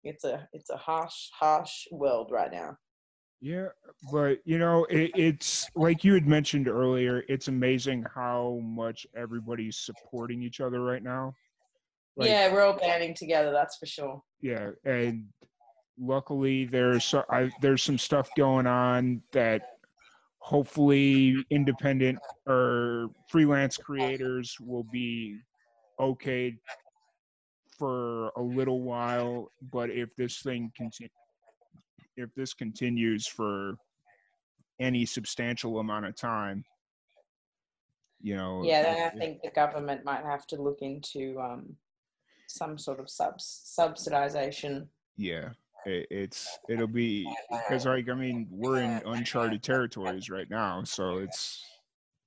[0.05, 2.77] it's a it's a harsh harsh world right now
[3.45, 3.69] Yeah,
[4.11, 7.25] but you know, it, it's like you had mentioned earlier.
[7.29, 11.35] It's amazing how much everybody's supporting each other right now.
[12.17, 15.25] Like, yeah we're all banding together that's for sure yeah, and
[15.99, 19.63] luckily there's I, there's some stuff going on that
[20.39, 25.39] hopefully independent or freelance creators will be
[25.99, 26.55] okay
[27.79, 29.51] for a little while.
[29.73, 31.11] But if this thing continue,
[32.17, 33.77] if this continues for
[34.81, 36.65] any substantial amount of time,
[38.21, 41.77] you know, yeah then i think the government might have to look into um
[42.47, 44.87] some sort of subs subsidization
[45.17, 45.51] yeah
[45.85, 51.19] it, it's it'll be because like i mean we're in uncharted territories right now so
[51.19, 51.63] it's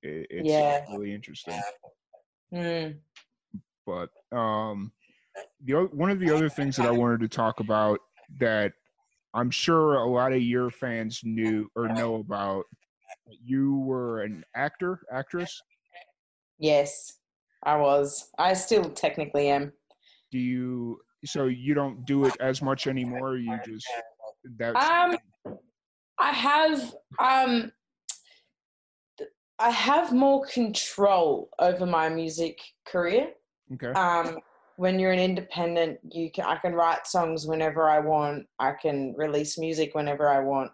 [0.02, 0.84] it, it's Yeah.
[0.92, 1.60] really interesting
[2.52, 2.90] Hmm.
[3.84, 4.92] but um
[5.64, 7.98] the one of the other things that i wanted to talk about
[8.38, 8.72] that
[9.38, 12.64] i'm sure a lot of your fans knew or know about
[13.44, 15.62] you were an actor actress?
[16.58, 17.18] Yes
[17.62, 18.30] i was.
[18.38, 19.72] I still technically am.
[20.30, 23.36] Do you so you don't do it as much anymore?
[23.36, 23.86] You just
[24.56, 25.18] that's Um,
[26.18, 27.72] I have um,
[29.58, 33.32] I have more control over my music career.
[33.74, 33.92] okay.
[33.92, 34.38] Um,
[34.78, 38.46] when you're an independent, you can I can write songs whenever I want.
[38.60, 40.70] I can release music whenever I want.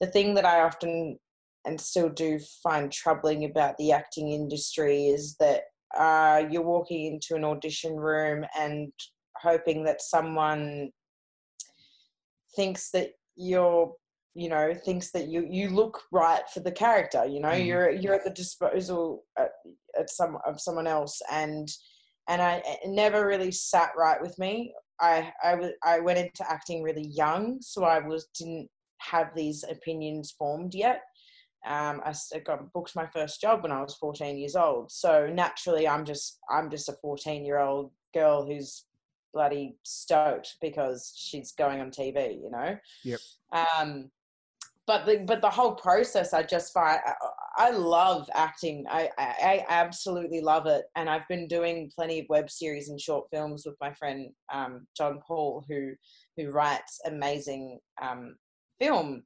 [0.00, 1.20] The thing that I often
[1.64, 5.62] and still do find troubling about the acting industry is that
[5.96, 8.92] uh, you're walking into an audition room and
[9.36, 10.90] hoping that someone
[12.56, 13.94] thinks that you're
[14.34, 17.66] you know thinks that you you look right for the character you know Mhm.
[17.66, 19.50] you're you're at the disposal at,
[19.96, 21.68] at some of someone else and
[22.28, 25.32] and I it never really sat right with me I
[25.84, 28.68] I went into acting really young so I was didn't
[28.98, 31.02] have these opinions formed yet
[31.66, 34.92] um, I I got booked my first job when I was 14 years old.
[34.92, 38.84] So naturally, I'm just I'm just a 14 year old girl who's
[39.34, 42.76] bloody stoked because she's going on TV, you know.
[43.04, 43.20] Yep.
[43.52, 44.10] Um,
[44.88, 47.12] but the but the whole process, I just find I,
[47.58, 48.86] I love acting.
[48.88, 52.98] I, I I absolutely love it, and I've been doing plenty of web series and
[52.98, 55.92] short films with my friend um, John Paul, who
[56.38, 58.36] who writes amazing um,
[58.80, 59.22] film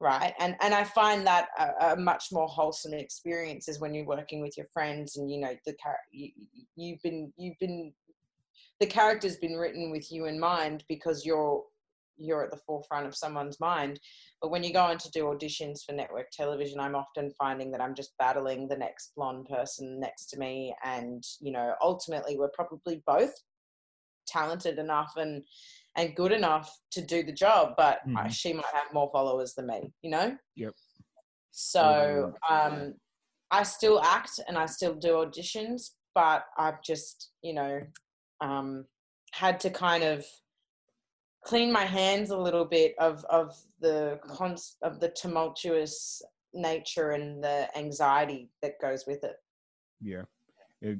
[0.00, 4.04] right and and i find that a, a much more wholesome experience is when you're
[4.06, 5.74] working with your friends and you know the
[6.10, 6.32] you-
[6.74, 7.92] you've been you've been
[8.80, 11.62] the character's been written with you in mind because you're
[12.16, 14.00] you're at the forefront of someone's mind.
[14.40, 17.80] But when you go in to do auditions for network television, I'm often finding that
[17.80, 20.74] I'm just battling the next blonde person next to me.
[20.84, 23.32] And, you know, ultimately we're probably both
[24.26, 25.44] talented enough and
[25.96, 28.32] and good enough to do the job, but I, Mhm.
[28.32, 30.36] she might have more followers than me, you know?
[30.56, 30.74] Yep.
[31.52, 32.94] So um,
[33.52, 37.86] I still act and I still do auditions, but I've just, you know,
[38.40, 38.88] um,
[39.32, 40.26] had to kind of
[41.44, 46.22] clean my hands a little bit of of the const of the tumultuous
[46.54, 49.36] nature and the anxiety that goes with it.
[50.00, 50.22] Yeah.
[50.80, 50.98] It,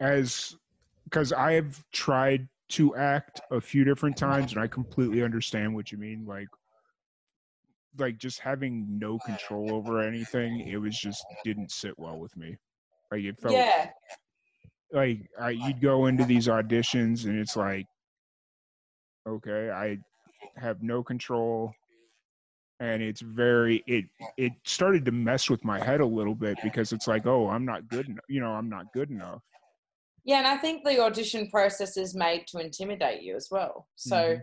[0.00, 0.56] as
[1.04, 5.98] because I've tried to act a few different times and I completely understand what you
[5.98, 6.24] mean.
[6.26, 6.48] Like
[7.98, 12.56] like just having no control over anything, it was just didn't sit well with me.
[13.10, 13.90] Like it felt Yeah,
[14.92, 17.86] like I, you'd go into these auditions and it's like
[19.28, 19.98] okay i
[20.56, 21.72] have no control
[22.80, 24.04] and it's very it
[24.36, 27.64] it started to mess with my head a little bit because it's like oh i'm
[27.64, 29.42] not good enough you know i'm not good enough
[30.28, 33.88] yeah, and I think the audition process is made to intimidate you as well.
[33.96, 34.42] So Mhm.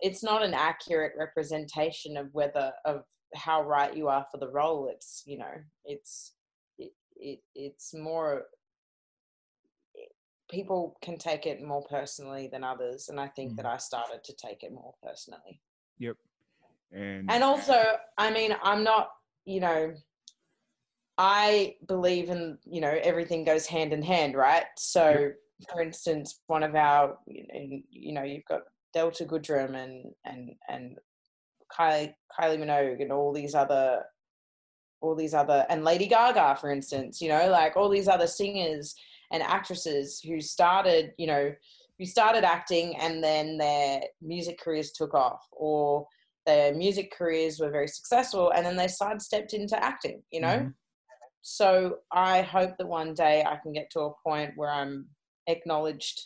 [0.00, 3.04] it's not an accurate representation of whether of
[3.34, 4.86] how right you are for the role.
[4.86, 5.54] It's you know,
[5.84, 6.36] it's
[6.78, 8.46] it, it it's more
[10.50, 13.74] people can take it more personally than others, and I think that mm.
[13.74, 15.60] I started to take it more personally.
[15.98, 16.16] yep
[16.94, 17.82] and, and also
[18.18, 19.10] i mean i'm not
[19.44, 19.92] you know
[21.18, 24.64] i believe in you know everything goes hand in hand right?
[24.76, 25.30] So
[25.72, 28.62] for instance one of our you know, you know you've got
[28.92, 30.98] Delta Goodrem and and and
[31.72, 34.02] kylie kylie minogue and all these other
[35.00, 38.94] all these other and lady gaga for instance you know like all these other singers
[39.32, 41.52] and actresses who started you know
[41.98, 46.06] who started acting and then their music careers took off or
[46.46, 50.74] their music careers were very successful and then they sidestepped into acting you know Mhm.
[51.42, 55.08] so i hope that one day i can get to a point where i'm
[55.46, 56.20] acknowledged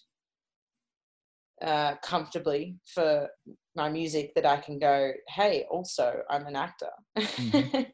[1.61, 3.29] uh, comfortably for
[3.75, 7.91] my music that i can go hey also i'm an actor Mhm.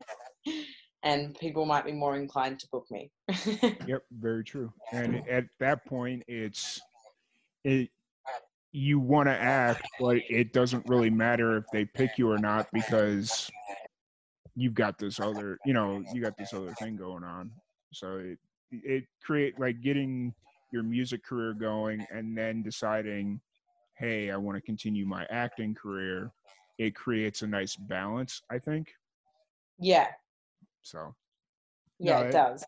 [1.05, 3.11] and people might be more inclined to book me
[3.87, 4.73] Yep, very true.
[4.93, 6.81] And at that point, it's
[7.65, 7.91] it.
[8.73, 12.67] You want to act, but it doesn't really matter if they pick you or not
[12.73, 13.49] because
[14.57, 17.51] you've got this other, you know, you got this other thing going on.
[17.93, 18.39] So it
[18.73, 20.35] it create like getting
[20.73, 23.41] your music career going and then deciding,
[23.97, 26.33] hey, I want to continue my acting career.
[26.79, 28.93] It creates a nice balance, I think.
[29.79, 30.09] yeah
[30.85, 31.15] So
[31.99, 32.65] yeah No, it it- does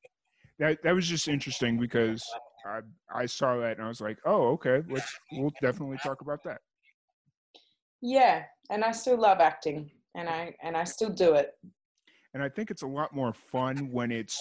[0.59, 2.25] that that was just interesting because
[2.67, 2.81] I
[3.15, 6.61] I saw that and I was like, oh, okay, let's we'll definitely talk about that.
[8.03, 11.53] yeah and i still love acting and i and i still do it
[12.35, 14.37] And I think it's a lot more fun when it's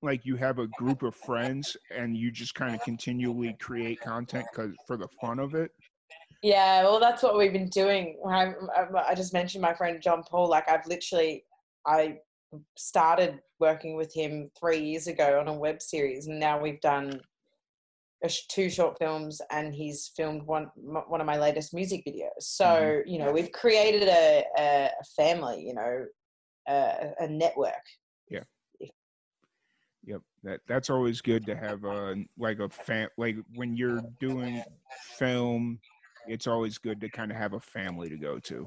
[0.00, 4.46] like you have a group of friends and you just kind of continually create content
[4.54, 5.70] cause for the fun of it.
[6.40, 8.16] Yeah, well, that's what we've been doing.
[8.26, 10.48] I, I- I just mentioned my friend John Paul.
[10.48, 11.44] Like, I've literally,
[11.88, 12.18] I
[12.76, 17.20] started working with him three years ago on a web series, and now we've done
[18.48, 22.40] two short films, and he's filmed one m- one of my latest music videos.
[22.40, 23.08] So, mm-hmm.
[23.08, 25.62] you know, we've created a, a, a family.
[25.66, 26.06] You know,
[26.68, 27.72] a, a network.
[28.30, 28.44] Yeah.
[30.04, 34.62] Yep, that that's always good to have a like a fam like when you're doing
[35.18, 35.78] film,
[36.26, 38.66] it's always good to kind of have a family to go to.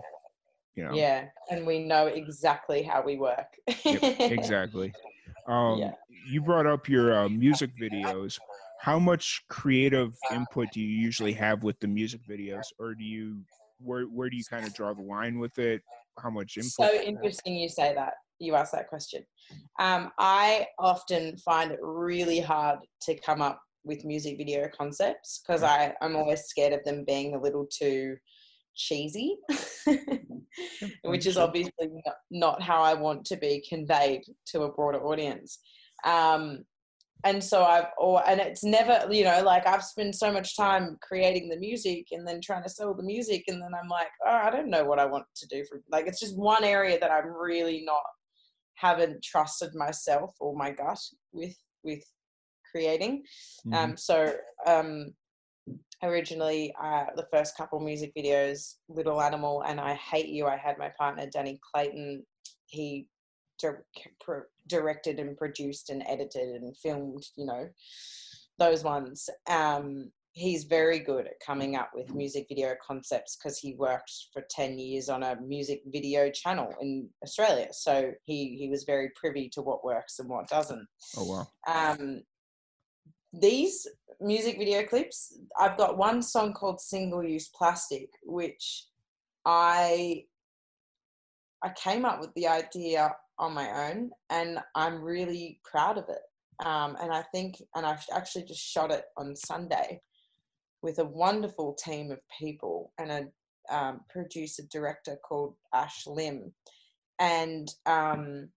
[0.75, 0.93] You know.
[0.93, 3.57] Yeah, and we know exactly how we work.
[3.85, 4.93] Yep, exactly.
[5.47, 5.93] Um, Yeah.
[6.27, 8.39] You brought up your uh, music videos.
[8.77, 13.41] How much creative input do you usually have with the music videos, or do you
[13.79, 15.81] where where do you kind of draw the line with it?
[16.19, 16.71] How much input?
[16.71, 17.07] So do you have?
[17.07, 18.13] interesting you say that.
[18.39, 19.23] You ask that question.
[19.79, 25.63] Um, I often find it really hard to come up with music video concepts because
[25.63, 28.17] I I'm always scared of them being a little too
[28.75, 29.37] cheesy,
[31.03, 31.89] which is obviously
[32.29, 35.59] not, how I want to be conveyed to a broader audience.
[36.05, 36.63] Um,
[37.23, 40.97] and so I've or and it's never you know like I've spent so much time
[41.01, 44.31] creating the music and then trying to sell the music and then I'm like oh
[44.43, 47.11] I don't know what I want to do for like it's just one area that
[47.11, 48.01] I'm really not
[48.75, 50.99] haven't trusted myself or my gut
[51.31, 52.03] with with
[52.71, 53.23] creating
[53.67, 53.75] Mhm.
[53.75, 54.33] um so
[54.65, 55.13] um
[56.03, 60.77] originally uh the first couple music videos little animal and I hate you I had
[60.77, 62.25] my partner Danny Clayton
[62.65, 63.07] he
[64.19, 67.69] pro- directed and produced and edited and filmed you know
[68.57, 73.75] those ones um he's very good at coming up with music video concepts because he
[73.75, 77.67] worked for 10 years on a music video channel in Australia.
[77.71, 80.87] So he, he was very privy to what works and what doesn't.
[81.17, 81.47] Oh wow.
[81.67, 82.21] Um,
[83.33, 83.87] these
[84.21, 88.85] music video clips, I've got one song called Single Use Plastic, which
[89.45, 90.25] I
[91.63, 96.65] I came up with the idea on my own and I'm really proud of it.
[96.65, 100.01] Um, and I think, and I actually just shot it on Sunday
[100.81, 106.51] with a wonderful team of people and a um, producer director called Ash Lim,
[107.19, 108.49] and um,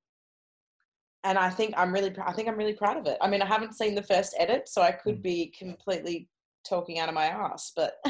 [1.25, 3.17] and I think I'm really, I think I'm really proud of it.
[3.21, 6.29] I mean, I haven't seen the first edit, so I could be completely
[6.69, 7.95] talking out of my ass, but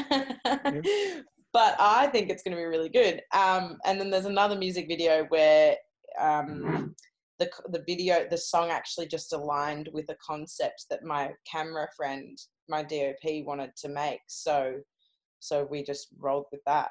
[1.53, 3.21] but I think it's going to be really good.
[3.33, 5.77] Um, and then there's another music video where
[6.19, 6.93] um,
[7.39, 12.37] the the video, the song actually just aligned with a concept that my camera friend,
[12.67, 14.19] my DOP, wanted to make.
[14.27, 14.75] So
[15.39, 16.89] so we just rolled with that.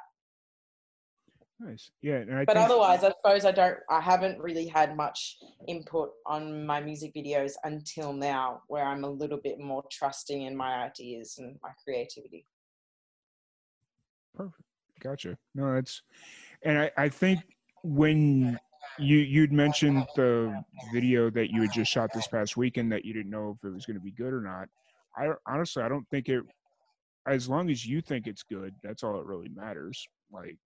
[1.60, 1.90] Nice.
[2.02, 3.78] Yeah, and I But think, otherwise, I suppose I don't.
[3.89, 9.10] I haven't really had much input on my music videos until now, where I'm a
[9.10, 12.47] little bit more trusting in my ideas and my creativity.
[14.35, 14.62] Perfect.
[15.01, 15.39] Gotcha.
[15.55, 16.02] No, that's,
[16.62, 17.40] and I, I think
[17.82, 18.59] when
[18.98, 23.12] you you'd mentioned the video that you had just shot this past weekend that you
[23.12, 24.68] didn't know if it was going to be good or not.
[25.16, 26.43] I honestly I don't think it.
[27.26, 30.06] As long as you think it's good, that's all that really matters.
[30.31, 30.59] Like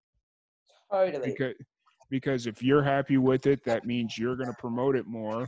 [0.90, 1.30] Totally.
[1.30, 1.54] because
[2.10, 5.46] because if you're happy with it, that means you're going to promote it more.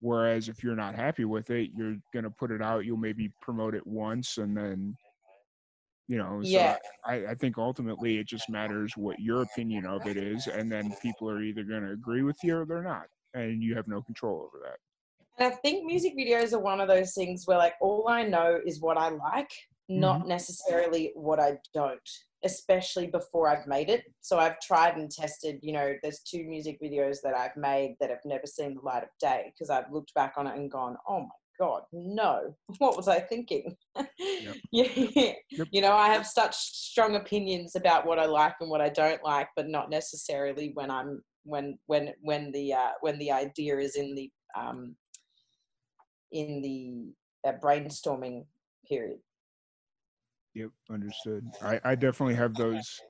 [0.00, 2.84] Whereas if you're not happy with it, you're going to put it out.
[2.84, 4.96] You'll maybe promote it once and then,
[6.06, 6.40] you know.
[6.42, 6.76] So Yeah.
[7.04, 10.94] I, I think ultimately it just matters what your opinion of it is, and then
[11.02, 14.00] people are either going to agree with you or they're not, and you have no
[14.02, 14.78] control over that.
[15.38, 18.58] And I think music videos are one of those things where, like, all I know
[18.64, 19.50] is what I like,
[19.88, 20.28] not Mm-hmm.
[20.28, 22.08] necessarily what I don't,
[22.44, 24.04] especially before I've made it.
[24.20, 28.10] So I've tried and tested, you know, there's two music videos that I've made that
[28.10, 30.96] have never seen the light of day because I've looked back on it and gone,
[31.08, 31.26] oh my
[31.58, 33.76] God, no, what was I thinking?
[34.18, 34.52] yeah.
[34.70, 35.68] Yep.
[35.72, 39.22] You know, I have such strong opinions about what I like and what I don't
[39.24, 43.96] like, but not necessarily when I'm when when when the uh, when the idea is
[43.96, 44.94] in the um,
[46.32, 48.44] in the uh, brainstorming
[48.88, 49.18] period.
[50.58, 51.48] Yep, understood.
[51.62, 53.00] I, I definitely have those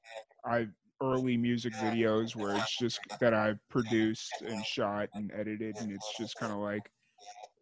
[0.45, 0.67] I
[1.03, 6.15] early music videos where it's just that I've produced and shot and edited and it's
[6.15, 6.91] just kind of like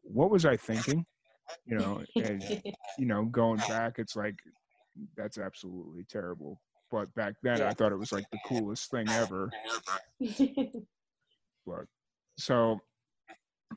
[0.02, 1.06] what was I thinking?
[1.66, 2.60] You know, and
[2.98, 4.34] you know, going back it's like
[5.16, 6.58] that's absolutely terrible.
[6.90, 9.52] But back then I thought it was like the coolest thing ever.
[11.64, 11.86] But
[12.38, 12.80] so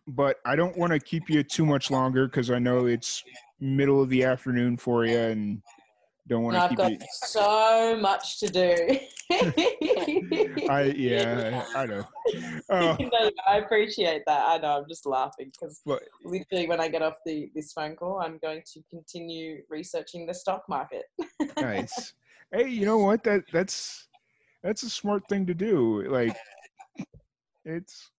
[0.07, 3.23] but I don't want to keep you too much longer because I know it's
[3.59, 5.61] middle of the afternoon for you and
[6.29, 8.99] don't want to I've keep got so much to do.
[10.69, 12.05] I yeah, I know.
[12.69, 14.47] Oh, No, I appreciate that.
[14.47, 14.77] I know.
[14.77, 15.81] I'm just laughing because
[16.23, 20.33] literally, when I get off the this phone call, I'm going to continue researching the
[20.33, 21.05] stock market.
[21.59, 22.13] nice.
[22.51, 23.23] Hey, you know what?
[23.23, 24.07] That that's
[24.61, 26.03] that's a smart thing to do.
[26.03, 26.37] Like
[27.65, 28.11] it's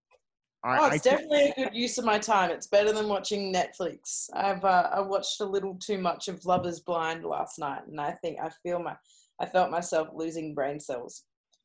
[0.63, 2.51] I, oh, it's ca- definitely a good use of my time.
[2.51, 4.29] It's better than watching Netflix.
[4.35, 8.01] I've uh, I watched a little too much of Love Is Blind last night, and
[8.01, 8.97] I think I feel my
[9.41, 11.25] I felt myself losing brain cells.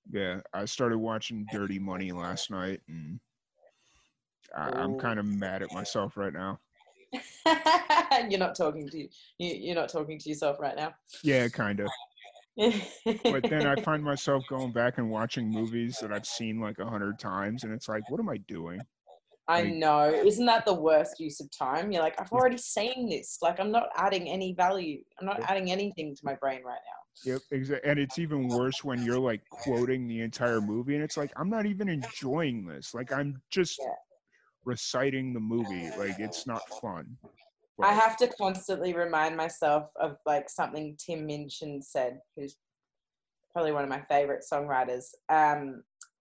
[0.10, 3.20] yeah, I started watching Dirty Money last night and
[4.56, 6.60] I, I'm kind of mad at myself right now.
[8.30, 9.10] you're not talking to you.
[9.38, 10.94] You're not talking to yourself right now.
[11.24, 11.88] Yeah, kind of.
[12.58, 16.86] But then I find myself going back and watching movies that I've seen like a
[16.86, 18.80] hundred times, and it's like, what am I doing?
[19.48, 20.10] I like- know.
[20.12, 21.92] Isn't that the worst use of time?
[21.92, 23.38] You're like, I've already seen this.
[23.42, 25.02] Like, I'm not adding any value.
[25.20, 26.80] I'm not adding anything to my brain right
[27.26, 27.32] now.
[27.34, 27.90] Yep, exactly.
[27.90, 31.50] And it's even worse when you're like quoting the entire movie, and it's like I'm
[31.50, 32.94] not even enjoying this.
[32.94, 33.94] Like I'm just Yeah.
[34.66, 35.90] reciting the movie.
[35.98, 37.06] Like it's not fun.
[37.84, 42.56] I have to constantly remind myself of like something Tim Minchin said, who's
[43.52, 45.06] probably one of my favorite songwriters.
[45.30, 45.84] Um,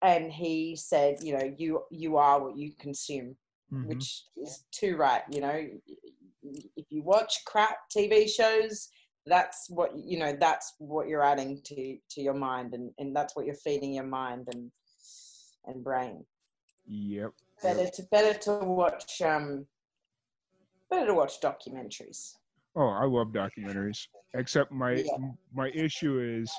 [0.03, 3.38] and he said, you know, you you are what you consume,
[3.72, 3.88] Mhm.
[3.88, 5.23] which is too right.
[5.30, 5.68] You know,
[6.43, 8.89] if you watch crap TV shows,
[9.26, 10.35] that's what you know.
[10.39, 14.05] That's what you're adding to to your mind, and and that's what you're feeding your
[14.05, 14.72] mind and
[15.65, 16.26] and brain.
[16.88, 17.34] Yep.
[17.61, 17.93] Better yep.
[17.93, 19.68] to better to watch um
[20.91, 22.35] better to watch documentaries.
[22.76, 24.07] Oh, I love documentaries.
[24.35, 25.18] Except my Yeah.
[25.53, 26.53] my issue is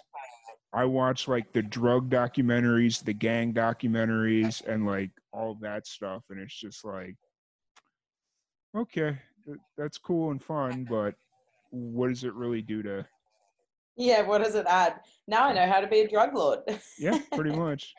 [0.72, 6.40] I watch like the drug documentaries, the gang documentaries, and like all that stuff, and
[6.40, 7.14] it's just like,
[8.76, 11.14] okay, th- that's cool and fun, but
[11.70, 13.06] what does it really do to?
[13.96, 15.00] Yeah, what does it add?
[15.28, 16.60] Now I know how to be a drug lord.
[16.98, 17.94] Yeah, pretty much.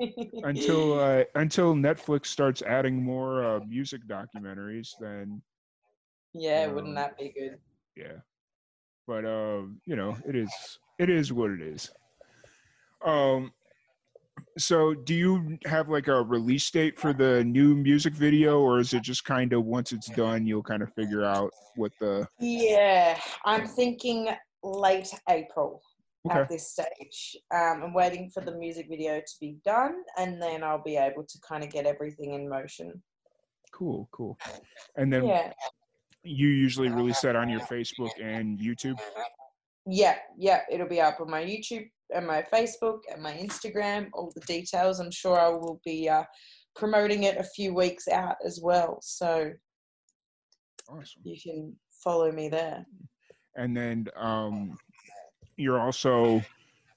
[0.44, 5.42] until uh, until Netflix starts adding more uh, music documentaries, then
[6.34, 7.58] yeah, Um, wouldn't that be good?
[7.96, 8.18] yeah.
[9.06, 10.50] But um, you know, it is
[10.98, 11.90] it is what it is.
[13.04, 13.52] Um,
[14.56, 18.92] so do you have like a release date for the new music video, or is
[18.94, 23.18] it just kind of once it's done, you'll kind of figure out what the Yeah,
[23.44, 24.28] I'm thinking
[24.62, 25.82] late April
[26.30, 26.40] okay?
[26.40, 27.36] at this stage.
[27.52, 31.24] Um, I'm waiting for the music video to be done, and then I'll be able
[31.24, 33.02] to kind of get everything in motion.
[33.72, 34.38] Cool, cool.
[34.96, 35.52] And then Yeah,
[36.24, 38.98] you usually release that on your Facebook and YouTube.
[39.86, 40.60] yeah, yeah.
[40.70, 44.08] It'll be up on my YouTube and my Facebook and my Instagram.
[44.12, 45.00] All the details.
[45.00, 46.24] I'm sure I will be uh,
[46.76, 49.50] promoting it a few weeks out as well, so
[50.88, 51.22] Awesome.
[51.24, 52.84] you can follow me there.
[53.56, 54.76] and then um,
[55.56, 56.42] you're also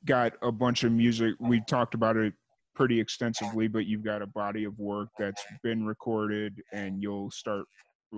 [0.06, 1.34] got a bunch of music.
[1.40, 2.34] We talked about it
[2.76, 7.66] pretty extensively, but you've got a body of work that's been recorded, and you'll start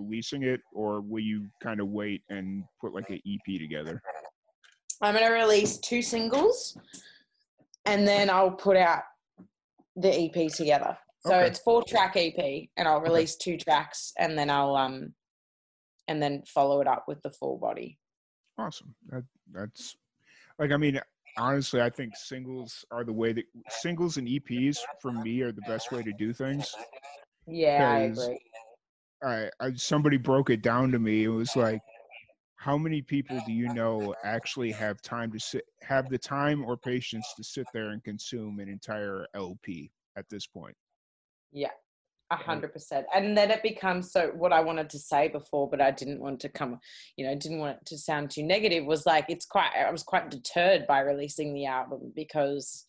[0.02, 4.02] releasing it, or will you kind of wait and put like an EP together?
[5.02, 6.78] I'm going to release two singles
[7.86, 9.04] and then I'll put out
[9.96, 10.98] the EP together.
[11.26, 11.48] So Okay.
[11.48, 15.14] it's four track EP and I'll release two tracks and then I'll um
[16.08, 18.00] and then follow it up with the full body.
[18.58, 18.96] Awesome.
[19.10, 19.98] That that's
[20.58, 21.00] like I mean
[21.38, 25.62] honestly I think singles are the way that singles and EPs for me are the
[25.64, 26.74] best way to do things.
[27.46, 28.40] Yeah, I agree.
[29.24, 31.24] I, I somebody broke it down to me.
[31.24, 31.82] It was like,
[32.58, 36.76] how many people do you know actually have time to sit, have the time or
[36.76, 40.76] patience to sit there and consume an entire LP at this point?
[41.52, 41.70] Yeah.
[42.30, 43.06] A hundred percent.
[43.16, 46.42] And then it becomes so what I wanted to say before, but I didn't want
[46.42, 46.78] to come,
[47.16, 50.04] you know, didn't want it to sound too negative was like it's quite I was
[50.04, 52.87] quite deterred by releasing the album because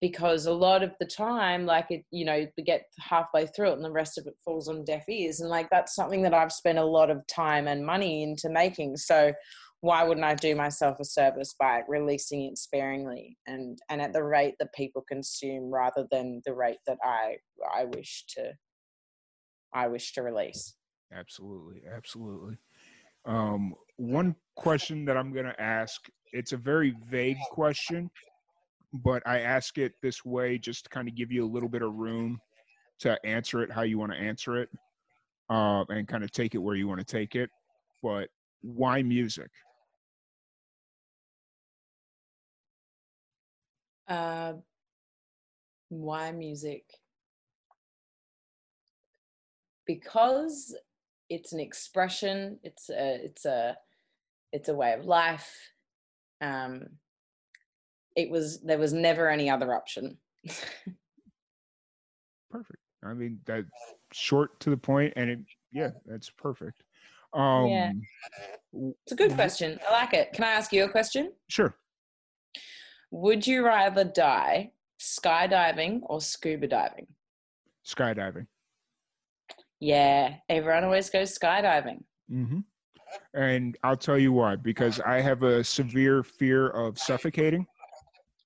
[0.00, 3.74] because a lot of the time like it you know we get halfway through it
[3.74, 6.52] and the rest of it falls on deaf ears and like that's something that i've
[6.52, 9.32] spent a lot of time and money into making so
[9.80, 14.22] why wouldn't i do myself a service by releasing it sparingly and and at the
[14.22, 17.36] rate that people consume rather than the rate that i
[17.74, 18.52] i wish to
[19.74, 20.74] i wish to release
[21.12, 22.56] Absolutely, absolutely.
[23.24, 26.00] Um, one question that I'm going to ask,
[26.32, 28.10] it's a very vague question,
[28.92, 31.82] but I ask it this way just to kind of give you a little bit
[31.82, 32.40] of room
[33.00, 34.70] to answer it how you want to answer it
[35.50, 37.50] uh, and kind of take it where you want to take it.
[38.02, 38.28] But
[38.62, 39.50] why music?
[44.08, 44.52] uh
[45.88, 46.84] why music
[49.84, 50.76] because
[51.28, 53.76] it's an expression it's a it's a
[54.52, 55.52] it's a way of life
[56.40, 56.86] um
[58.16, 60.16] it was there was never any other option
[62.50, 62.78] Perfect.
[63.04, 63.64] I mean, that
[64.12, 65.38] short to the point, and it,
[65.72, 66.84] yeah, that's perfect.
[67.32, 67.92] Um, Yeah.
[68.72, 71.74] it's a good question i like it can i ask you a question Sure.
[73.10, 74.70] would you rather die
[75.00, 77.06] skydiving or scuba diving
[77.84, 78.46] Skydiving.
[79.80, 82.60] yeah everyone always goes skydiving Mm-hmm.
[83.34, 84.56] And I'll tell you why.
[84.56, 87.64] Because I have a severe fear of suffocating,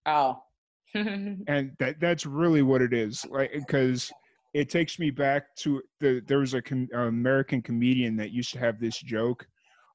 [0.06, 0.42] oh
[0.94, 3.24] and that that's really what it is.
[3.30, 4.10] Like, eh, because
[4.54, 8.52] it takes me back to the there was a com- uh, American comedian that used
[8.54, 9.46] to have this joke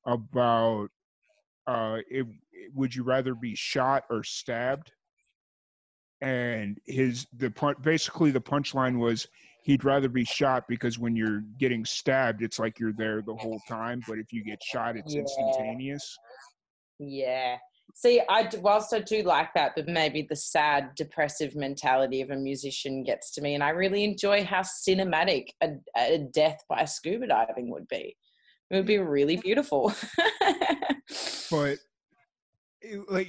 [0.05, 0.87] about
[1.67, 4.91] uh, it, eh, would you rather be shot or stabbed?
[6.21, 9.27] And his the pun- basically the punchline was
[9.63, 13.59] he'd rather be shot because when you're getting stabbed, it's like you're there the whole
[13.67, 15.21] time, but if you get shot, it's Yeah.
[15.21, 16.17] instantaneous.
[16.99, 17.57] Yeah.
[17.93, 22.35] See, I whilst I do like that, but maybe the sad, depressive mentality of a
[22.35, 27.27] musician gets to me, and I really enjoy how cinematic a, a death by scuba
[27.27, 28.17] diving would be.
[28.69, 29.93] It would be really beautiful.
[31.51, 31.79] but it-
[32.83, 33.27] eh, like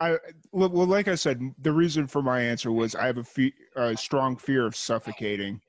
[0.00, 0.18] I
[0.52, 3.54] well, well, like I said, the reason for my answer was I have a fe-
[3.76, 5.60] a strong fear of suffocating.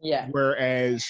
[0.00, 1.06] yeah, Whereas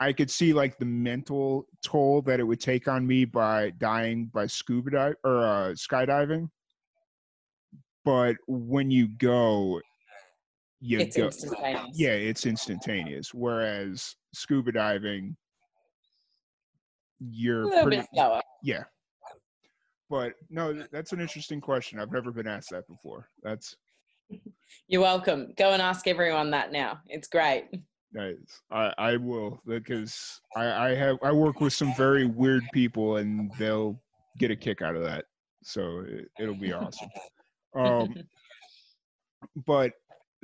[0.00, 4.26] I could see like the mental toll that it would take on me by dying
[4.32, 6.48] by scuba dive or uh, skydiving.
[8.02, 9.80] But when you go,
[10.80, 11.26] you it's go.
[11.26, 11.90] instantaneous.
[11.92, 13.34] Yeah, it's instantaneous.
[13.34, 15.36] Whereas scuba diving,
[17.18, 18.40] you're pretty, bit slower.
[18.62, 18.84] yeah.
[20.08, 22.00] But no, that's an interesting question.
[22.00, 23.28] I've never been asked that before.
[23.42, 23.76] That's
[24.88, 25.52] You're welcome.
[25.58, 27.00] Go and ask everyone that now.
[27.06, 27.68] It's great.
[28.12, 28.60] Nice.
[28.70, 33.52] I, I will because I, I have I work with some very weird people and
[33.56, 34.00] they'll
[34.38, 35.26] get a kick out of that.
[35.62, 37.08] So it, it'll be awesome.
[37.74, 38.14] Um,
[39.66, 39.92] but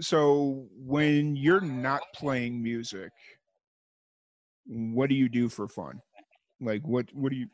[0.01, 3.11] so when you're not playing music,
[4.67, 6.01] what do you do for fun?
[6.61, 7.49] Like what what do you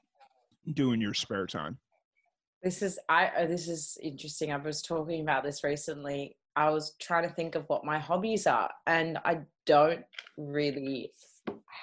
[0.75, 1.79] do in your spare time?
[2.63, 3.29] This is I.
[3.29, 4.53] uh, This is interesting.
[4.53, 6.37] I was talking about this recently.
[6.57, 10.05] I was trying to think of what my hobbies are, and I don't
[10.37, 11.13] really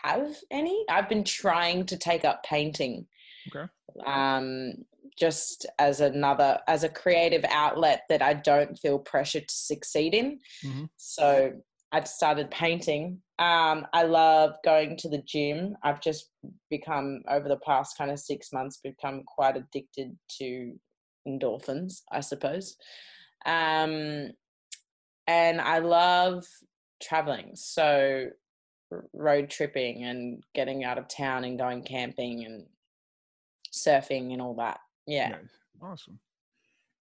[0.03, 0.85] have any.
[0.89, 3.07] I've been trying to take up painting.
[3.55, 3.67] Okay.
[4.05, 4.73] Um,
[5.17, 10.39] just as another as a creative outlet that I don't feel pressure to succeed in.
[10.63, 10.89] Mhm.
[10.95, 11.51] So
[11.91, 13.21] I've started painting.
[13.39, 15.75] Um, I love going to the gym.
[15.83, 16.31] I've just
[16.69, 20.79] become over the past kind of six months become quite addicted to
[21.27, 22.77] endorphins, I suppose.
[23.45, 24.31] Um,
[25.29, 26.43] and I love
[26.99, 27.51] traveling.
[27.53, 28.29] So
[29.13, 32.65] road tripping and getting out of town and going camping and
[33.71, 34.79] surfing and all that.
[35.05, 35.29] Yeah.
[35.29, 35.39] Nice.
[35.83, 36.19] Awesome.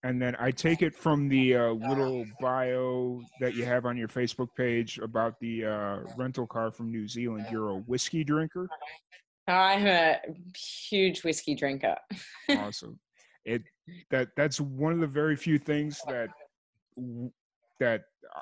[0.04, 4.08] And then I take it from the uh, little bio that you have on your
[4.08, 7.46] Facebook page about the uh, rental car from New Zealand.
[7.50, 8.68] You're a whiskey drinker.
[9.48, 10.18] I'm a
[10.54, 11.96] huge whiskey drinker.
[12.50, 12.98] Awesome.
[13.44, 13.62] It
[14.10, 16.28] that that's one of the very few things that
[17.80, 18.02] that
[18.36, 18.40] uh,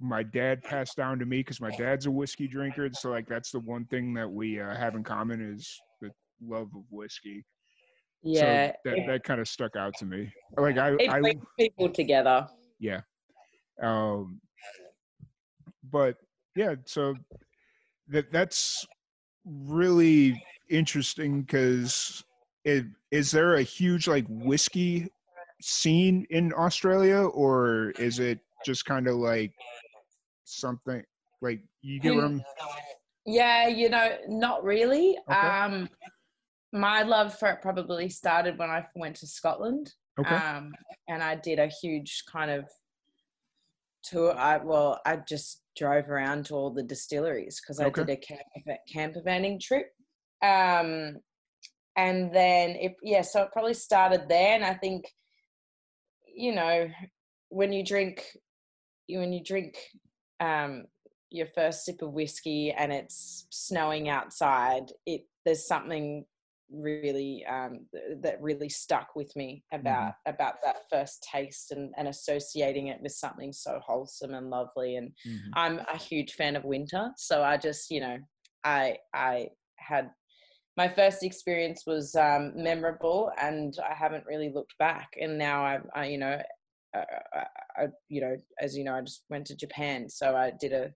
[0.00, 2.88] my dad passed down to me because my dad's a whiskey drinker.
[2.92, 6.10] So like that's the one thing that we uh, have in common is the
[6.42, 7.44] love of whiskey.
[8.22, 8.72] Yeah.
[8.84, 10.32] So that that kind of stuck out to me.
[10.56, 12.48] Like I it I people together.
[12.78, 13.00] yeah
[13.82, 14.40] um
[15.90, 16.16] but
[16.56, 17.14] yeah so
[18.08, 18.86] that that's
[19.44, 22.24] really interesting because
[22.64, 25.08] is there a huge like whiskey
[25.62, 29.52] scene in australia or is it just kind of like
[30.44, 31.02] something
[31.40, 32.42] like you get what i'm
[33.26, 35.18] Yeah, you know, not really.
[35.30, 35.36] Okay.
[35.36, 35.88] Um,
[36.72, 39.92] my love for it probably started when I went to Scotland.
[40.18, 40.72] okay Um,
[41.08, 42.64] and I did a huge kind of
[44.02, 44.34] tour.
[44.36, 48.02] I well, I just drove around to all the distilleries because I Okay.
[48.04, 49.86] did a camper, camper vanning trip.
[50.42, 51.18] Um,
[51.96, 54.54] and then it yeah, so it probably started there.
[54.54, 55.04] And I think,
[56.34, 56.88] you know,
[57.48, 58.24] when you drink,
[59.08, 59.78] when you drink
[60.40, 60.86] um,
[61.30, 66.26] your first sip of whiskey and it's snowing outside, it there's something
[66.70, 72.08] really um, th- that really stuck with me about about that first taste and, and
[72.08, 74.96] associating it with something so wholesome and lovely.
[74.96, 75.50] And Mhm.
[75.54, 78.18] I'm a huge fan of winter, so I just you know
[78.64, 79.48] I I
[79.78, 80.10] had
[80.76, 85.10] my first experience was um, memorable, and I haven't really looked back.
[85.20, 86.40] And now I, I you know,
[86.94, 87.04] I,
[87.76, 90.92] I, you know, as you know, I just went to Japan, so I did a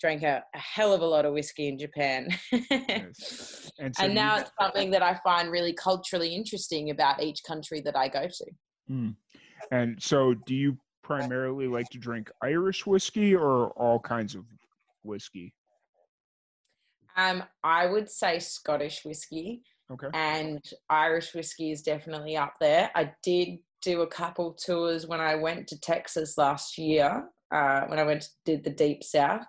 [0.00, 2.28] drank a, a hell of a lot of whiskey in Japan.
[2.52, 3.70] Nice.
[3.80, 7.42] and so and now you- it's something that I find really culturally interesting about each
[7.46, 8.44] country that I go to.
[8.90, 9.16] Mm.
[9.70, 14.44] and so do you primarily like to drink irish whiskey or all kinds of
[15.02, 15.52] whiskey
[17.16, 22.90] Um, I would say Scottish whiskey okay and Irish whiskey is definitely up there.
[22.94, 27.28] I did do a couple tours when I went to Texas last year.
[27.50, 29.42] Uh, when I went to, did the Deep South,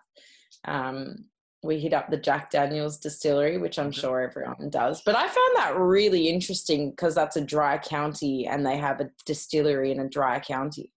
[0.66, 1.26] um,
[1.64, 4.00] we hit up the Jack Daniels distillery, which I'm Okay.
[4.00, 5.02] sure everyone does.
[5.02, 9.10] But I found that really interesting because that's a dry county and they have a
[9.26, 10.94] distillery in a dry county.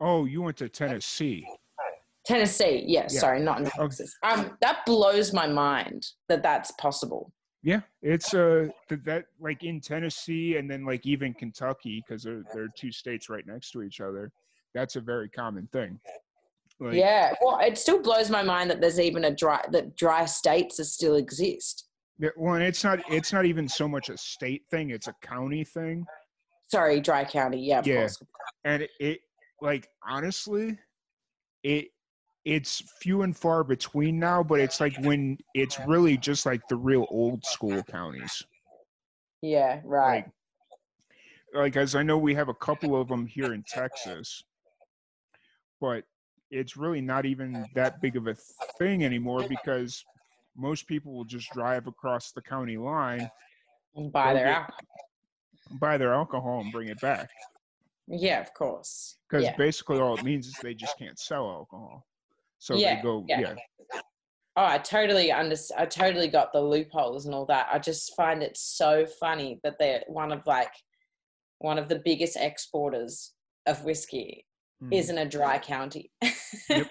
[0.00, 1.46] oh you went to tennessee
[2.26, 3.20] Tennessee, yeah, Yeah.
[3.20, 4.16] sorry, not in Texas.
[4.22, 7.30] Um, that blows my mind that that's possible.
[7.64, 12.68] Yeah, it's uh that like in Tennessee and then like even Kentucky because they're they're
[12.76, 14.30] two states right next to each other.
[14.74, 15.98] That's a very common thing.
[16.78, 20.26] Like, yeah, well, it still blows my mind that there's even a dry that dry
[20.26, 21.86] states that still exist.
[22.18, 25.14] yeah, Well, and it's not it's not even so much a state thing; it's a
[25.22, 26.04] county thing.
[26.70, 27.64] Sorry, dry county.
[27.64, 28.00] Yeah, of Yeah.
[28.00, 28.18] course.
[28.64, 29.20] And it, it
[29.62, 30.76] like honestly,
[31.62, 31.88] it
[32.44, 34.42] it's few and far between now.
[34.42, 38.42] But it's like when it's really just like the real old school counties.
[39.42, 40.24] Yeah, right.
[40.24, 40.30] like
[41.54, 44.42] like as I know we have a couple of them here in Texas,
[45.80, 46.04] but
[46.50, 48.34] it's really not even that big of a
[48.78, 50.04] thing anymore because
[50.56, 53.30] most people will just drive across the county line,
[53.94, 54.80] and buy their alcohol.
[55.80, 57.30] buy their alcohol, and bring it back.
[58.06, 59.16] Yeah, of course.
[59.28, 59.56] Because Yeah.
[59.56, 62.06] basically all it means is they just can't sell alcohol.
[62.58, 63.40] So Yeah, they go, yeah.
[63.40, 63.54] yeah.
[64.56, 65.56] Oh, I totally under.
[65.76, 67.66] I totally got the loopholes and all that.
[67.72, 70.72] I just find it so funny that they're one of like
[71.58, 73.32] one of the biggest exporters
[73.66, 74.46] of whiskey
[74.82, 74.92] Mhm.
[74.92, 76.12] is in a dry county.
[76.70, 76.86] And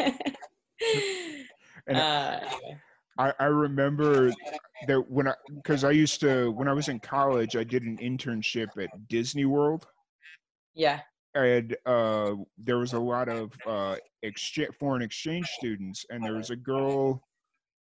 [1.97, 2.77] uh, anyway.
[3.17, 4.31] I, I remember
[4.87, 7.97] that when I, because I used to, when I was in college, I did an
[7.97, 9.87] internship at Disney World.
[10.73, 11.01] yeah,
[11.35, 16.51] And uh, there was a lot of uh, exchange, foreign exchange students, and there was
[16.51, 17.23] a girl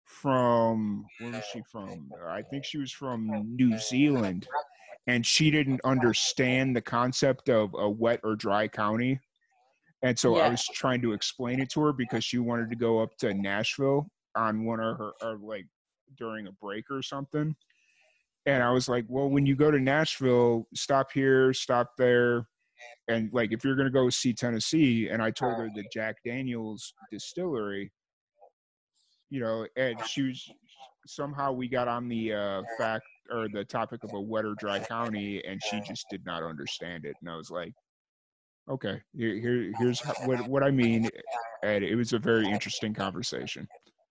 [0.04, 2.10] from, where was she from?
[2.26, 4.48] I think she was from New Zealand,
[5.06, 9.20] and she didn't understand the concept of a wet or dry county.
[10.02, 13.00] And so I was trying to explain it to her because she wanted to go
[13.00, 15.66] up to Nashville on one of her, or like
[16.18, 17.54] during a break or something.
[18.44, 22.46] And I was like, well, when you go to Nashville, stop here, stop there.
[23.08, 26.16] And like, if you're going to go see Tennessee, and I told her the Jack
[26.24, 27.92] Daniels distillery,
[29.30, 30.50] you know, and she was
[31.06, 34.78] somehow we got on the uh, fact or the topic of a wet or dry
[34.78, 37.16] county, and she just did not understand it.
[37.20, 37.72] And I was like,
[38.70, 41.08] okay, here, here here's how, what what I mean.
[41.62, 43.66] And it was a very interesting conversation.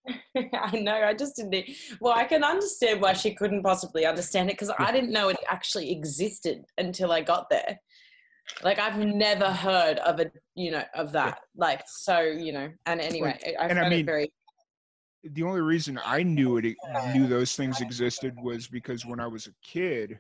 [0.53, 0.95] I know.
[0.95, 1.69] I just didn't.
[1.99, 5.37] Well, I can understand why she couldn't possibly understand it because I didn't know it
[5.49, 7.79] actually existed until I got there.
[8.63, 11.39] Like I've never heard of a you know, of that.
[11.55, 12.69] Like so, you know.
[12.85, 14.31] And anyway, I, I and I mean, it very.
[15.23, 16.75] the only reason I knew it
[17.13, 20.19] knew those things existed was because when I was a kid,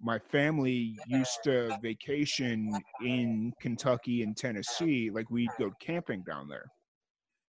[0.00, 5.10] my family used to vacation in Kentucky and Tennessee.
[5.10, 6.66] Like we'd go camping down there.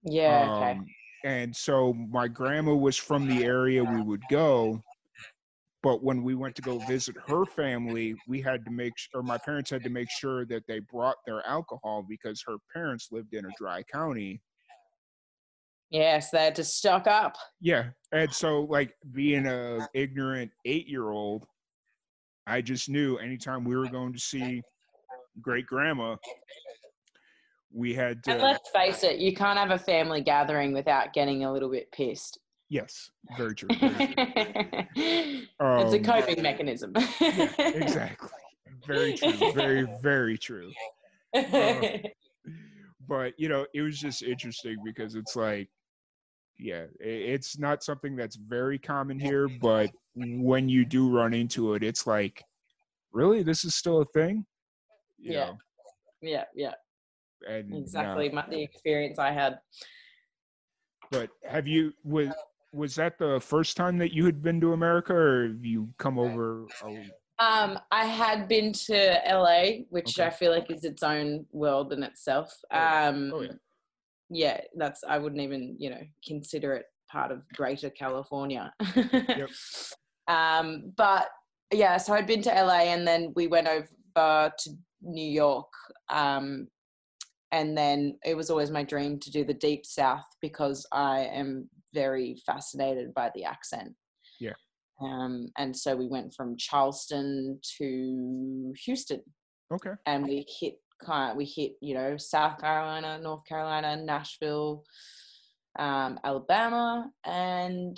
[0.03, 0.55] Yeah.
[0.55, 0.71] Okay.
[0.71, 0.85] Um,
[1.25, 4.81] and so my grandma was from the area we would go.
[5.83, 9.21] But when we went to go visit her family, we had to make, s- or
[9.21, 13.33] my parents had to make sure that they brought their alcohol because her parents lived
[13.33, 14.41] in a dry county.
[15.89, 17.35] Yes, they had to stock up.
[17.59, 21.45] Yeah, and so like being a ignorant eight year old,
[22.47, 24.63] I just knew anytime we were going to see
[25.41, 26.15] great grandma,
[27.73, 28.31] we had to.
[28.31, 28.45] And to.
[28.45, 32.39] let's face it, you can't have a family gathering without getting a little bit pissed.
[32.73, 33.69] Yes, very true.
[33.79, 34.15] Very true.
[34.95, 36.91] it's a Um, coping mechanism.
[37.21, 38.29] Yeah, exactly.
[38.87, 39.51] Very true.
[39.53, 40.71] Very very true.
[41.35, 41.83] Uh,
[43.07, 45.69] But you know, it was just interesting because it's like,
[46.57, 51.83] yeah, it's not something that's very common here, but when you do run into it,
[51.83, 52.43] it's like,
[53.11, 54.47] really, this is still a thing.
[55.19, 55.45] You Yeah.
[55.45, 55.57] know,
[56.23, 56.73] yeah, yeah,
[57.47, 57.77] and no.
[57.77, 58.29] exactly.
[58.29, 59.59] My, the experience I had.
[61.11, 62.29] But have you was
[62.73, 66.17] was that the first time that you had been to America, or have you come
[66.17, 66.65] over?
[67.39, 70.27] Um, I had been to LA, which Okay.
[70.27, 72.53] I feel like is its own world in itself.
[72.71, 73.07] Oh, yeah.
[73.07, 73.51] Um, Oh, yeah.
[74.29, 78.73] yeah, that's I wouldn't even you know consider it part of Greater California.
[78.95, 79.49] Yep.
[80.29, 81.27] Um, but
[81.73, 83.87] yeah, so I'd been to LA, and then we went over
[84.57, 84.69] to
[85.01, 85.67] New York.
[86.09, 86.69] Um,
[87.51, 91.69] and then it was always my dream to do the Deep South because I am
[91.93, 93.93] very fascinated by the accent.
[94.39, 94.53] Yeah.
[95.01, 99.21] Um, and so we went from Charleston to Houston
[99.71, 99.91] Okay.
[100.05, 104.83] and we hit kind we hit you know South Carolina, North Carolina, Nashville,
[105.79, 107.97] um, Alabama, and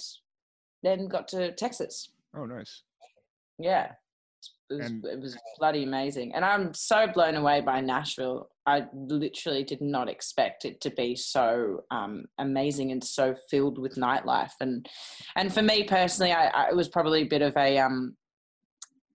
[0.84, 2.10] then got to Texas.
[2.36, 2.84] Oh, nice.
[3.60, 3.92] Yeah,
[4.70, 8.50] it was, And- it was bloody amazing, and I'm so blown away by Nashville.
[8.66, 13.96] I literally did not expect it to be so um, amazing and so filled with
[13.96, 14.88] nightlife, and
[15.36, 18.16] and for me personally, I, I it was probably a bit of a um,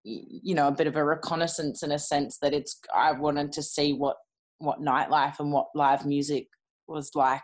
[0.05, 3.63] you know a bit of a reconnaissance in a sense that it's I wanted to
[3.63, 4.17] see what
[4.59, 6.47] what nightlife and what live music
[6.87, 7.43] was like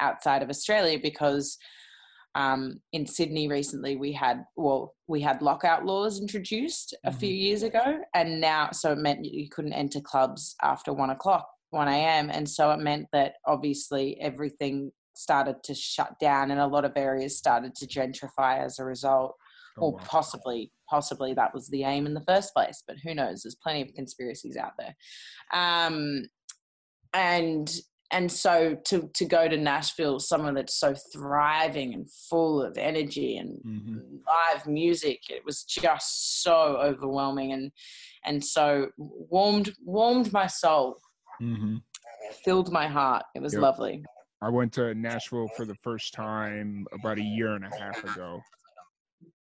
[0.00, 1.58] outside of Australia because
[2.38, 7.64] um, in Sydney recently we had well we had lockout laws introduced a few years
[7.64, 12.30] ago and now so it meant you couldn't enter clubs after one o'clock 1 a.m
[12.30, 16.92] and so it meant that obviously everything started to shut down and a lot of
[16.94, 19.34] areas started to gentrify as a result.
[19.76, 20.00] Oh, or wow.
[20.04, 23.42] possibly possibly that was the aim in the first place but who knows?
[23.42, 24.94] There's plenty of conspiracies out there.
[25.52, 26.24] Um
[27.14, 27.68] and
[28.10, 33.36] and so to to go to nashville somewhere that's so thriving and full of energy
[33.36, 34.20] and Mhm.
[34.26, 37.70] live music it was just so overwhelming and
[38.24, 40.96] and so warmed warmed my soul
[41.38, 41.76] hmm
[42.44, 43.62] filled my heart it was Yep.
[43.62, 44.04] lovely
[44.40, 48.40] I went to Nashville for the first time about a year and a half ago,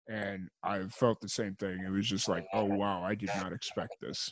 [0.09, 1.83] and I felt the same thing.
[1.85, 4.27] It was just like, oh wow, I did not expect this.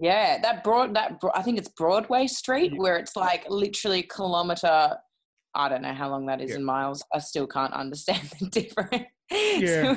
[0.00, 4.96] Yeah, that broad that I think it's Broadway Street where it's like literally a kilometer.
[5.54, 6.56] I don't know how long that is Yeah.
[6.56, 7.02] in miles.
[7.12, 9.04] I still can't understand the difference.
[9.30, 9.96] Yeah.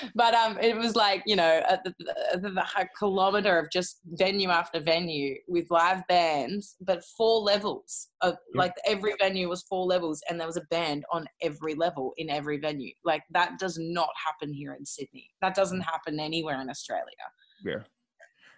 [0.14, 4.78] but um, it was like you know a, the, a kilometer of just venue after
[4.80, 8.60] venue with live bands, but four levels of Yeah.
[8.60, 12.30] like every venue was four levels, and there was a band on every level in
[12.30, 12.92] every venue.
[13.04, 15.28] Like that does not happen here in Sydney.
[15.42, 17.26] That doesn't happen anywhere in Australia.
[17.64, 17.82] Yeah.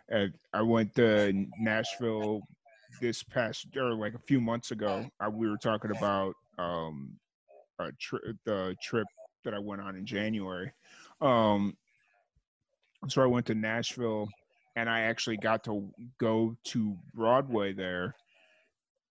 [0.09, 2.43] And I went to Nashville
[3.01, 5.07] this past or like a few months ago.
[5.21, 7.19] I, we were talking about um
[7.99, 9.07] tri- the trip
[9.45, 10.73] that I went on in January.
[11.21, 11.77] Um
[13.09, 14.29] so I went to Nashville
[14.77, 18.15] and I actually got to go to Broadway there.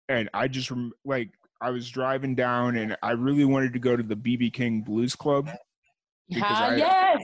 [0.09, 0.73] And I just
[1.05, 4.83] like I was driving down and I really wanted to go to the BB King
[4.83, 5.49] Blues Club
[6.35, 7.21] Because I- yes.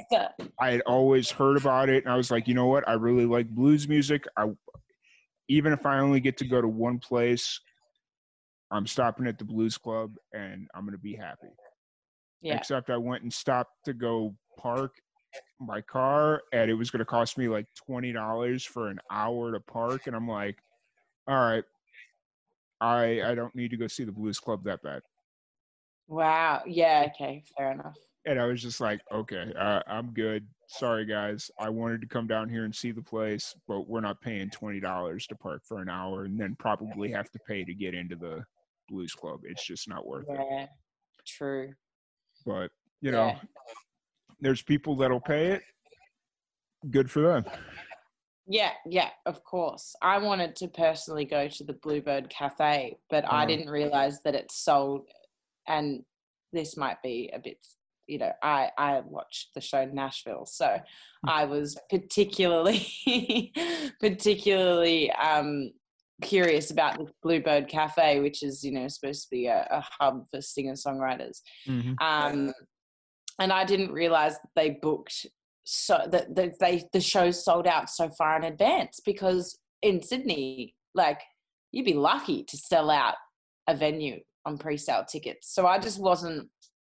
[0.60, 2.86] I had always heard about it, and I was like, you know what?
[2.88, 4.24] I really like blues music.
[4.36, 4.46] I
[5.48, 7.58] even if I only get to go to one place,
[8.70, 11.48] I'm stopping at the blues club, and I'm gonna be happy.
[12.42, 12.56] Yeah.
[12.56, 14.92] Except I went and stopped to go park
[15.60, 19.60] my car, and it was gonna cost me like twenty dollars for an hour to
[19.60, 20.56] park, and I'm like,
[21.26, 21.64] all right,
[22.80, 25.02] I I don't need to go see the blues club that bad.
[26.08, 26.62] Wow.
[26.66, 27.08] Yeah.
[27.14, 27.42] Okay.
[27.56, 27.96] Fair enough.
[28.28, 30.46] And I was just like, okay, uh, I'm good.
[30.66, 31.50] Sorry, guys.
[31.58, 34.80] I wanted to come down here and see the place, but we're not paying twenty
[34.80, 38.16] dollars to park for an hour, and then probably have to pay to get into
[38.16, 38.44] the
[38.88, 39.40] blues club.
[39.44, 40.38] It's just not worth it.
[40.50, 40.66] Yeah.
[41.26, 41.72] True.
[42.44, 43.40] But you know, Yeah.
[44.40, 45.62] there's people that'll pay it.
[46.90, 47.44] Good for them.
[48.46, 49.94] Yeah, yeah, of course.
[50.02, 53.46] I wanted to personally go to the Bluebird Cafe, but I Uh-huh.
[53.46, 55.06] didn't realize that it sold.
[55.66, 56.04] And
[56.52, 57.58] this might be a bit,
[58.08, 60.78] you know, I I watched the show Nashville, so
[61.26, 62.86] I was particularly
[64.00, 65.70] particularly um
[66.22, 70.24] curious about the Bluebird Cafe, which is you know supposed to be a, a hub
[70.30, 71.40] for singer songwriters.
[72.00, 72.52] Um,
[73.38, 75.26] and I didn't realize that they booked
[75.64, 80.74] so that that they the show sold out so far in advance because in Sydney,
[80.94, 81.20] like
[81.72, 83.14] you'd be lucky to sell out
[83.68, 85.52] a venue on pre-sale tickets.
[85.52, 86.48] So I just wasn't.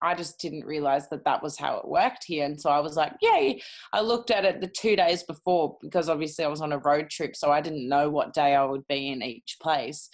[0.03, 2.97] I just didn't realize that that was how it worked here, and so I was
[2.97, 3.61] like, "Yay!"
[3.93, 7.11] I looked at it the two days before because obviously I was on a road
[7.11, 10.09] trip, so I didn't know what day I would be in each place.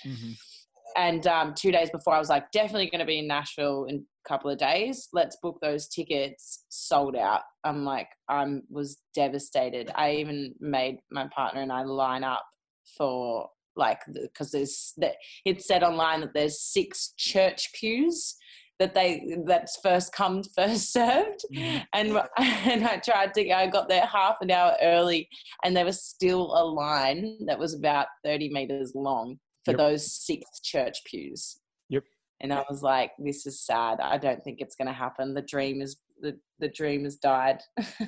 [0.96, 3.96] And um, two days before i was like definitely going to be in nashville in
[3.96, 5.08] a couple of days.
[5.12, 6.64] Let's book those tickets.
[6.70, 7.42] Sold out.
[7.64, 9.90] I'm like i was devastated.
[9.94, 12.44] I even made my partner and i line up
[12.96, 18.36] for like because there's that it said online that there's six church pews
[18.78, 21.78] that they that's first come first served mm-hmm.
[21.94, 22.08] and
[22.38, 25.28] and i tried to i got there half an hour early
[25.64, 29.78] and there was still a line that was about 30 meters long for Yep.
[29.78, 31.58] those six church pews.
[31.90, 32.04] Yep.
[32.40, 33.98] And I was like, this is sad.
[34.00, 35.34] I don't think it's going to happen.
[35.34, 37.60] The dream is the, the dream has died.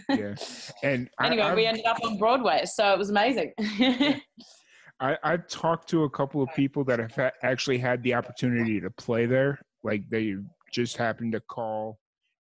[0.08, 0.34] Yeah.
[0.82, 3.52] And anyway, I've- we ended up on Broadway, so it was amazing.
[5.00, 8.80] I, I've talked to a couple of people that have ha- actually had the opportunity
[8.80, 9.60] to play there.
[9.82, 10.36] Like they
[10.72, 11.98] just happened to call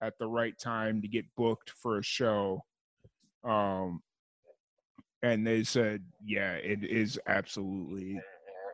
[0.03, 2.65] at the right time to get booked for a show.
[3.45, 4.03] Um,
[5.23, 8.21] and they said, yeah, it is absolutely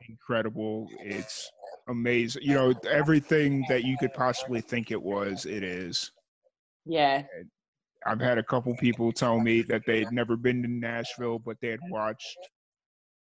[0.08, 0.88] incredible.
[1.00, 1.50] It's
[1.88, 2.42] amazing.
[2.42, 6.10] You know, everything that you could possibly think it was, it is.
[6.86, 7.22] yeah,
[8.06, 11.68] I've had a couple people tell me that they'd never been to Nashville, but they
[11.68, 12.38] had watched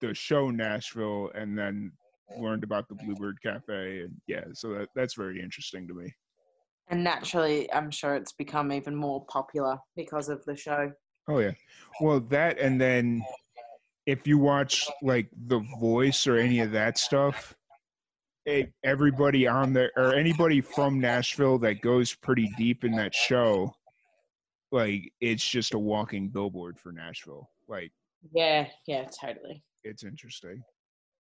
[0.01, 1.93] the show Nashville and then
[2.39, 4.01] learned about the Bluebird Cafe.
[4.01, 6.13] And yeah, so that, that's very interesting to me.
[6.89, 10.93] and naturally, I'm sure it's become even more popular because of the show.
[11.29, 11.53] Oh, yeah.
[12.01, 13.23] Well, that and then
[14.07, 17.55] if you watch like The Voice or any of that stuff,
[18.45, 23.75] it, everybody on there or anybody from Nashville that goes pretty deep in that show,
[24.71, 27.49] like it's just a walking billboard for Nashville.
[27.69, 27.91] Like,
[28.35, 29.63] Yeah, yeah, totally.
[29.85, 30.63] it's interesting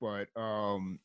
[0.02, 1.00] but um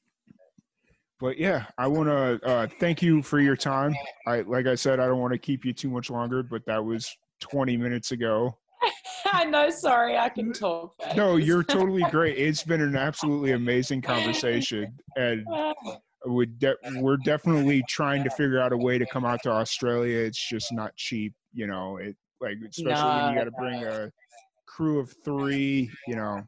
[1.20, 3.94] but yeah i want to uh thank you for your time.
[4.26, 6.84] I like i said i don't want to keep you too much longer but that
[6.84, 8.56] was 20 minutes ago.
[9.32, 9.68] I know.
[9.70, 10.94] Sorry, I can talk.
[11.16, 12.38] no you're totally great.
[12.38, 15.46] It's been an absolutely amazing conversation and
[16.26, 20.18] would de- we're definitely trying to figure out a way to come out to australia.
[20.18, 24.10] It's just not cheap you know it like especially when you got to bring a
[24.66, 26.42] crew of three you know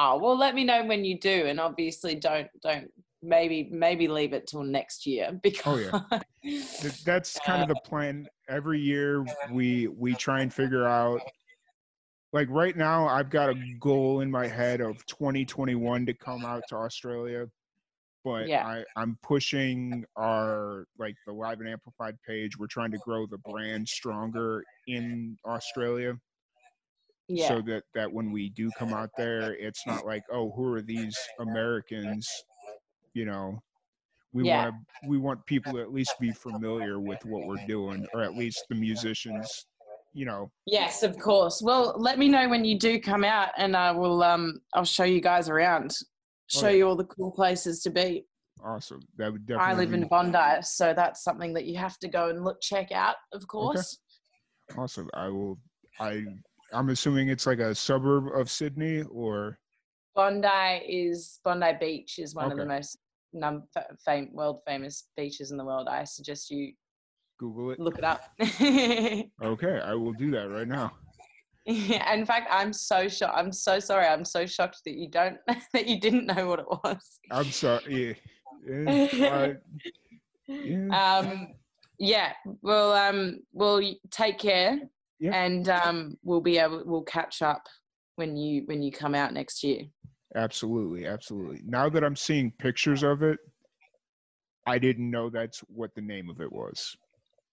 [0.00, 2.88] Oh well, let me know when you do, and obviously don't don't
[3.20, 7.80] maybe maybe leave it till next year oh, because Oh, Th- that's kind of the
[7.84, 11.20] plan every year we we try and figure out
[12.32, 16.62] like right now i've got a goal in my head of 2021 to come out
[16.68, 17.48] to australia
[18.24, 18.66] but Yeah.
[18.66, 22.58] I, I'm pushing our like the live and amplified page.
[22.58, 26.18] We're trying to grow the brand stronger in Australia
[27.28, 27.48] Yeah.
[27.48, 30.80] so that that when we do come out there, it's not like, oh, who are
[30.82, 32.26] these Americans?
[33.14, 33.62] You know,
[34.32, 34.64] we Yeah.
[34.64, 38.22] want to we want people to at least be familiar with what we're doing, or
[38.22, 39.66] at least the musicians.
[40.14, 41.60] You know, Yes, of course.
[41.62, 44.22] Well, let me know when you do come out, and I will.
[44.22, 45.92] Um, I'll show you guys around.
[45.94, 46.76] Oh, Show yeah.
[46.76, 48.24] you all the cool places to be.
[48.64, 49.00] awesome.
[49.18, 49.72] That would definitely.
[49.72, 52.90] I live in Bondi, so that's something that you have to go and look check
[52.90, 53.16] out.
[53.34, 53.98] Of course.
[54.78, 55.10] awesome.
[55.12, 55.58] I will.
[56.00, 56.24] I
[56.72, 59.58] I'm assuming it's like a suburb of Sydney, or
[60.14, 62.98] Bondi is Bondi Beach is one of the most
[63.32, 65.88] num- fa- fam- world famous beaches in the world.
[65.88, 66.72] I suggest you
[67.38, 67.80] Google it.
[67.80, 68.22] look it up.
[69.42, 70.92] Okay, I will do that right now.
[71.64, 73.36] Yeah, in fact, I'm so shocked.
[73.36, 74.06] I'm so sorry.
[74.06, 75.38] I'm so shocked that you don't
[75.72, 77.20] that you didn't know what it was.
[77.30, 78.18] I'm sorry.
[78.66, 79.06] Yeah.
[79.12, 79.52] yeah,
[80.48, 81.18] yeah.
[81.18, 81.54] Um,
[81.98, 82.32] yeah.
[82.62, 84.80] Well, um, we'll take care,
[85.20, 85.34] Yeah.
[85.34, 87.66] and um, we'll be able we'll catch up
[88.16, 89.82] when you when you come out next year.
[90.36, 91.62] Absolutely, absolutely.
[91.64, 93.38] Now that I'm seeing pictures of it,
[94.66, 96.94] I didn't know that's what the name of it was.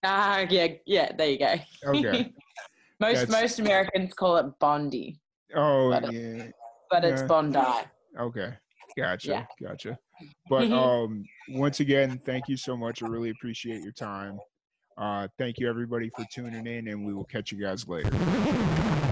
[0.04, 1.12] Ah, yeah, yeah.
[1.18, 1.56] There you go.
[1.86, 2.34] Okay.
[3.00, 5.20] most That's- most Americans call it Bondi,
[5.56, 6.48] Oh But, uh, yeah.
[6.92, 7.28] but it's Yeah.
[7.28, 7.60] Bondi.
[8.20, 8.54] Okay.
[8.98, 9.30] Gotcha.
[9.30, 9.46] Yeah.
[9.62, 9.98] Gotcha.
[10.50, 13.02] But um once again, thank you so much.
[13.02, 14.38] I really appreciate your time.
[14.98, 18.10] Uh thank you everybody for tuning in and we will catch you guys later.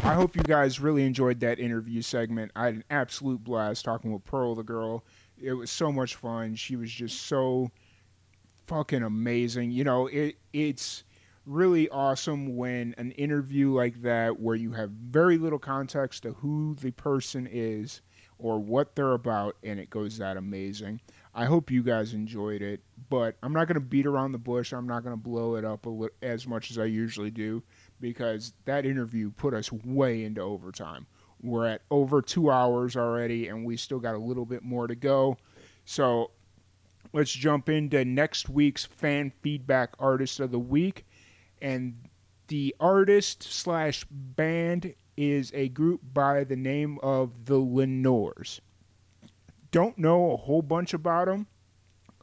[0.03, 2.51] I hope you guys really enjoyed that interview segment.
[2.55, 5.05] I had an absolute blast talking with Pearl the girl.
[5.41, 6.55] It was so much fun.
[6.55, 7.71] She was just so
[8.67, 9.71] fucking amazing.
[9.71, 11.03] You know, it it's
[11.45, 16.75] really awesome when an interview like that where you have very little context to who
[16.81, 18.01] the person is
[18.37, 21.01] or what they're about and it goes that amazing.
[21.35, 24.71] I hope you guys enjoyed it, but I'm not going to beat around the bush.
[24.71, 27.63] I'm not going to blow it up li- as much as I usually do
[27.99, 31.07] because that interview put us way into overtime.
[31.41, 34.95] We're at over 2 hours already and we still got a little bit more to
[34.95, 35.37] go.
[35.85, 36.31] So,
[37.13, 41.05] let's jump into next week's fan feedback artist of the week
[41.61, 41.95] and
[42.47, 48.59] the artist slash band is a group by the name of the Lenores.
[49.73, 51.47] Don't know a whole bunch about them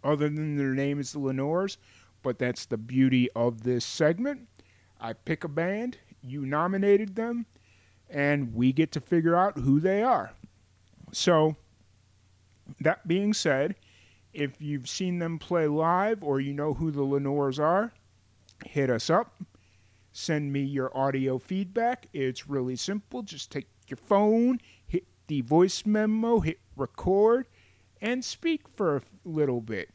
[0.05, 1.79] other than their name is the Lenores,
[2.23, 4.47] but that's the beauty of this segment.
[5.01, 7.47] I pick a band, you nominated them,
[8.09, 10.33] and we get to figure out who they are.
[11.11, 11.57] So,
[12.81, 13.75] that being said,
[14.33, 17.93] if you've seen them play live or you know who the Lenores are,
[18.65, 19.43] hit us up.
[20.13, 22.07] Send me your audio feedback.
[22.13, 23.23] It's really simple.
[23.23, 24.61] Just take your phone,
[25.31, 27.47] the voice memo, hit record,
[28.01, 29.91] and speak for a little bit.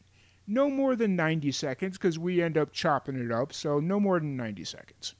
[0.47, 4.17] No more than 90 seconds because we end up chopping it up, so no more
[4.17, 5.13] than 90 seconds.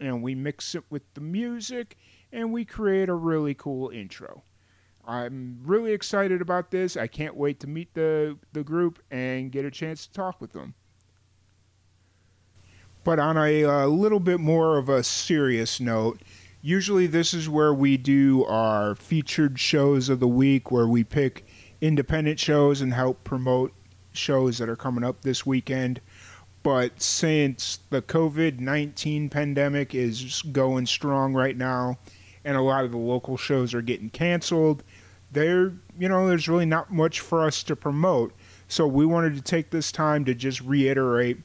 [0.00, 1.96] And we mix it with the music
[2.32, 4.42] and we create a really cool intro.
[5.06, 6.96] I'm really excited about this.
[6.96, 10.52] I can't wait to meet the, the group and get a chance to talk with
[10.52, 10.74] them.
[13.04, 16.22] But on a uh, little bit more of a serious note,
[16.60, 21.46] usually this is where we do our featured shows of the week, where we pick
[21.80, 23.72] independent shows and help promote
[24.12, 26.00] shows that are coming up this weekend.
[26.62, 31.98] But since the COVID 19 pandemic is going strong right now,
[32.44, 34.82] and a lot of the local shows are getting canceled,
[35.30, 38.32] there, you know, there's really not much for us to promote.
[38.66, 41.38] So we wanted to take this time to just reiterate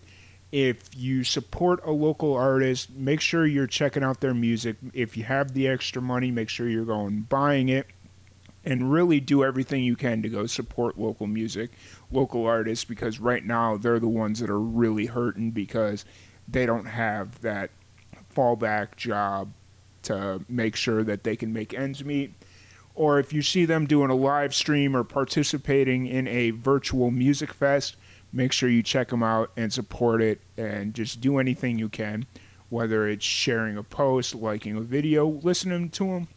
[0.54, 4.76] if you support a local artist, make sure you're checking out their music.
[4.94, 7.88] If you have the extra money, make sure you're going buying it
[8.64, 11.72] and really do everything you can to go support local music,
[12.12, 16.06] local artists because right now they're the ones that are really hurting because
[16.48, 17.72] they don't have that
[18.36, 19.52] fallback job
[20.04, 22.32] to make sure that they can make ends meet.
[22.94, 27.52] Or if you see them doing a live stream or participating in a virtual music
[27.52, 27.96] fest,
[28.34, 32.26] make sure you check them out and support it and just do anything you can,
[32.70, 36.28] whether it's sharing a post, liking a video, listening to them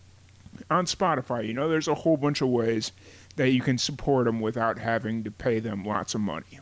[0.70, 1.46] on Spotify.
[1.46, 2.92] You know, there's a whole bunch of ways
[3.36, 6.60] that you can support them without having to pay them lots of money.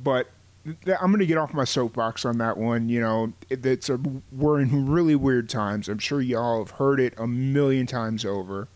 [0.00, 0.28] But
[0.64, 2.88] I'm going to get off my soapbox on that one.
[2.88, 3.98] You know, it's a
[4.32, 5.88] we're in really weird times.
[5.88, 8.68] I'm sure y'all have heard it a million times over.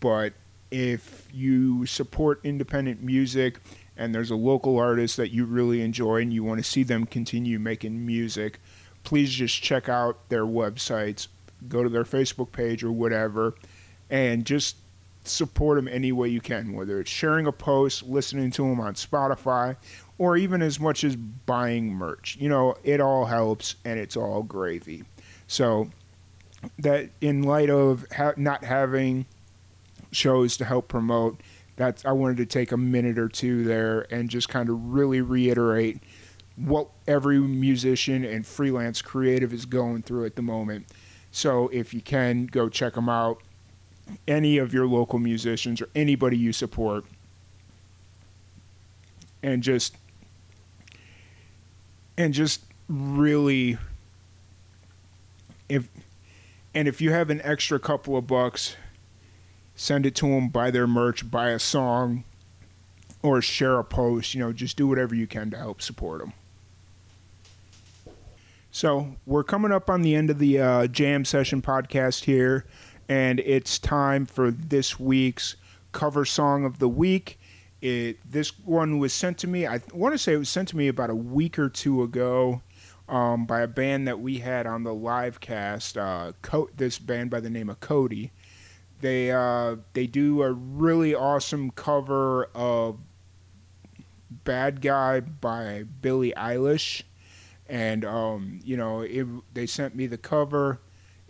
[0.00, 0.32] But
[0.70, 3.58] if you support independent music
[4.02, 7.06] and there's a local artist that you really enjoy and you want to see them
[7.06, 8.58] continue making music,
[9.04, 11.28] please just check out their websites,
[11.68, 13.54] go to their Facebook page or whatever,
[14.10, 14.74] and just
[15.22, 18.94] support them any way you can, whether it's sharing a post, listening to them on
[18.94, 19.76] Spotify,
[20.18, 22.36] or even as much as buying merch.
[22.40, 25.04] You know, it all helps and it's all gravy.
[25.46, 25.90] So,
[26.80, 29.26] that in light of ha- not having
[30.10, 31.40] shows to help promote,
[31.76, 35.20] that's I wanted to take a minute or two there and just kind of really
[35.20, 36.00] reiterate
[36.56, 40.86] what every musician and freelance creative is going through at the moment.
[41.30, 43.42] So if you can go check them out,
[44.28, 47.04] any of your local musicians or anybody you support,
[49.42, 49.96] and just
[52.18, 53.78] and just really
[55.68, 55.88] if
[56.74, 58.76] and if you have an extra couple of bucks
[59.82, 62.22] send it to them buy their merch buy a song
[63.22, 66.32] or share a post you know just do whatever you can to help support them
[68.70, 72.64] so we're coming up on the end of the uh, jam session podcast here
[73.08, 75.56] and it's time for this week's
[75.90, 77.38] cover song of the week.
[77.82, 80.76] It this one was sent to me i want to say it was sent to
[80.76, 82.62] me about a week or two ago
[83.08, 87.30] um, by a band that we had on the live cast uh, Co- this band
[87.30, 88.30] by the name of Kody
[89.02, 92.98] they uh, they do a really awesome cover of
[94.44, 97.02] bad guy by billie eilish.
[97.68, 100.80] And um, you know it, they sent me the cover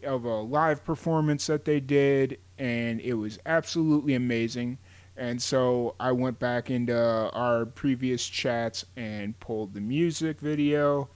[0.04, 4.78] of a live performance that they did and it was absolutely amazing.
[5.16, 6.96] And so i went back into
[7.32, 11.08] our previous chats and pulled the music video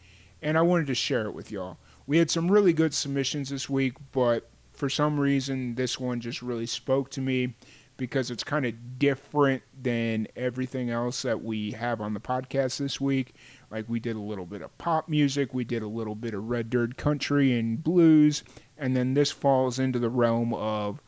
[0.43, 1.79] and i wanted to share it with y'all.
[2.07, 6.43] We had some really good submissions this week but for some reason this one just
[6.43, 7.55] really spoke to me
[7.97, 13.01] because it's kind of different than everything else that we have on the podcast this
[13.01, 13.35] week
[13.71, 16.49] like we did a little bit of pop music, we did a little bit of
[16.49, 18.45] red dirt country and blues,
[18.79, 21.01] and then this falls into the realm of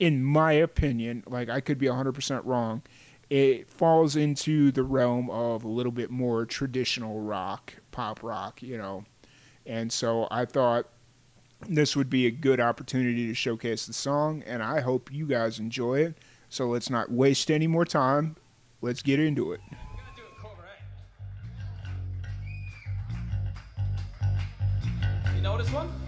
[0.00, 2.82] in my opinion, like I could be 100% wrong,
[3.30, 8.76] it falls into the realm of a little bit more traditional rock, pop rock, you
[8.76, 9.04] know.
[9.66, 10.88] And so I thought
[11.68, 15.58] this would be a good opportunity to showcase the song, and I hope you guys
[15.58, 16.18] enjoy it.
[16.48, 18.36] So let's not waste any more time.
[18.80, 19.60] Let's get into it.
[25.34, 26.03] You know this one?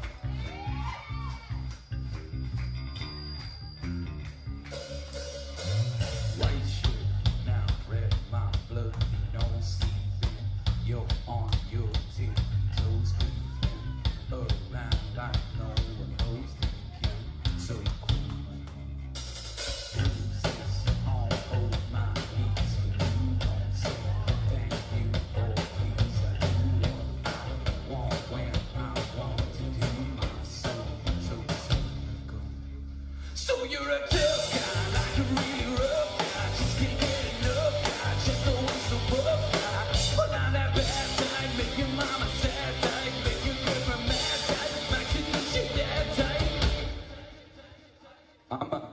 [48.50, 48.85] I'm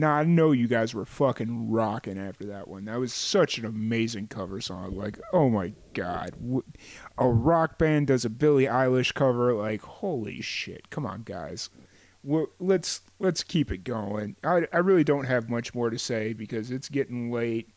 [0.00, 2.86] Now I know you guys were fucking rocking after that one.
[2.86, 4.96] That was such an amazing cover song.
[4.96, 6.30] Like, oh my god,
[7.18, 9.52] a rock band does a Billie Eilish cover.
[9.52, 10.88] Like, holy shit!
[10.88, 11.68] Come on, guys.
[12.24, 14.36] Let's let's keep it going.
[14.42, 17.74] I I really don't have much more to say because it's getting late.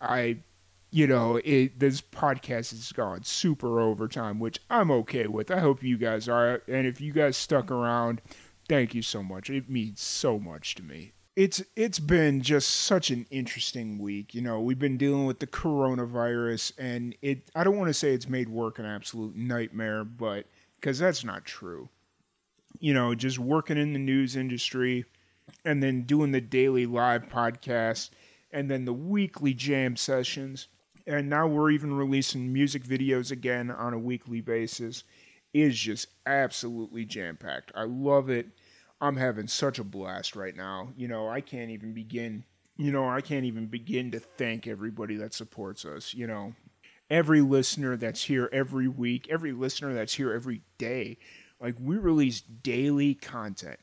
[0.00, 0.38] I,
[0.92, 5.50] you know, it this podcast has gone super overtime, which I'm okay with.
[5.50, 8.22] I hope you guys are, and if you guys stuck around,
[8.68, 9.50] thank you so much.
[9.50, 11.13] It means so much to me.
[11.36, 14.34] It's it's been just such an interesting week.
[14.34, 17.50] You know, we've been dealing with the coronavirus, and it.
[17.56, 20.46] I don't want to say it's made work an absolute nightmare, but
[20.80, 21.88] because that's not true.
[22.78, 25.06] You know, just working in the news industry,
[25.64, 28.10] and then doing the daily live podcast,
[28.52, 30.68] and then the weekly jam sessions,
[31.04, 35.02] and now we're even releasing music videos again on a weekly basis.
[35.52, 37.72] Is just absolutely jam packed.
[37.76, 38.48] I love it.
[39.00, 40.90] I'm having such a blast right now.
[40.96, 42.44] You know, I can't even begin.
[42.76, 46.14] You know, I can't even begin to thank everybody that supports us.
[46.14, 46.54] You know,
[47.10, 51.18] every listener that's here every week, every listener that's here every day.
[51.60, 53.78] Like we release daily content.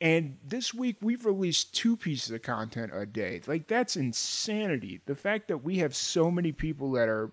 [0.00, 3.40] And this week we've released two pieces of content a day.
[3.46, 5.00] Like that's insanity.
[5.06, 7.32] The fact that we have so many people that are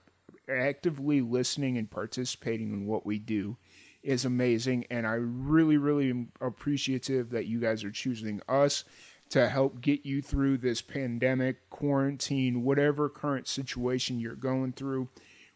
[0.49, 3.57] actively listening and participating in what we do
[4.03, 8.83] is amazing and I really really am appreciative that you guys are choosing us
[9.29, 15.09] to help get you through this pandemic, quarantine, whatever current situation you're going through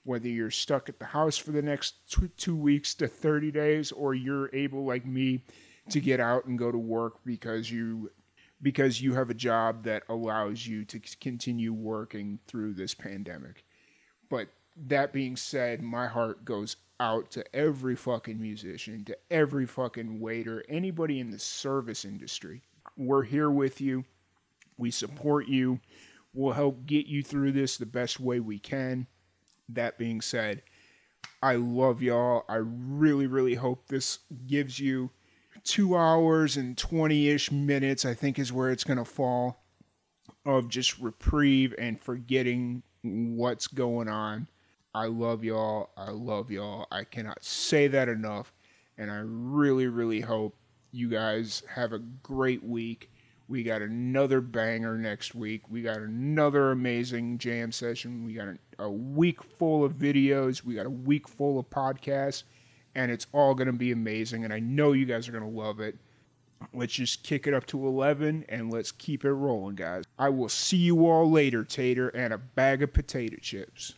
[0.08, 3.92] whether you're stuck at the house for the next tw- two weeks to 30 days
[3.92, 5.44] or you're able like me
[5.90, 8.10] to get out and go to work because you
[8.62, 13.64] because you have a job that allows you to continue working through this pandemic.
[14.30, 14.48] But
[14.88, 20.64] that being said my heart goes out to every fucking musician to every fucking waiter
[20.68, 22.62] anybody in the service industry
[22.98, 24.04] we're here with you
[24.78, 25.80] we support you
[26.34, 29.08] we'll help get you through this the best way we can
[29.70, 30.64] that being said,
[31.42, 32.46] I love y'all.
[32.48, 35.12] I really, really hope this gives you
[35.64, 39.64] two hours and 20 ish minutes, I think is where it's going to fall,
[40.46, 44.48] of just reprieve and forgetting what's going on.
[44.98, 45.92] I love y'all.
[45.96, 46.88] I love y'all.
[46.92, 48.52] I cannot say that enough.
[48.98, 50.56] And I really, really hope
[50.92, 53.12] you guys have a great week.
[53.48, 55.70] We got another banger next week.
[55.70, 58.26] We got another amazing jam session.
[58.26, 58.48] We got
[58.80, 60.64] a, week full of videos.
[60.64, 62.42] We got a week full of podcasts.
[62.96, 64.46] And it's all going to be amazing.
[64.46, 65.96] And I know you guys are going to love it.
[66.74, 70.06] Let's just kick it up to 11 and let's keep it rolling, guys.
[70.18, 73.94] I will see you all later, Tater, and a bag of potato chips.